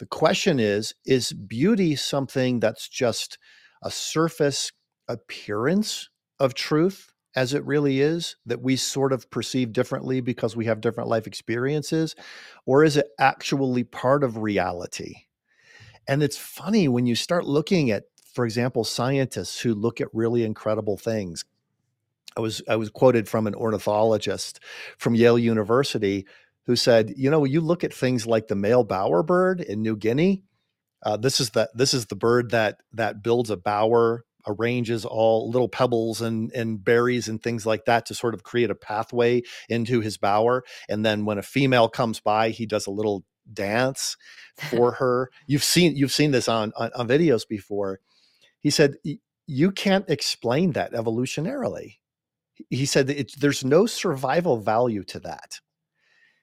the 0.00 0.06
question 0.06 0.58
is 0.58 0.92
is 1.06 1.32
beauty 1.32 1.94
something 1.94 2.58
that's 2.58 2.88
just 2.88 3.38
a 3.82 3.92
surface 3.92 4.72
appearance 5.08 6.10
of 6.40 6.54
truth 6.54 7.12
as 7.36 7.54
it 7.54 7.64
really 7.64 8.00
is 8.00 8.34
that 8.44 8.60
we 8.60 8.74
sort 8.74 9.12
of 9.12 9.30
perceive 9.30 9.72
differently 9.72 10.20
because 10.20 10.56
we 10.56 10.64
have 10.64 10.80
different 10.80 11.08
life 11.08 11.28
experiences? 11.28 12.16
Or 12.66 12.82
is 12.82 12.96
it 12.96 13.06
actually 13.20 13.84
part 13.84 14.24
of 14.24 14.38
reality? 14.38 15.14
And 16.08 16.24
it's 16.24 16.38
funny 16.38 16.88
when 16.88 17.06
you 17.06 17.14
start 17.14 17.44
looking 17.46 17.90
at, 17.92 18.04
for 18.34 18.44
example, 18.44 18.82
scientists 18.82 19.60
who 19.60 19.74
look 19.74 20.00
at 20.00 20.08
really 20.12 20.42
incredible 20.42 20.96
things. 20.96 21.44
I 22.36 22.40
was 22.40 22.62
I 22.68 22.76
was 22.76 22.90
quoted 22.90 23.28
from 23.28 23.46
an 23.46 23.54
ornithologist 23.54 24.60
from 24.98 25.14
Yale 25.14 25.38
University 25.38 26.26
who 26.66 26.76
said, 26.76 27.14
you 27.16 27.30
know, 27.30 27.44
you 27.44 27.60
look 27.60 27.84
at 27.84 27.94
things 27.94 28.26
like 28.26 28.48
the 28.48 28.56
male 28.56 28.84
bowerbird 28.84 29.64
in 29.64 29.82
New 29.82 29.96
Guinea. 29.96 30.42
Uh, 31.04 31.16
this 31.16 31.40
is 31.40 31.50
the 31.50 31.70
this 31.74 31.94
is 31.94 32.06
the 32.06 32.16
bird 32.16 32.50
that 32.50 32.78
that 32.92 33.22
builds 33.22 33.50
a 33.50 33.56
bower, 33.56 34.24
arranges 34.46 35.04
all 35.04 35.50
little 35.50 35.68
pebbles 35.68 36.20
and 36.20 36.52
and 36.52 36.82
berries 36.84 37.28
and 37.28 37.42
things 37.42 37.64
like 37.64 37.84
that 37.84 38.06
to 38.06 38.14
sort 38.14 38.34
of 38.34 38.42
create 38.42 38.70
a 38.70 38.74
pathway 38.74 39.42
into 39.68 40.00
his 40.00 40.18
bower. 40.18 40.64
And 40.88 41.04
then 41.04 41.24
when 41.24 41.38
a 41.38 41.42
female 41.42 41.88
comes 41.88 42.20
by, 42.20 42.50
he 42.50 42.66
does 42.66 42.86
a 42.86 42.90
little 42.90 43.24
dance 43.52 44.16
for 44.70 44.92
her. 44.92 45.30
You've 45.46 45.64
seen 45.64 45.96
you've 45.96 46.12
seen 46.12 46.32
this 46.32 46.48
on 46.48 46.72
on, 46.76 46.90
on 46.94 47.08
videos 47.08 47.48
before. 47.48 48.00
He 48.60 48.70
said 48.70 48.96
you 49.46 49.70
can't 49.70 50.10
explain 50.10 50.72
that 50.72 50.92
evolutionarily. 50.92 51.98
He 52.70 52.86
said 52.86 53.06
there's 53.38 53.64
no 53.64 53.86
survival 53.86 54.58
value 54.58 55.04
to 55.04 55.20
that. 55.20 55.60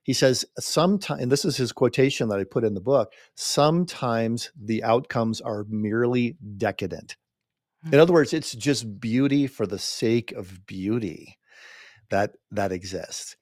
He 0.03 0.13
says 0.13 0.45
sometimes 0.59 1.21
and 1.21 1.31
this 1.31 1.45
is 1.45 1.57
his 1.57 1.71
quotation 1.71 2.27
that 2.29 2.39
i 2.39 2.43
put 2.43 2.65
in 2.65 2.73
the 2.73 2.81
book 2.81 3.13
sometimes 3.35 4.51
the 4.61 4.83
outcomes 4.83 5.41
are 5.41 5.65
merely 5.69 6.37
decadent. 6.57 7.15
In 7.91 7.99
other 7.99 8.13
words 8.13 8.33
it's 8.33 8.53
just 8.53 8.99
beauty 8.99 9.47
for 9.47 9.65
the 9.65 9.79
sake 9.79 10.31
of 10.33 10.65
beauty 10.65 11.37
that 12.09 12.31
that 12.51 12.71
exists. 12.71 13.35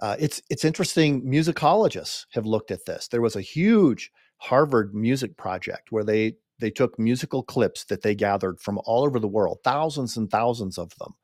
Uh, 0.00 0.16
it's 0.18 0.42
it's 0.50 0.64
interesting 0.64 1.22
musicologists 1.22 2.26
have 2.32 2.46
looked 2.46 2.70
at 2.70 2.84
this. 2.86 3.08
There 3.08 3.22
was 3.22 3.36
a 3.36 3.40
huge 3.40 4.10
harvard 4.38 4.94
music 4.94 5.36
project 5.36 5.92
where 5.92 6.04
they 6.04 6.34
they 6.60 6.70
took 6.70 6.98
musical 6.98 7.42
clips 7.42 7.84
that 7.86 8.02
they 8.02 8.14
gathered 8.14 8.60
from 8.60 8.78
all 8.84 9.04
over 9.04 9.18
the 9.18 9.28
world, 9.28 9.58
thousands 9.64 10.16
and 10.16 10.30
thousands 10.30 10.78
of 10.78 10.92
them, 10.98 11.14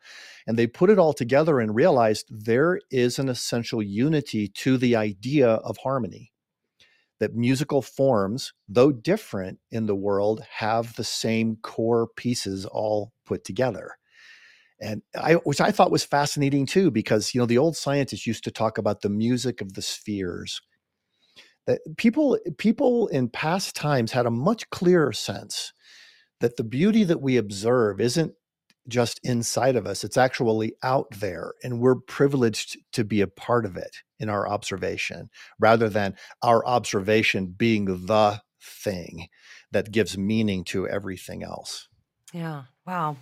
and 0.46 0.58
they 0.58 0.66
put 0.66 0.90
it 0.90 0.98
all 0.98 1.12
together 1.12 1.60
and 1.60 1.74
realized 1.74 2.26
there 2.30 2.80
is 2.90 3.18
an 3.18 3.28
essential 3.28 3.82
unity 3.82 4.48
to 4.48 4.76
the 4.78 4.96
idea 4.96 5.48
of 5.48 5.76
harmony. 5.78 6.32
That 7.18 7.34
musical 7.34 7.80
forms, 7.80 8.52
though 8.68 8.92
different 8.92 9.58
in 9.70 9.86
the 9.86 9.94
world, 9.94 10.44
have 10.50 10.96
the 10.96 11.04
same 11.04 11.56
core 11.62 12.08
pieces 12.14 12.66
all 12.66 13.12
put 13.24 13.42
together. 13.42 13.96
And 14.80 15.00
I, 15.18 15.34
which 15.34 15.60
I 15.60 15.70
thought 15.70 15.90
was 15.90 16.04
fascinating 16.04 16.66
too, 16.66 16.90
because 16.90 17.34
you 17.34 17.40
know 17.40 17.46
the 17.46 17.58
old 17.58 17.76
scientists 17.76 18.26
used 18.26 18.44
to 18.44 18.50
talk 18.50 18.76
about 18.76 19.00
the 19.00 19.08
music 19.08 19.62
of 19.62 19.72
the 19.72 19.80
spheres, 19.80 20.60
that 21.66 21.80
people 21.96 22.38
people 22.58 23.08
in 23.08 23.28
past 23.28 23.76
times 23.76 24.12
had 24.12 24.26
a 24.26 24.30
much 24.30 24.68
clearer 24.70 25.12
sense 25.12 25.72
that 26.40 26.56
the 26.56 26.64
beauty 26.64 27.04
that 27.04 27.20
we 27.20 27.36
observe 27.36 28.00
isn't 28.00 28.32
just 28.88 29.18
inside 29.24 29.74
of 29.74 29.86
us 29.86 30.04
it's 30.04 30.16
actually 30.16 30.72
out 30.82 31.06
there 31.18 31.52
and 31.62 31.80
we're 31.80 31.96
privileged 31.96 32.78
to 32.92 33.04
be 33.04 33.20
a 33.20 33.26
part 33.26 33.66
of 33.66 33.76
it 33.76 34.02
in 34.18 34.28
our 34.28 34.48
observation 34.48 35.28
rather 35.58 35.88
than 35.88 36.14
our 36.42 36.64
observation 36.66 37.46
being 37.46 38.06
the 38.06 38.40
thing 38.60 39.28
that 39.72 39.90
gives 39.90 40.16
meaning 40.16 40.64
to 40.64 40.88
everything 40.88 41.42
else. 41.42 41.88
Yeah 42.32 42.62
wow. 42.86 43.16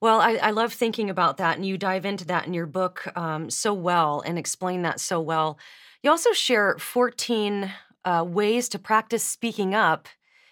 Well 0.00 0.20
I, 0.20 0.34
I 0.36 0.50
love 0.52 0.72
thinking 0.72 1.10
about 1.10 1.38
that 1.38 1.56
and 1.56 1.66
you 1.66 1.76
dive 1.76 2.04
into 2.04 2.24
that 2.26 2.46
in 2.46 2.54
your 2.54 2.66
book 2.66 3.06
um, 3.16 3.50
so 3.50 3.74
well 3.74 4.22
and 4.24 4.38
explain 4.38 4.82
that 4.82 5.00
so 5.00 5.20
well 5.20 5.58
you 6.02 6.10
also 6.10 6.32
share 6.32 6.76
14 6.78 7.72
uh, 8.04 8.24
ways 8.26 8.68
to 8.70 8.78
practice 8.78 9.22
speaking 9.22 9.74
up 9.74 10.08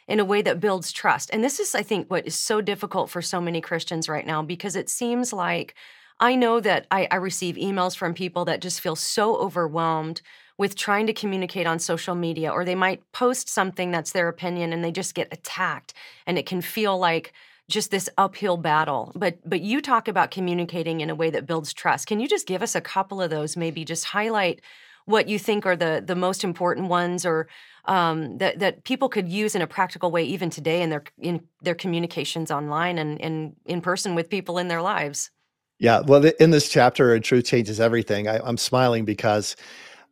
in 0.06 0.20
a 0.20 0.24
way 0.24 0.42
that 0.42 0.60
builds 0.60 0.90
trust. 0.90 1.30
And 1.32 1.44
this 1.44 1.60
is, 1.60 1.74
I 1.74 1.82
think, 1.82 2.10
what 2.10 2.26
is 2.26 2.34
so 2.34 2.60
difficult 2.60 3.10
for 3.10 3.22
so 3.22 3.40
many 3.40 3.60
Christians 3.60 4.08
right 4.08 4.26
now 4.26 4.42
because 4.42 4.76
it 4.76 4.88
seems 4.88 5.32
like 5.32 5.74
I 6.20 6.34
know 6.34 6.60
that 6.60 6.86
I, 6.90 7.06
I 7.10 7.16
receive 7.16 7.56
emails 7.56 7.96
from 7.96 8.14
people 8.14 8.44
that 8.46 8.60
just 8.60 8.80
feel 8.80 8.96
so 8.96 9.36
overwhelmed 9.36 10.20
with 10.56 10.74
trying 10.74 11.06
to 11.06 11.12
communicate 11.12 11.68
on 11.68 11.78
social 11.78 12.16
media, 12.16 12.50
or 12.50 12.64
they 12.64 12.74
might 12.74 13.00
post 13.12 13.48
something 13.48 13.92
that's 13.92 14.10
their 14.10 14.26
opinion 14.26 14.72
and 14.72 14.82
they 14.82 14.90
just 14.90 15.14
get 15.14 15.28
attacked. 15.30 15.94
And 16.26 16.36
it 16.36 16.46
can 16.46 16.60
feel 16.60 16.98
like, 16.98 17.32
just 17.68 17.90
this 17.90 18.08
uphill 18.16 18.56
battle 18.56 19.12
but 19.14 19.36
but 19.44 19.60
you 19.60 19.82
talk 19.82 20.08
about 20.08 20.30
communicating 20.30 21.02
in 21.02 21.10
a 21.10 21.14
way 21.14 21.28
that 21.28 21.44
builds 21.44 21.74
trust 21.74 22.06
can 22.06 22.18
you 22.18 22.26
just 22.26 22.46
give 22.46 22.62
us 22.62 22.74
a 22.74 22.80
couple 22.80 23.20
of 23.20 23.28
those 23.28 23.58
maybe 23.58 23.84
just 23.84 24.06
highlight 24.06 24.62
what 25.08 25.26
you 25.26 25.38
think 25.38 25.64
are 25.64 25.76
the 25.76 26.02
the 26.04 26.14
most 26.14 26.44
important 26.44 26.88
ones 26.88 27.24
or 27.24 27.48
um, 27.86 28.36
that 28.38 28.58
that 28.58 28.84
people 28.84 29.08
could 29.08 29.26
use 29.28 29.54
in 29.54 29.62
a 29.62 29.66
practical 29.66 30.10
way 30.10 30.22
even 30.22 30.50
today 30.50 30.82
in 30.82 30.90
their 30.90 31.04
in 31.18 31.42
their 31.62 31.74
communications 31.74 32.50
online 32.50 32.98
and, 32.98 33.20
and 33.22 33.56
in 33.64 33.80
person 33.80 34.14
with 34.14 34.28
people 34.28 34.58
in 34.58 34.68
their 34.68 34.82
lives? 34.82 35.30
Yeah 35.78 36.00
well 36.00 36.24
in 36.38 36.50
this 36.50 36.68
chapter 36.68 37.14
and 37.14 37.24
truth 37.24 37.46
changes 37.46 37.80
everything. 37.80 38.28
I, 38.28 38.38
i'm 38.44 38.58
smiling 38.58 39.06
because 39.06 39.56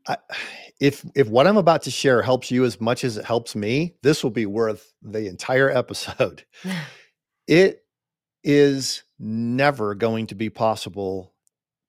I, 0.09 0.17
if 0.81 1.05
if 1.15 1.29
what 1.29 1.47
i'm 1.47 1.59
about 1.59 1.83
to 1.83 1.91
share 1.91 2.23
helps 2.23 2.51
you 2.51 2.65
as 2.65 2.81
much 2.81 3.05
as 3.05 3.19
it 3.19 3.25
helps 3.25 3.55
me 3.55 3.95
this 4.03 4.25
will 4.25 4.31
be 4.31 4.47
worth 4.47 4.93
the 5.03 5.29
entire 5.29 5.71
episode. 5.71 6.45
It 7.49 7.85
is 8.43 9.05
never 9.21 9.95
going 9.95 10.27
to 10.29 10.35
be 10.35 10.51
possible 10.51 11.33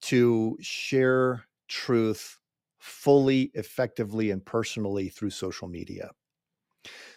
to 0.02 0.56
share 0.60 1.44
truth 1.66 2.38
fully, 2.78 3.50
effectively, 3.54 4.30
and 4.30 4.44
personally 4.44 5.08
through 5.08 5.30
social 5.30 5.68
media. 5.68 6.10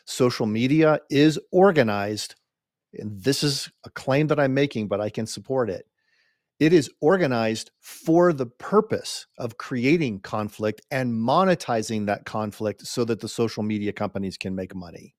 Social 0.05 0.45
media 0.45 0.99
is 1.09 1.39
organized, 1.51 2.35
and 2.93 3.23
this 3.23 3.43
is 3.43 3.71
a 3.85 3.89
claim 3.89 4.27
that 4.27 4.39
I'm 4.39 4.53
making, 4.53 4.87
but 4.87 5.01
I 5.01 5.09
can 5.09 5.25
support 5.25 5.69
it. 5.69 5.85
It 6.59 6.73
is 6.73 6.91
organized 7.01 7.71
for 7.79 8.33
the 8.33 8.45
purpose 8.45 9.25
of 9.37 9.57
creating 9.57 10.19
conflict 10.19 10.81
and 10.91 11.13
monetizing 11.13 12.05
that 12.05 12.25
conflict 12.25 12.85
so 12.85 13.03
that 13.05 13.19
the 13.19 13.27
social 13.27 13.63
media 13.63 13.91
companies 13.91 14.37
can 14.37 14.53
make 14.53 14.75
money. 14.75 15.15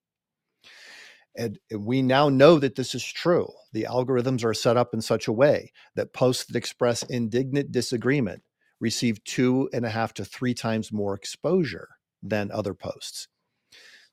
And 1.37 1.59
we 1.77 2.03
now 2.03 2.29
know 2.29 2.59
that 2.59 2.77
this 2.77 2.95
is 2.95 3.05
true. 3.05 3.49
The 3.73 3.87
algorithms 3.91 4.45
are 4.45 4.55
set 4.55 4.77
up 4.77 4.93
in 4.93 5.01
such 5.01 5.27
a 5.27 5.33
way 5.33 5.73
that 5.97 6.13
posts 6.13 6.45
that 6.45 6.57
express 6.57 7.03
indignant 7.05 7.73
disagreement 7.73 8.43
receive 8.83 9.23
two 9.25 9.71
and 9.73 9.87
a 9.87 9.91
half 9.91 10.13
to 10.15 10.25
three 10.25 10.53
times 10.53 10.93
more 10.93 11.15
exposure 11.15 11.89
than 12.23 12.51
other 12.51 12.75
posts. 12.75 13.29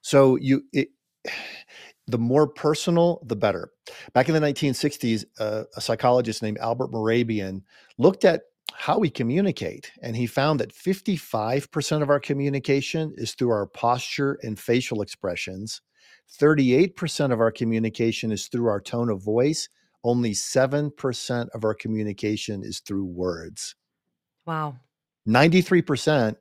So 0.01 0.37
you, 0.37 0.63
it, 0.71 0.89
the 2.07 2.17
more 2.17 2.47
personal, 2.47 3.21
the 3.25 3.35
better. 3.35 3.71
Back 4.13 4.29
in 4.29 4.35
the 4.35 4.39
1960s, 4.39 5.25
uh, 5.39 5.63
a 5.75 5.81
psychologist 5.81 6.41
named 6.41 6.59
Albert 6.59 6.91
Mehrabian 6.91 7.63
looked 7.97 8.23
at 8.23 8.43
how 8.73 8.99
we 8.99 9.09
communicate, 9.09 9.91
and 10.01 10.15
he 10.15 10.27
found 10.27 10.59
that 10.59 10.73
55% 10.73 12.01
of 12.01 12.09
our 12.09 12.19
communication 12.19 13.13
is 13.17 13.33
through 13.33 13.49
our 13.49 13.65
posture 13.65 14.39
and 14.43 14.57
facial 14.57 15.01
expressions. 15.01 15.81
38% 16.39 17.33
of 17.33 17.39
our 17.39 17.51
communication 17.51 18.31
is 18.31 18.47
through 18.47 18.67
our 18.67 18.79
tone 18.79 19.09
of 19.09 19.23
voice. 19.23 19.67
Only 20.03 20.31
7% 20.31 21.47
of 21.53 21.63
our 21.63 21.73
communication 21.73 22.63
is 22.63 22.79
through 22.79 23.05
words. 23.05 23.75
Wow. 24.49 24.77
93% 25.27 26.37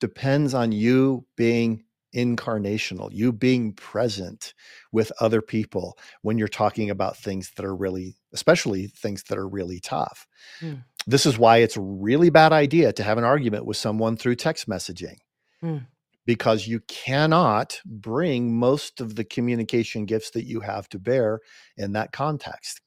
depends 0.00 0.54
on 0.54 0.72
you 0.72 1.26
being 1.36 1.84
incarnational, 2.16 3.10
you 3.12 3.34
being 3.34 3.74
present 3.74 4.54
with 4.92 5.12
other 5.20 5.42
people 5.42 5.98
when 6.22 6.38
you're 6.38 6.48
talking 6.48 6.88
about 6.88 7.18
things 7.18 7.52
that 7.56 7.66
are 7.66 7.76
really, 7.76 8.16
especially 8.32 8.86
things 8.86 9.24
that 9.24 9.36
are 9.36 9.46
really 9.46 9.78
tough. 9.78 10.26
Mm. 10.62 10.84
This 11.06 11.26
is 11.26 11.36
why 11.36 11.58
it's 11.58 11.76
a 11.76 11.82
really 11.82 12.30
bad 12.30 12.54
idea 12.54 12.94
to 12.94 13.02
have 13.02 13.18
an 13.18 13.24
argument 13.24 13.66
with 13.66 13.76
someone 13.76 14.16
through 14.16 14.36
text 14.36 14.66
messaging. 14.66 15.16
Mm. 15.62 15.86
Because 16.24 16.66
you 16.66 16.80
cannot 16.88 17.78
bring 17.84 18.58
most 18.58 19.02
of 19.02 19.16
the 19.16 19.24
communication 19.24 20.06
gifts 20.06 20.30
that 20.30 20.46
you 20.46 20.60
have 20.60 20.88
to 20.88 20.98
bear 20.98 21.40
in 21.76 21.92
that 21.92 22.12
context. 22.12 22.80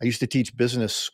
I 0.00 0.06
used 0.06 0.20
to 0.20 0.26
teach 0.26 0.56
business 0.56 1.10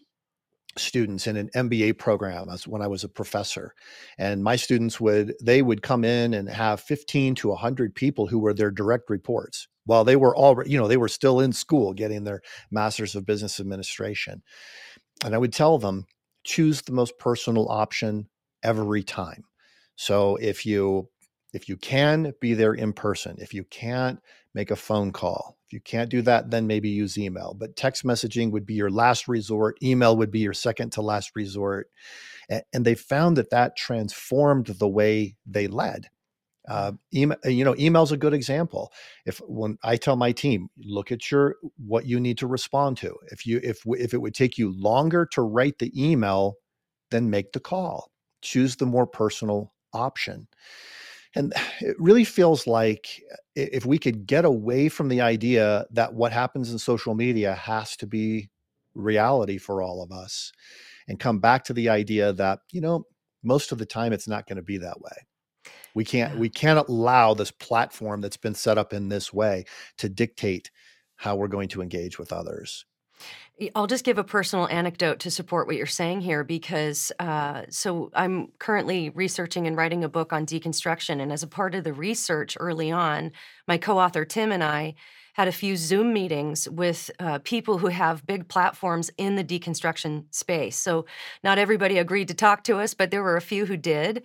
students 0.76 1.26
in 1.26 1.36
an 1.36 1.50
MBA 1.54 1.98
program 1.98 2.48
as 2.48 2.66
when 2.66 2.82
I 2.82 2.86
was 2.86 3.04
a 3.04 3.08
professor. 3.08 3.74
And 4.18 4.42
my 4.42 4.56
students 4.56 5.00
would 5.00 5.34
they 5.42 5.62
would 5.62 5.82
come 5.82 6.04
in 6.04 6.34
and 6.34 6.48
have 6.48 6.80
15 6.80 7.34
to 7.36 7.48
100 7.48 7.94
people 7.94 8.26
who 8.26 8.38
were 8.38 8.54
their 8.54 8.70
direct 8.70 9.10
reports 9.10 9.68
while 9.86 10.04
they 10.04 10.16
were 10.16 10.34
all 10.34 10.62
you 10.66 10.78
know 10.78 10.88
they 10.88 10.96
were 10.96 11.08
still 11.08 11.40
in 11.40 11.52
school 11.52 11.92
getting 11.92 12.24
their 12.24 12.40
masters 12.70 13.14
of 13.14 13.26
business 13.26 13.60
administration. 13.60 14.42
And 15.24 15.34
I 15.34 15.38
would 15.38 15.52
tell 15.52 15.78
them 15.78 16.06
choose 16.44 16.82
the 16.82 16.92
most 16.92 17.18
personal 17.18 17.68
option 17.68 18.28
every 18.62 19.02
time. 19.02 19.44
So 19.96 20.36
if 20.36 20.64
you 20.64 21.08
if 21.52 21.68
you 21.68 21.76
can 21.76 22.32
be 22.40 22.54
there 22.54 22.74
in 22.74 22.92
person, 22.92 23.36
if 23.38 23.52
you 23.52 23.64
can't 23.64 24.20
make 24.54 24.70
a 24.70 24.76
phone 24.76 25.12
call, 25.12 25.58
if 25.70 25.74
you 25.74 25.80
can't 25.80 26.10
do 26.10 26.20
that, 26.22 26.50
then 26.50 26.66
maybe 26.66 26.88
use 26.88 27.16
email. 27.16 27.54
But 27.56 27.76
text 27.76 28.04
messaging 28.04 28.50
would 28.50 28.66
be 28.66 28.74
your 28.74 28.90
last 28.90 29.28
resort. 29.28 29.78
Email 29.80 30.16
would 30.16 30.32
be 30.32 30.40
your 30.40 30.52
second 30.52 30.90
to 30.92 31.00
last 31.00 31.30
resort. 31.36 31.88
And 32.72 32.84
they 32.84 32.96
found 32.96 33.36
that 33.36 33.50
that 33.50 33.76
transformed 33.76 34.66
the 34.66 34.88
way 34.88 35.36
they 35.46 35.68
led. 35.68 36.08
Uh, 36.68 36.92
email, 37.14 37.38
you 37.44 37.64
know, 37.64 37.76
email's 37.78 38.10
a 38.10 38.16
good 38.16 38.34
example. 38.34 38.92
If 39.24 39.38
when 39.46 39.78
I 39.84 39.96
tell 39.96 40.16
my 40.16 40.32
team, 40.32 40.70
look 40.76 41.12
at 41.12 41.30
your 41.30 41.54
what 41.76 42.04
you 42.04 42.18
need 42.18 42.38
to 42.38 42.48
respond 42.48 42.96
to. 42.98 43.14
If 43.30 43.46
you 43.46 43.60
if 43.62 43.82
if 43.86 44.12
it 44.12 44.20
would 44.20 44.34
take 44.34 44.58
you 44.58 44.72
longer 44.76 45.24
to 45.32 45.42
write 45.42 45.78
the 45.78 45.92
email, 45.96 46.56
then 47.12 47.30
make 47.30 47.52
the 47.52 47.60
call. 47.60 48.10
Choose 48.42 48.74
the 48.74 48.86
more 48.86 49.06
personal 49.06 49.72
option. 49.92 50.48
And 51.34 51.52
it 51.80 51.96
really 51.98 52.24
feels 52.24 52.66
like 52.66 53.22
if 53.54 53.86
we 53.86 53.98
could 53.98 54.26
get 54.26 54.44
away 54.44 54.88
from 54.88 55.08
the 55.08 55.20
idea 55.20 55.86
that 55.92 56.14
what 56.14 56.32
happens 56.32 56.72
in 56.72 56.78
social 56.78 57.14
media 57.14 57.54
has 57.54 57.96
to 57.96 58.06
be 58.06 58.50
reality 58.94 59.58
for 59.58 59.82
all 59.82 60.02
of 60.02 60.10
us 60.10 60.52
and 61.06 61.20
come 61.20 61.38
back 61.38 61.64
to 61.64 61.72
the 61.72 61.88
idea 61.88 62.32
that, 62.32 62.60
you 62.72 62.80
know, 62.80 63.06
most 63.42 63.72
of 63.72 63.78
the 63.78 63.86
time 63.86 64.12
it's 64.12 64.28
not 64.28 64.46
going 64.46 64.56
to 64.56 64.62
be 64.62 64.78
that 64.78 65.00
way. 65.00 65.12
We 65.94 66.04
can't 66.04 66.38
we 66.38 66.48
can't 66.48 66.88
allow 66.88 67.34
this 67.34 67.50
platform 67.50 68.20
that's 68.20 68.36
been 68.36 68.54
set 68.54 68.78
up 68.78 68.92
in 68.92 69.08
this 69.08 69.32
way 69.32 69.64
to 69.98 70.08
dictate 70.08 70.70
how 71.16 71.36
we're 71.36 71.48
going 71.48 71.68
to 71.70 71.82
engage 71.82 72.18
with 72.18 72.32
others. 72.32 72.86
I'll 73.74 73.86
just 73.86 74.04
give 74.04 74.16
a 74.16 74.24
personal 74.24 74.66
anecdote 74.68 75.18
to 75.20 75.30
support 75.30 75.66
what 75.66 75.76
you're 75.76 75.86
saying 75.86 76.22
here 76.22 76.44
because 76.44 77.12
uh, 77.18 77.64
so 77.68 78.10
I'm 78.14 78.48
currently 78.58 79.10
researching 79.10 79.66
and 79.66 79.76
writing 79.76 80.02
a 80.02 80.08
book 80.08 80.32
on 80.32 80.46
deconstruction. 80.46 81.20
And 81.20 81.30
as 81.30 81.42
a 81.42 81.46
part 81.46 81.74
of 81.74 81.84
the 81.84 81.92
research 81.92 82.56
early 82.58 82.90
on, 82.90 83.32
my 83.68 83.76
co 83.76 83.98
author 83.98 84.24
Tim 84.24 84.50
and 84.50 84.64
I 84.64 84.94
had 85.34 85.46
a 85.46 85.52
few 85.52 85.76
Zoom 85.76 86.12
meetings 86.12 86.68
with 86.68 87.10
uh, 87.18 87.38
people 87.40 87.78
who 87.78 87.88
have 87.88 88.26
big 88.26 88.48
platforms 88.48 89.10
in 89.16 89.36
the 89.36 89.44
deconstruction 89.44 90.24
space. 90.30 90.76
So 90.76 91.06
not 91.44 91.58
everybody 91.58 91.98
agreed 91.98 92.28
to 92.28 92.34
talk 92.34 92.64
to 92.64 92.78
us, 92.78 92.94
but 92.94 93.10
there 93.10 93.22
were 93.22 93.36
a 93.36 93.42
few 93.42 93.66
who 93.66 93.76
did. 93.76 94.22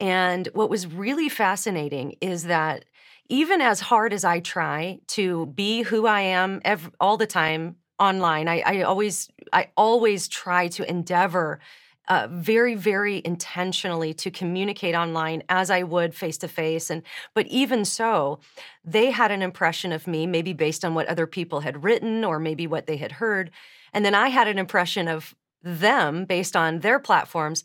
And 0.00 0.48
what 0.54 0.70
was 0.70 0.86
really 0.86 1.28
fascinating 1.28 2.16
is 2.20 2.44
that 2.44 2.84
even 3.28 3.60
as 3.60 3.80
hard 3.80 4.12
as 4.12 4.24
I 4.24 4.40
try 4.40 5.00
to 5.08 5.46
be 5.46 5.82
who 5.82 6.06
I 6.06 6.22
am 6.22 6.60
every, 6.64 6.92
all 6.98 7.16
the 7.16 7.26
time 7.26 7.76
online. 7.98 8.48
I, 8.48 8.62
I 8.64 8.82
always 8.82 9.28
I 9.52 9.68
always 9.76 10.28
try 10.28 10.68
to 10.68 10.88
endeavor 10.88 11.60
uh, 12.08 12.26
very 12.30 12.74
very 12.74 13.20
intentionally 13.24 14.14
to 14.14 14.30
communicate 14.30 14.94
online 14.94 15.42
as 15.50 15.70
i 15.70 15.82
would 15.82 16.14
face 16.14 16.38
to 16.38 16.48
face 16.48 16.88
and 16.88 17.02
but 17.34 17.46
even 17.48 17.84
so 17.84 18.40
they 18.82 19.10
had 19.10 19.30
an 19.30 19.42
impression 19.42 19.92
of 19.92 20.06
me 20.06 20.26
maybe 20.26 20.54
based 20.54 20.86
on 20.86 20.94
what 20.94 21.06
other 21.06 21.26
people 21.26 21.60
had 21.60 21.84
written 21.84 22.24
or 22.24 22.38
maybe 22.38 22.66
what 22.66 22.86
they 22.86 22.96
had 22.96 23.12
heard 23.12 23.50
and 23.92 24.06
then 24.06 24.14
i 24.14 24.28
had 24.28 24.48
an 24.48 24.58
impression 24.58 25.06
of 25.06 25.34
them 25.62 26.24
based 26.24 26.56
on 26.56 26.80
their 26.80 26.98
platforms. 26.98 27.64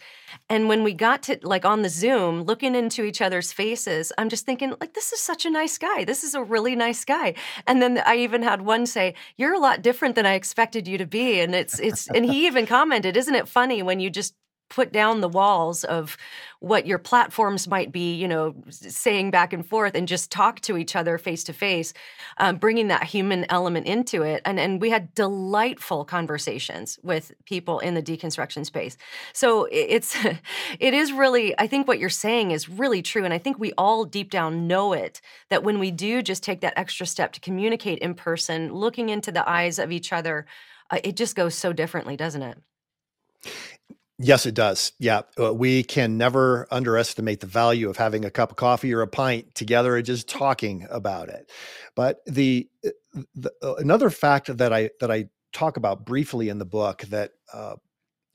And 0.49 0.67
when 0.67 0.83
we 0.83 0.93
got 0.93 1.23
to 1.23 1.39
like 1.43 1.65
on 1.65 1.81
the 1.81 1.89
Zoom, 1.89 2.43
looking 2.43 2.75
into 2.75 3.03
each 3.03 3.21
other's 3.21 3.53
faces, 3.53 4.11
I'm 4.17 4.29
just 4.29 4.45
thinking, 4.45 4.73
like, 4.81 4.93
this 4.93 5.13
is 5.13 5.19
such 5.19 5.45
a 5.45 5.49
nice 5.49 5.77
guy. 5.77 6.03
This 6.03 6.23
is 6.23 6.33
a 6.33 6.43
really 6.43 6.75
nice 6.75 7.05
guy. 7.05 7.35
And 7.67 7.81
then 7.81 8.01
I 8.05 8.17
even 8.17 8.41
had 8.41 8.61
one 8.61 8.85
say, 8.85 9.13
You're 9.37 9.53
a 9.53 9.59
lot 9.59 9.81
different 9.81 10.15
than 10.15 10.25
I 10.25 10.33
expected 10.33 10.87
you 10.87 10.97
to 10.97 11.05
be. 11.05 11.39
And 11.39 11.53
it's, 11.53 11.79
it's, 11.79 12.07
and 12.09 12.25
he 12.25 12.47
even 12.47 12.65
commented, 12.65 13.15
Isn't 13.15 13.35
it 13.35 13.47
funny 13.47 13.83
when 13.83 13.99
you 13.99 14.09
just 14.09 14.35
put 14.69 14.91
down 14.91 15.21
the 15.21 15.29
walls 15.29 15.83
of 15.83 16.17
what 16.63 16.87
your 16.87 16.97
platforms 16.97 17.67
might 17.67 17.91
be, 17.91 18.15
you 18.15 18.25
know, 18.25 18.55
saying 18.69 19.29
back 19.31 19.51
and 19.51 19.67
forth 19.67 19.95
and 19.95 20.07
just 20.07 20.31
talk 20.31 20.61
to 20.61 20.77
each 20.77 20.95
other 20.95 21.17
face 21.17 21.43
to 21.43 21.51
face, 21.51 21.93
um, 22.37 22.55
bringing 22.55 22.87
that 22.87 23.03
human 23.03 23.45
element 23.49 23.85
into 23.85 24.21
it. 24.21 24.41
And, 24.45 24.57
and 24.61 24.79
we 24.79 24.89
had 24.89 25.13
delightful 25.13 26.05
conversations 26.05 26.97
with 27.03 27.33
people 27.43 27.79
in 27.79 27.95
the 27.95 28.01
deconstruction 28.01 28.65
space. 28.65 28.95
So 29.33 29.67
it's, 29.73 30.15
it 30.79 30.93
is 30.93 31.11
really, 31.11 31.53
I 31.59 31.67
think 31.67 31.85
what 31.85 31.99
you're 31.99 32.07
saying 32.07 32.51
is 32.51 32.69
really 32.69 33.01
true. 33.01 33.25
And 33.25 33.33
I 33.33 33.39
think 33.39 33.59
we 33.59 33.73
all 33.73 34.05
deep 34.05 34.31
down 34.31 34.65
know 34.65 34.93
it 34.93 35.19
that 35.49 35.65
when 35.65 35.79
we 35.79 35.91
do 35.91 36.21
just 36.21 36.43
take 36.43 36.61
that 36.61 36.77
extra 36.77 37.05
step 37.05 37.33
to 37.33 37.41
communicate 37.41 37.99
in 37.99 38.15
person, 38.15 38.73
looking 38.73 39.09
into 39.09 39.33
the 39.33 39.47
eyes 39.49 39.79
of 39.79 39.91
each 39.91 40.13
other, 40.13 40.45
uh, 40.89 40.99
it 41.03 41.17
just 41.17 41.35
goes 41.35 41.55
so 41.55 41.73
differently, 41.73 42.15
doesn't 42.15 42.41
it? 42.41 42.57
Yes, 44.23 44.45
it 44.45 44.55
does. 44.55 44.93
Yeah. 44.99 45.23
Uh, 45.37 45.53
we 45.53 45.83
can 45.83 46.17
never 46.17 46.65
underestimate 46.71 47.41
the 47.41 47.47
value 47.47 47.89
of 47.89 47.97
having 47.97 48.23
a 48.23 48.31
cup 48.31 48.51
of 48.51 48.57
coffee 48.57 48.93
or 48.93 49.01
a 49.01 49.07
pint 49.07 49.53
together 49.53 49.97
and 49.97 50.05
just 50.05 50.29
talking 50.29 50.87
about 50.89 51.27
it. 51.27 51.51
But 51.93 52.21
the, 52.25 52.69
uh, 52.85 52.91
the 53.35 53.51
uh, 53.61 53.75
another 53.75 54.09
fact 54.09 54.55
that 54.57 54.71
I 54.71 54.91
that 55.01 55.11
I 55.11 55.25
talk 55.51 55.75
about 55.77 56.05
briefly 56.05 56.47
in 56.47 56.57
the 56.57 56.65
book 56.65 57.01
that 57.03 57.31
uh, 57.53 57.75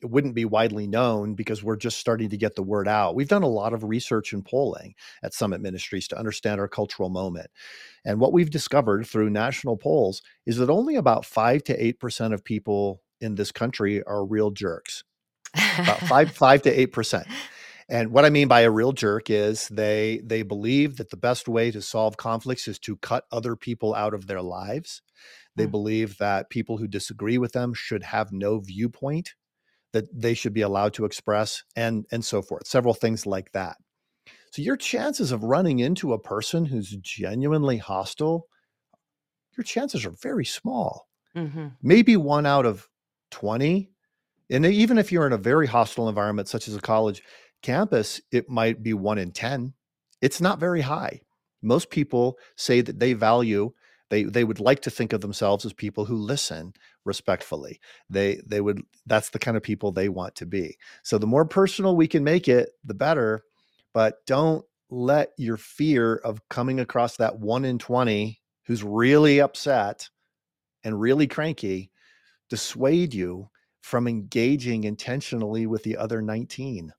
it 0.03 0.11
wouldn't 0.11 0.35
be 0.35 0.45
widely 0.45 0.87
known 0.87 1.35
because 1.35 1.65
we're 1.65 1.77
just 1.77 1.99
starting 1.99 2.31
to 2.31 2.37
get 2.37 2.55
the 2.55 2.63
word 2.63 2.87
out. 2.87 3.15
We've 3.15 3.29
done 3.29 3.43
a 3.43 3.49
lot 3.49 3.73
of 3.73 3.85
research 3.85 4.33
and 4.35 4.45
polling 4.45 4.95
at 5.23 5.35
Summit 5.35 5.63
Ministries 5.63 6.09
to 6.09 6.19
understand 6.19 6.61
our 6.61 6.69
cultural 6.69 7.09
moment. 7.09 7.51
And 8.05 8.21
what 8.21 8.33
we've 8.33 8.51
discovered 8.51 9.07
through 9.07 9.31
national 9.31 9.79
polls 9.79 10.23
is 10.47 10.59
that 10.59 10.71
only 10.71 10.97
about 10.97 11.25
5 11.25 11.65
to 11.65 11.95
8% 11.95 12.35
of 12.35 12.45
people 12.45 13.03
in 13.21 13.37
this 13.37 13.53
country 13.53 14.03
are 14.05 14.25
real 14.25 14.51
jerks 14.51 15.03
about 15.55 16.01
five 16.01 16.31
five 16.31 16.63
to 16.63 16.81
eight 16.81 16.93
percent. 16.93 17.27
And 17.91 18.13
what 18.13 18.27
I 18.27 18.31
mean 18.31 18.49
by 18.49 18.61
a 18.61 18.71
real 18.71 18.93
jerk 18.93 19.31
is 19.31 19.69
they 19.69 20.21
they 20.23 20.43
believe 20.43 20.97
that 20.97 21.11
the 21.11 21.17
best 21.17 21.49
way 21.49 21.71
to 21.71 21.81
solve 21.81 22.17
conflicts 22.17 22.69
is 22.69 22.79
to 22.81 22.97
cut 22.97 23.25
other 23.33 23.57
people 23.57 23.95
out 23.95 24.15
of 24.15 24.27
their 24.27 24.43
lives. 24.43 25.03
They 25.57 25.67
mm. 25.67 25.71
believe 25.71 26.19
that 26.19 26.51
people 26.51 26.77
who 26.77 26.87
disagree 26.87 27.39
with 27.39 27.53
them 27.53 27.73
should 27.73 28.03
have 28.03 28.33
no 28.33 28.61
viewpoint 28.61 29.35
that 29.93 30.05
they 30.13 30.35
should 30.35 30.53
be 30.53 30.61
allowed 30.61 30.93
to 30.95 31.07
express 31.07 31.65
and 31.75 32.05
and 32.13 32.25
so 32.25 32.43
forth. 32.43 32.67
Several 32.67 32.95
things 32.95 33.27
like 33.27 33.53
that. 33.53 33.77
So 34.53 34.63
your 34.63 34.77
chances 34.77 35.33
of 35.33 35.45
running 35.45 35.79
into 35.79 36.13
a 36.13 36.21
person 36.21 36.67
who's 36.67 36.91
genuinely 37.01 37.79
hostile, 37.79 38.47
your 39.57 39.65
chances 39.65 40.05
are 40.05 40.15
very 40.23 40.45
small. 40.45 41.09
Mm-hmm. 41.37 41.69
Maybe 41.83 42.17
one 42.17 42.47
out 42.47 42.67
of 42.67 42.89
20 43.31 43.91
and 44.51 44.67
even 44.67 44.99
if 44.99 45.13
you're 45.13 45.27
in 45.27 45.33
a 45.33 45.39
very 45.39 45.67
hostile 45.67 46.09
environment, 46.09 46.49
such 46.49 46.69
as 46.69 46.77
a 46.77 46.81
college 46.81 47.23
campus, 47.63 48.21
it 48.33 48.49
might 48.49 48.83
be 48.83 48.95
one 48.95 49.19
in 49.19 49.33
10. 49.33 49.75
It's 50.21 50.41
not 50.41 50.61
very 50.61 50.81
high. 50.81 51.21
Most 51.63 51.91
people 51.91 52.39
say 52.57 52.81
that 52.81 52.99
they 53.01 53.13
value 53.15 53.73
They 54.11 54.25
they 54.25 54.45
would 54.45 54.61
like 54.61 54.81
to 54.83 54.91
think 54.91 55.13
of 55.13 55.21
themselves 55.21 55.65
as 55.67 55.73
people 55.73 56.05
who 56.07 56.17
listen 56.17 56.73
respectfully. 57.05 57.81
They 58.09 58.41
they 58.47 58.61
would 58.61 58.83
that's 59.07 59.31
the 59.31 59.39
kind 59.39 59.57
of 59.57 59.63
people 59.63 59.93
they 59.93 60.09
want 60.09 60.35
to 60.37 60.47
be. 60.47 60.79
So 61.03 61.19
the 61.19 61.27
more 61.27 61.45
personal 61.45 61.97
we 61.97 62.09
can 62.09 62.25
make 62.25 62.49
it, 62.49 62.71
the 62.85 62.95
better. 62.95 63.43
But 63.93 64.25
don't 64.27 64.65
let 64.91 65.33
your 65.37 65.57
fear 65.57 66.17
of 66.17 66.41
coming 66.49 66.81
across 66.81 67.17
that 67.17 67.39
one 67.39 67.65
in 67.65 67.79
20 67.79 68.41
who's 68.67 68.83
really 68.85 69.41
upset 69.41 70.09
and 70.85 71.01
really 71.01 71.27
cranky 71.27 71.91
dissuade 72.49 73.13
you 73.15 73.51
from 73.89 74.07
engaging 74.07 74.85
intentionally 74.85 75.67
with 75.67 75.83
the 75.83 75.97
other 75.97 76.21
19. 76.21 76.93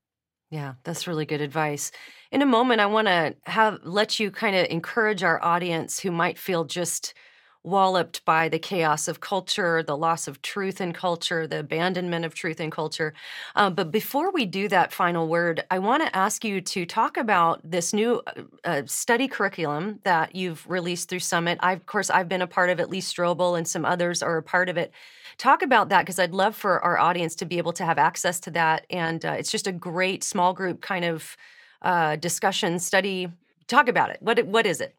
Yeah, 0.50 0.74
that's 0.82 1.06
really 1.06 1.24
good 1.24 1.40
advice. 1.40 1.92
In 2.32 2.42
a 2.42 2.46
moment, 2.46 2.80
I 2.80 2.86
want 2.86 3.06
to 3.06 3.36
have 3.44 3.78
let 3.84 4.18
you 4.18 4.32
kind 4.32 4.56
of 4.56 4.66
encourage 4.68 5.22
our 5.22 5.40
audience 5.44 6.00
who 6.00 6.10
might 6.10 6.38
feel 6.38 6.64
just 6.64 7.14
walloped 7.62 8.24
by 8.24 8.48
the 8.48 8.58
chaos 8.58 9.06
of 9.06 9.20
culture, 9.20 9.82
the 9.82 9.96
loss 9.96 10.26
of 10.26 10.40
truth 10.40 10.80
in 10.80 10.92
culture, 10.92 11.46
the 11.46 11.60
abandonment 11.60 12.24
of 12.24 12.34
truth 12.34 12.60
in 12.60 12.70
culture. 12.70 13.12
Uh, 13.54 13.68
but 13.68 13.90
before 13.90 14.32
we 14.32 14.46
do 14.46 14.66
that 14.68 14.92
final 14.92 15.28
word, 15.28 15.64
I 15.70 15.78
want 15.78 16.02
to 16.02 16.16
ask 16.16 16.44
you 16.44 16.60
to 16.62 16.86
talk 16.86 17.16
about 17.16 17.60
this 17.62 17.92
new 17.92 18.22
uh, 18.26 18.42
uh, 18.64 18.82
study 18.86 19.28
curriculum 19.28 20.00
that 20.04 20.34
you've 20.34 20.68
released 20.68 21.08
through 21.10 21.20
Summit. 21.20 21.58
I, 21.60 21.72
of 21.72 21.84
course, 21.86 22.08
I've 22.08 22.28
been 22.28 22.42
a 22.42 22.46
part 22.46 22.70
of 22.70 22.80
it. 22.80 22.88
Lee 22.88 23.00
Strobel 23.00 23.58
and 23.58 23.68
some 23.68 23.84
others 23.84 24.22
are 24.22 24.38
a 24.38 24.42
part 24.42 24.68
of 24.70 24.78
it. 24.78 24.92
Talk 25.36 25.62
about 25.62 25.90
that 25.90 26.02
because 26.02 26.18
I'd 26.18 26.32
love 26.32 26.56
for 26.56 26.82
our 26.82 26.98
audience 26.98 27.34
to 27.36 27.44
be 27.44 27.58
able 27.58 27.72
to 27.74 27.84
have 27.84 27.98
access 27.98 28.40
to 28.40 28.50
that. 28.52 28.86
And 28.90 29.24
uh, 29.24 29.32
it's 29.32 29.50
just 29.50 29.66
a 29.66 29.72
great 29.72 30.24
small 30.24 30.54
group 30.54 30.80
kind 30.80 31.04
of 31.04 31.36
uh, 31.82 32.16
discussion 32.16 32.78
study. 32.78 33.28
Talk 33.66 33.88
about 33.88 34.10
it. 34.10 34.18
What 34.20 34.44
what 34.46 34.66
is 34.66 34.80
it? 34.80 34.96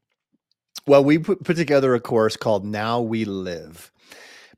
Well, 0.88 1.04
we 1.04 1.20
put, 1.20 1.46
together 1.46 1.94
a 1.94 2.00
course 2.00 2.36
called 2.36 2.66
Now 2.66 3.02
We 3.02 3.24
Live 3.24 3.92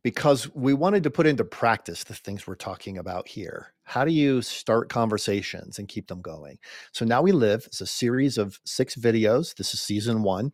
because 0.04 0.54
we 0.56 0.74
wanted 0.74 1.04
to 1.04 1.12
put 1.12 1.28
into 1.28 1.44
practice 1.44 2.06
the 2.06 2.14
things 2.14 2.48
we're 2.48 2.56
talking 2.56 2.98
about 2.98 3.28
here. 3.28 3.74
How 3.84 4.06
do 4.06 4.12
you 4.12 4.42
start 4.42 4.88
conversations 4.88 5.80
and 5.80 5.90
keep 5.90 6.08
them 6.08 6.22
going? 6.22 6.60
So, 6.94 7.04
Now 7.04 7.22
We 7.22 7.34
Live 7.34 7.68
is 7.72 7.82
a 7.82 7.86
series 7.86 8.38
of 8.38 8.62
six 8.64 8.96
videos. 8.96 9.54
This 9.56 9.74
is 9.74 9.82
season 9.82 10.24
one. 10.24 10.54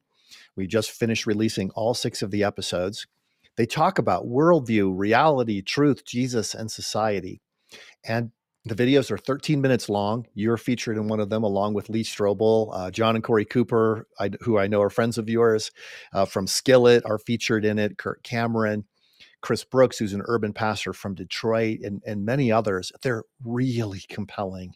We 0.56 0.66
just 0.66 0.90
finished 0.90 1.28
releasing 1.28 1.70
all 1.72 1.94
six 1.94 2.24
of 2.24 2.32
the 2.32 2.44
episodes. 2.44 3.06
They 3.56 3.68
talk 3.68 4.00
about 4.00 4.26
worldview, 4.26 4.98
reality, 4.98 5.62
truth, 5.62 6.04
Jesus, 6.04 6.56
and 6.56 6.72
society. 6.72 7.42
And 8.04 8.32
the 8.70 8.76
videos 8.76 9.12
are 9.12 9.18
13 9.18 9.60
minutes 9.62 9.90
long. 9.90 10.26
You're 10.36 10.58
featured 10.58 10.98
in 10.98 11.08
one 11.08 11.20
of 11.20 11.30
them, 11.30 11.44
along 11.44 11.74
with 11.74 11.90
Lee 11.90 12.04
Strobel, 12.04 12.70
uh, 12.74 12.92
John 12.92 13.16
and 13.16 13.24
Korey 13.24 13.50
Cooper, 13.50 14.08
I, 14.20 14.30
who 14.42 14.58
I 14.58 14.68
know 14.68 14.82
are 14.82 14.90
friends 14.90 15.18
of 15.18 15.28
yours 15.28 15.72
uh, 16.14 16.26
from 16.26 16.48
Skillet, 16.48 17.04
are 17.06 17.18
featured 17.18 17.66
in 17.66 17.80
it. 17.80 17.98
Kirk 17.98 18.24
Cameron, 18.24 18.86
Chris 19.42 19.64
Brooks, 19.64 19.98
who's 19.98 20.14
an 20.14 20.22
urban 20.26 20.54
pastor 20.54 20.94
from 20.94 21.16
Detroit, 21.16 21.80
and, 21.84 22.02
and 22.06 22.26
many 22.26 22.52
others. 22.52 22.92
They're 23.02 23.24
really 23.44 24.02
compelling. 24.10 24.76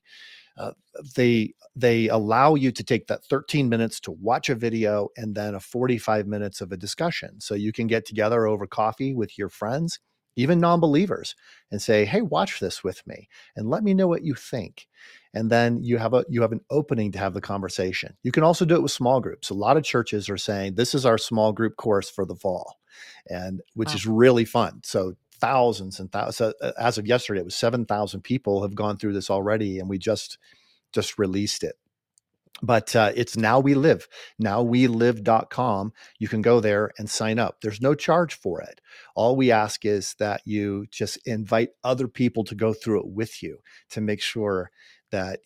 Uh, 0.57 0.71
they 1.15 1.53
they 1.75 2.07
allow 2.09 2.53
you 2.53 2.71
to 2.71 2.83
take 2.83 3.07
that 3.07 3.25
13 3.25 3.67
minutes 3.67 3.99
to 4.01 4.11
watch 4.11 4.49
a 4.49 4.55
video 4.55 5.09
and 5.17 5.33
then 5.33 5.55
a 5.55 5.59
45 5.59 6.27
minutes 6.27 6.61
of 6.61 6.71
a 6.71 6.77
discussion. 6.77 7.41
So 7.41 7.55
you 7.55 7.71
can 7.71 7.87
get 7.87 8.05
together 8.05 8.45
over 8.45 8.67
coffee 8.67 9.15
with 9.15 9.37
your 9.37 9.49
friends 9.49 9.99
even 10.35 10.59
non-believers 10.59 11.35
and 11.71 11.81
say 11.81 12.05
hey 12.05 12.21
watch 12.21 12.59
this 12.59 12.83
with 12.83 13.05
me 13.07 13.27
and 13.55 13.69
let 13.69 13.83
me 13.83 13.93
know 13.93 14.07
what 14.07 14.23
you 14.23 14.33
think. 14.33 14.87
And 15.33 15.49
then 15.49 15.83
you 15.83 15.97
have 15.97 16.13
a 16.13 16.25
you 16.29 16.41
have 16.41 16.51
an 16.51 16.61
opening 16.69 17.11
to 17.13 17.19
have 17.19 17.33
the 17.33 17.41
conversation. 17.41 18.15
You 18.23 18.31
can 18.31 18.43
also 18.43 18.65
do 18.65 18.75
it 18.75 18.83
with 18.83 18.91
small 18.91 19.19
groups. 19.19 19.49
A 19.49 19.55
lot 19.55 19.77
of 19.77 19.83
churches 19.83 20.29
are 20.29 20.37
saying 20.37 20.75
this 20.75 20.93
is 20.93 21.05
our 21.05 21.17
small 21.17 21.51
group 21.51 21.75
course 21.75 22.09
for 22.09 22.25
the 22.25 22.35
fall 22.35 22.79
and 23.27 23.61
which 23.73 23.89
wow. 23.89 23.95
is 23.95 24.05
really 24.05 24.45
fun. 24.45 24.81
So 24.83 25.15
thousands 25.39 25.99
and 25.99 26.11
thousands 26.11 26.53
uh, 26.61 26.71
as 26.79 26.97
of 26.97 27.05
yesterday 27.05 27.41
it 27.41 27.45
was 27.45 27.55
7000 27.55 28.21
people 28.21 28.61
have 28.61 28.75
gone 28.75 28.95
through 28.95 29.11
this 29.11 29.29
already 29.29 29.77
and 29.79 29.89
we 29.89 29.97
just 29.97 30.37
just 30.93 31.17
released 31.17 31.63
it 31.63 31.75
but 32.63 32.95
uh, 32.95 33.11
it's 33.13 33.35
now 33.35 33.59
we 33.59 33.75
live 33.75 34.07
now 34.39 34.63
we 34.63 34.87
live.com 34.87 35.91
you 36.17 36.27
can 36.27 36.41
go 36.41 36.59
there 36.59 36.91
and 36.97 37.09
sign 37.09 37.37
up. 37.37 37.57
There's 37.61 37.81
no 37.81 37.93
charge 37.93 38.33
for 38.33 38.61
it. 38.61 38.79
All 39.15 39.35
we 39.35 39.51
ask 39.51 39.85
is 39.85 40.15
that 40.19 40.41
you 40.45 40.85
just 40.89 41.17
invite 41.27 41.71
other 41.83 42.07
people 42.07 42.43
to 42.45 42.55
go 42.55 42.73
through 42.73 43.01
it 43.01 43.07
with 43.07 43.43
you 43.43 43.59
to 43.91 44.01
make 44.01 44.21
sure 44.21 44.71
that 45.11 45.41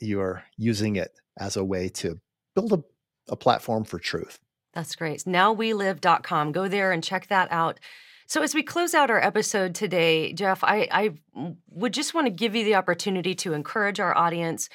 you're 0.00 0.44
using 0.56 0.96
it 0.96 1.12
as 1.38 1.56
a 1.56 1.64
way 1.64 1.88
to 1.88 2.20
build 2.54 2.72
a, 2.72 2.82
a 3.28 3.36
platform 3.36 3.84
for 3.84 3.98
truth. 3.98 4.38
That's 4.72 4.96
great. 4.96 5.24
Nowwelive.com 5.24 6.52
go 6.52 6.68
there 6.68 6.90
and 6.90 7.04
check 7.04 7.28
that 7.28 7.52
out. 7.52 7.78
So, 8.26 8.42
as 8.42 8.54
we 8.54 8.62
close 8.62 8.94
out 8.94 9.10
our 9.10 9.22
episode 9.22 9.74
today, 9.74 10.34
Jeff, 10.34 10.62
I, 10.62 10.86
I 10.90 11.54
would 11.70 11.94
just 11.94 12.12
want 12.12 12.26
to 12.26 12.30
give 12.30 12.54
you 12.54 12.62
the 12.62 12.74
opportunity 12.74 13.34
to 13.36 13.54
encourage 13.54 14.00
our 14.00 14.16
audience 14.16 14.68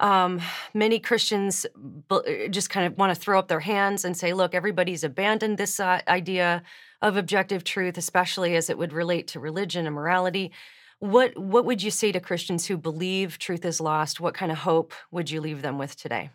um, 0.00 0.40
many 0.72 0.98
Christians 0.98 1.66
uh, 2.10 2.20
just 2.48 2.70
kind 2.70 2.86
of 2.86 2.98
want 2.98 3.14
to 3.14 3.20
throw 3.20 3.38
up 3.38 3.48
their 3.48 3.60
hands 3.60 4.04
and 4.04 4.16
say, 4.16 4.32
look, 4.32 4.54
everybody's 4.54 5.04
abandoned 5.04 5.58
this 5.58 5.78
uh, 5.78 6.00
idea 6.08 6.62
of 7.02 7.16
objective 7.16 7.64
truth, 7.64 7.98
especially 7.98 8.56
as 8.56 8.70
it 8.70 8.78
would 8.78 8.92
relate 8.92 9.28
to 9.28 9.40
religion 9.40 9.86
and 9.86 9.94
morality. 9.94 10.50
What, 10.98 11.36
what 11.38 11.64
would 11.66 11.82
you 11.82 11.90
say 11.90 12.12
to 12.12 12.20
Christians 12.20 12.66
who 12.66 12.76
believe 12.76 13.38
truth 13.38 13.64
is 13.64 13.80
lost? 13.80 14.20
What 14.20 14.34
kind 14.34 14.50
of 14.50 14.58
hope 14.58 14.92
would 15.10 15.30
you 15.30 15.40
leave 15.40 15.62
them 15.62 15.78
with 15.78 15.96
today? 15.96 16.30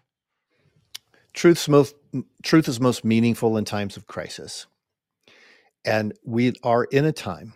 Truth's 1.34 1.68
most, 1.68 1.96
truth 2.44 2.68
is 2.68 2.80
most 2.80 3.04
meaningful 3.04 3.58
in 3.58 3.66
times 3.66 3.98
of 3.98 4.08
crisis. 4.08 4.68
And 5.84 6.14
we 6.24 6.54
are 6.64 6.86
in 6.86 7.06
a 7.06 7.12
time 7.12 7.54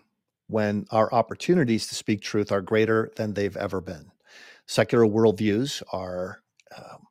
when 0.47 0.85
our 0.91 1.11
opportunities 1.13 1.87
to 1.87 1.95
speak 1.95 2.21
truth 2.21 2.51
are 2.51 2.61
greater 2.61 3.11
than 3.15 3.33
they've 3.33 3.57
ever 3.57 3.79
been 3.79 4.11
secular 4.69 5.03
worldviews 5.03 5.81
are 5.91 6.43
um, 6.77 7.07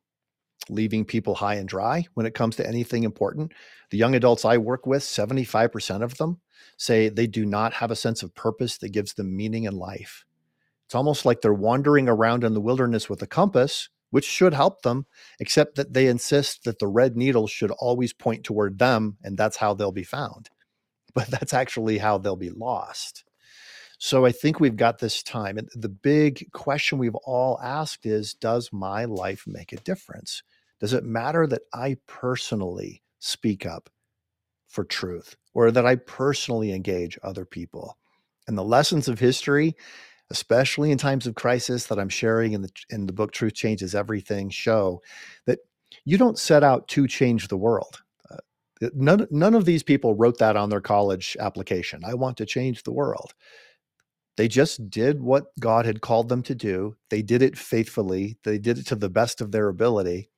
leaving 0.69 1.03
people 1.03 1.35
high 1.35 1.55
and 1.55 1.67
dry 1.67 2.05
when 2.13 2.25
it 2.25 2.33
comes 2.33 2.55
to 2.55 2.65
anything 2.65 3.03
important. 3.03 3.51
The 3.91 3.97
young 3.97 4.15
adults 4.15 4.45
I 4.45 4.57
work 4.57 4.87
with, 4.87 5.03
75% 5.03 6.01
of 6.01 6.15
them 6.17 6.39
say 6.77 7.09
they 7.09 7.27
do 7.27 7.45
not 7.45 7.73
have 7.73 7.91
a 7.91 7.97
sense 7.97 8.23
of 8.23 8.33
purpose 8.33 8.77
that 8.77 8.93
gives 8.93 9.13
them 9.13 9.35
meaning 9.35 9.65
in 9.65 9.75
life. 9.75 10.23
It's 10.85 10.95
almost 10.95 11.25
like 11.25 11.41
they're 11.41 11.53
wandering 11.53 12.07
around 12.07 12.45
in 12.45 12.53
the 12.53 12.61
wilderness 12.61 13.09
with 13.09 13.21
a 13.21 13.27
compass, 13.27 13.89
which 14.09 14.25
should 14.25 14.53
help 14.53 14.81
them, 14.83 15.05
except 15.41 15.75
that 15.75 15.93
they 15.93 16.07
insist 16.07 16.63
that 16.63 16.79
the 16.79 16.87
red 16.87 17.17
needle 17.17 17.45
should 17.45 17.71
always 17.71 18.13
point 18.13 18.45
toward 18.45 18.79
them 18.79 19.17
and 19.21 19.37
that's 19.37 19.57
how 19.57 19.73
they'll 19.73 19.91
be 19.91 20.03
found. 20.03 20.49
But 21.15 21.27
that's 21.27 21.55
actually 21.55 21.97
how 21.97 22.19
they'll 22.19 22.37
be 22.37 22.51
lost. 22.51 23.25
So 23.99 24.25
I 24.25 24.31
think 24.31 24.59
we've 24.59 24.77
got 24.77 24.99
this 24.99 25.21
time. 25.21 25.57
And 25.57 25.69
the 25.75 25.89
big 25.89 26.49
question 26.53 26.97
we've 26.97 27.15
all 27.15 27.59
asked 27.61 28.05
is 28.05 28.33
Does 28.33 28.71
my 28.71 29.05
life 29.05 29.43
make 29.45 29.73
a 29.73 29.77
difference? 29.77 30.41
Does 30.79 30.93
it 30.93 31.03
matter 31.03 31.45
that 31.47 31.63
I 31.73 31.97
personally 32.07 33.03
speak 33.19 33.65
up 33.65 33.89
for 34.69 34.85
truth 34.85 35.35
or 35.53 35.69
that 35.71 35.85
I 35.85 35.95
personally 35.95 36.71
engage 36.71 37.19
other 37.23 37.43
people? 37.43 37.97
And 38.47 38.57
the 38.57 38.63
lessons 38.63 39.09
of 39.09 39.19
history, 39.19 39.75
especially 40.31 40.91
in 40.91 40.97
times 40.97 41.27
of 41.27 41.35
crisis 41.35 41.87
that 41.87 41.99
I'm 41.99 42.09
sharing 42.09 42.53
in 42.53 42.61
the 42.61 42.71
in 42.89 43.05
the 43.05 43.13
book 43.13 43.33
Truth 43.33 43.53
Changes 43.55 43.95
Everything 43.95 44.49
show 44.49 45.01
that 45.45 45.59
you 46.05 46.17
don't 46.17 46.39
set 46.39 46.63
out 46.63 46.87
to 46.89 47.05
change 47.05 47.49
the 47.49 47.57
world. 47.57 48.01
Uh, 48.31 48.37
none, 48.93 49.27
none 49.29 49.55
of 49.55 49.65
these 49.65 49.83
people 49.83 50.15
wrote 50.15 50.37
that 50.37 50.55
on 50.55 50.69
their 50.69 50.79
college 50.79 51.35
application. 51.41 52.01
I 52.05 52.13
want 52.13 52.37
to 52.37 52.45
change 52.45 52.83
the 52.83 52.93
world. 52.93 53.33
They 54.39 54.47
just 54.47 54.89
did 54.89 55.21
what 55.21 55.47
God 55.59 55.85
had 55.85 55.99
called 55.99 56.29
them 56.29 56.43
to 56.43 56.55
do. 56.55 56.95
They 57.09 57.21
did 57.21 57.41
it 57.41 57.57
faithfully. 57.57 58.37
They 58.45 58.57
did 58.57 58.77
it 58.77 58.87
to 58.87 58.95
the 58.95 59.09
best 59.09 59.41
of 59.41 59.51
their 59.51 59.67
ability. 59.67 60.29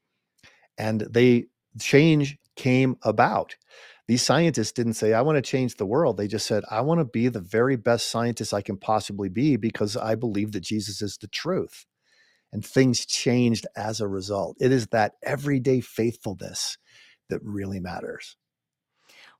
And 0.76 1.02
they 1.02 1.50
change 1.80 2.40
came 2.56 2.98
about. 3.04 3.58
These 4.08 4.24
scientists 4.24 4.72
didn't 4.72 4.96
say, 4.96 5.14
I 5.14 5.22
want 5.22 5.36
to 5.36 5.42
change 5.44 5.76
the 5.76 5.86
world. 5.86 6.18
They 6.18 6.28
just 6.28 6.48
said, 6.48 6.64
I 6.72 6.82
want 6.82 7.00
to 7.00 7.06
be 7.06 7.28
the 7.28 7.42
very 7.42 7.76
best 7.76 8.10
scientist 8.10 8.56
I 8.56 8.64
can 8.64 8.76
possibly 8.76 9.30
be 9.30 9.56
because 9.56 9.96
I 9.96 10.16
believe 10.16 10.54
that 10.54 10.62
Jesus 10.62 11.04
is 11.04 11.18
the 11.18 11.28
truth. 11.28 11.86
And 12.52 12.66
things 12.66 13.06
changed 13.06 13.68
as 13.76 14.02
a 14.02 14.08
result. 14.08 14.58
It 14.60 14.72
is 14.72 14.88
that 14.88 15.14
everyday 15.22 15.80
faithfulness 15.80 16.80
that 17.30 17.44
really 17.44 17.80
matters. 17.80 18.36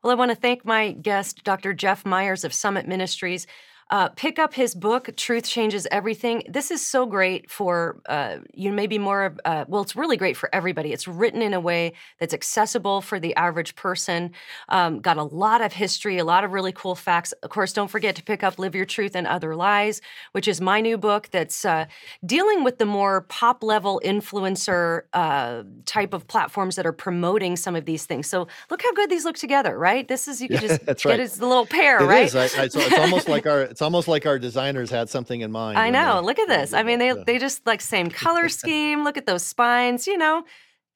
Well, 0.04 0.12
I 0.12 0.16
want 0.16 0.30
to 0.30 0.36
thank 0.36 0.66
my 0.66 0.92
guest, 0.92 1.44
Dr. 1.44 1.74
Jeff 1.74 2.06
Myers 2.06 2.44
of 2.44 2.54
Summit 2.54 2.88
Ministries. 2.88 3.48
Uh, 3.92 4.08
pick 4.16 4.40
up 4.40 4.54
his 4.54 4.74
book, 4.74 5.10
Truth 5.18 5.44
Changes 5.50 5.86
Everything. 5.92 6.44
This 6.48 6.72
is 6.72 6.86
so 6.86 7.06
great 7.06 7.52
for 7.52 8.02
uh, 8.08 8.38
you, 8.54 8.72
maybe 8.72 8.98
more, 8.98 9.36
uh, 9.44 9.66
well, 9.68 9.82
it's 9.82 9.98
really 9.98 10.16
great 10.16 10.38
for 10.38 10.50
everybody. 10.56 10.94
It's 10.94 11.10
written 11.10 11.42
in 11.42 11.54
a 11.54 11.60
way 11.60 11.92
that's 12.18 12.34
accessible 12.34 13.02
for 13.02 13.20
the 13.20 13.36
average 13.36 13.76
person. 13.76 14.32
Um, 14.70 15.02
got 15.02 15.18
a 15.18 15.24
lot 15.24 15.60
of 15.60 15.74
history, 15.74 16.18
a 16.20 16.24
lot 16.24 16.46
of 16.46 16.54
really 16.54 16.72
cool 16.72 16.96
facts. 16.96 17.34
Of 17.44 17.50
course, 17.50 17.74
don't 17.74 17.90
forget 17.90 18.16
to 18.16 18.24
pick 18.24 18.44
up 18.44 18.58
Live 18.58 18.76
Your 18.76 18.86
Truth 18.86 19.14
and 19.14 19.28
Other 19.28 19.58
Lies, 19.58 20.00
which 20.32 20.48
is 20.48 20.62
my 20.62 20.80
new 20.80 20.98
book 20.98 21.28
that's 21.32 21.66
uh, 21.66 21.86
dealing 22.26 22.64
with 22.64 22.78
the 22.78 22.86
more 22.86 23.22
pop 23.24 23.62
level 23.62 24.02
influencer 24.06 25.02
uh, 25.12 25.64
type 25.86 26.14
of 26.14 26.28
platforms 26.28 26.78
that 26.78 26.86
are 26.86 26.94
promoting 26.94 27.58
some 27.58 27.76
of 27.76 27.84
these 27.84 28.06
things. 28.06 28.26
So 28.28 28.48
look 28.70 28.82
how 28.82 28.94
good 28.94 29.10
these 29.10 29.26
look 29.26 29.36
together, 29.36 29.78
right? 29.78 30.08
This 30.08 30.30
is, 30.30 30.42
you 30.42 30.48
can 30.48 30.60
just 30.62 30.86
that's 30.86 31.04
get 31.04 31.10
right. 31.10 31.20
as 31.20 31.36
the 31.36 31.46
little 31.46 31.66
pair, 31.66 32.00
It 32.00 32.06
right? 32.06 32.26
is. 32.26 32.36
I, 32.38 32.44
I, 32.44 32.68
so 32.70 32.80
it's 32.80 32.98
almost 32.98 33.28
like 33.28 33.46
our 33.46 33.74
it's 33.82 33.84
almost 33.84 34.08
like 34.08 34.28
our 34.28 34.38
designers 34.38 34.92
had 34.92 35.10
something 35.10 35.42
in 35.42 35.52
mind. 35.52 35.76
I 35.76 35.90
know. 35.90 36.22
they- 36.22 36.28
Look 36.28 36.38
at 36.38 36.48
this. 36.48 36.72
I 36.72 36.84
mean, 36.84 37.00
they 37.00 37.08
Yeah. 37.08 37.24
they 37.26 37.40
just 37.40 37.66
like 37.66 37.82
same 37.82 38.12
color 38.12 38.48
scheme. 38.48 39.04
Look 39.04 39.18
at 39.18 39.26
those 39.26 39.44
spines. 39.44 40.06
You 40.06 40.20
know, 40.20 40.44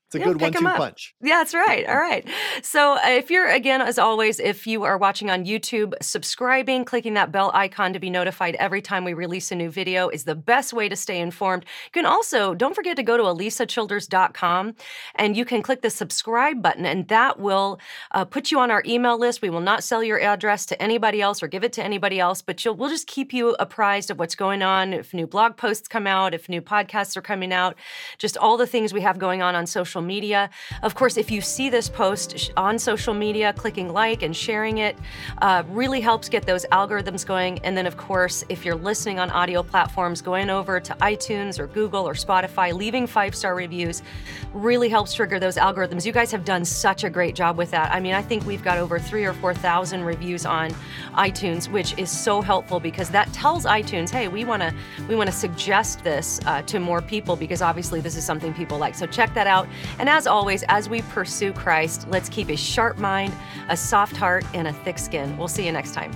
it's 0.07 0.15
a 0.15 0.19
yeah, 0.19 0.25
good 0.25 0.41
one-two 0.41 0.63
punch. 0.63 1.15
Yeah, 1.19 1.37
that's 1.37 1.55
right. 1.55 1.87
All 1.87 1.97
right. 1.97 2.27
So, 2.61 2.93
uh, 2.93 2.99
if 3.05 3.31
you're, 3.31 3.49
again, 3.49 3.81
as 3.81 3.97
always, 3.97 4.39
if 4.39 4.67
you 4.67 4.83
are 4.83 4.99
watching 4.99 5.31
on 5.31 5.45
YouTube, 5.45 5.93
subscribing, 5.99 6.85
clicking 6.85 7.15
that 7.15 7.31
bell 7.31 7.49
icon 7.55 7.91
to 7.93 7.99
be 7.99 8.11
notified 8.11 8.55
every 8.55 8.83
time 8.83 9.03
we 9.03 9.13
release 9.13 9.51
a 9.51 9.55
new 9.55 9.69
video 9.69 10.09
is 10.09 10.23
the 10.23 10.35
best 10.35 10.73
way 10.73 10.87
to 10.87 10.95
stay 10.95 11.19
informed. 11.19 11.63
You 11.85 11.91
can 12.01 12.05
also, 12.05 12.53
don't 12.53 12.75
forget 12.75 12.95
to 12.97 13.03
go 13.03 13.17
to 13.17 13.23
alisachilders.com 13.23 14.75
and 15.15 15.35
you 15.35 15.43
can 15.43 15.63
click 15.63 15.81
the 15.81 15.89
subscribe 15.89 16.61
button, 16.61 16.85
and 16.85 17.07
that 17.07 17.39
will 17.39 17.79
uh, 18.11 18.25
put 18.25 18.51
you 18.51 18.59
on 18.59 18.69
our 18.69 18.83
email 18.85 19.17
list. 19.17 19.41
We 19.41 19.49
will 19.49 19.59
not 19.59 19.83
sell 19.83 20.03
your 20.03 20.21
address 20.21 20.67
to 20.67 20.79
anybody 20.81 21.19
else 21.19 21.41
or 21.41 21.47
give 21.47 21.63
it 21.63 21.73
to 21.73 21.83
anybody 21.83 22.19
else, 22.19 22.43
but 22.43 22.63
you'll, 22.63 22.75
we'll 22.75 22.89
just 22.89 23.07
keep 23.07 23.33
you 23.33 23.55
apprised 23.59 24.11
of 24.11 24.19
what's 24.19 24.35
going 24.35 24.61
on, 24.61 24.93
if 24.93 25.15
new 25.15 25.25
blog 25.25 25.57
posts 25.57 25.87
come 25.87 26.05
out, 26.05 26.35
if 26.35 26.47
new 26.47 26.61
podcasts 26.61 27.17
are 27.17 27.21
coming 27.21 27.51
out, 27.51 27.75
just 28.19 28.37
all 28.37 28.55
the 28.55 28.67
things 28.67 28.93
we 28.93 29.01
have 29.01 29.17
going 29.17 29.41
on 29.41 29.55
on 29.55 29.65
social 29.65 29.94
media. 30.01 30.49
Of 30.83 30.95
course, 30.95 31.17
if 31.17 31.31
you 31.31 31.41
see 31.41 31.69
this 31.69 31.89
post 31.89 32.51
on 32.57 32.77
social 32.79 33.13
media, 33.13 33.53
clicking 33.53 33.91
like 33.91 34.23
and 34.23 34.35
sharing 34.35 34.79
it 34.79 34.97
uh, 35.41 35.63
really 35.69 36.01
helps 36.01 36.29
get 36.29 36.45
those 36.45 36.65
algorithms 36.71 37.25
going. 37.25 37.59
And 37.59 37.77
then, 37.77 37.85
of 37.85 37.97
course, 37.97 38.43
if 38.49 38.65
you're 38.65 38.75
listening 38.75 39.19
on 39.19 39.29
audio 39.31 39.63
platforms, 39.63 40.21
going 40.21 40.49
over 40.49 40.79
to 40.79 40.93
iTunes 40.95 41.59
or 41.59 41.67
Google 41.67 42.07
or 42.07 42.13
Spotify, 42.13 42.73
leaving 42.73 43.07
five 43.07 43.35
star 43.35 43.55
reviews 43.55 44.03
really 44.53 44.89
helps 44.89 45.13
trigger 45.13 45.39
those 45.39 45.55
algorithms. 45.57 46.05
You 46.05 46.11
guys 46.11 46.31
have 46.31 46.45
done 46.45 46.65
such 46.65 47.03
a 47.03 47.09
great 47.09 47.35
job 47.35 47.57
with 47.57 47.71
that. 47.71 47.91
I 47.91 47.99
mean, 47.99 48.13
I 48.13 48.21
think 48.21 48.45
we've 48.45 48.63
got 48.63 48.77
over 48.77 48.99
three 48.99 49.25
or 49.25 49.33
4,000 49.33 50.03
reviews 50.03 50.45
on 50.45 50.71
iTunes, 51.13 51.69
which 51.69 51.97
is 51.97 52.09
so 52.09 52.41
helpful 52.41 52.79
because 52.79 53.09
that 53.09 53.31
tells 53.33 53.65
iTunes, 53.65 54.09
hey, 54.09 54.27
we 54.27 54.45
want 54.45 54.61
to 54.61 54.73
we 55.07 55.15
want 55.15 55.29
to 55.29 55.35
suggest 55.35 56.03
this 56.03 56.39
uh, 56.45 56.61
to 56.63 56.79
more 56.79 57.01
people 57.01 57.35
because 57.35 57.61
obviously 57.61 58.01
this 58.01 58.15
is 58.15 58.25
something 58.25 58.53
people 58.53 58.77
like. 58.77 58.95
So 58.95 59.05
check 59.05 59.33
that 59.33 59.47
out. 59.47 59.67
And 59.99 60.09
as 60.09 60.27
always, 60.27 60.63
as 60.63 60.89
we 60.89 61.01
pursue 61.03 61.53
Christ, 61.53 62.07
let's 62.09 62.29
keep 62.29 62.49
a 62.49 62.57
sharp 62.57 62.97
mind, 62.97 63.33
a 63.69 63.77
soft 63.77 64.15
heart, 64.15 64.45
and 64.53 64.67
a 64.67 64.73
thick 64.73 64.99
skin. 64.99 65.37
We'll 65.37 65.47
see 65.47 65.65
you 65.65 65.71
next 65.71 65.93
time. 65.93 66.11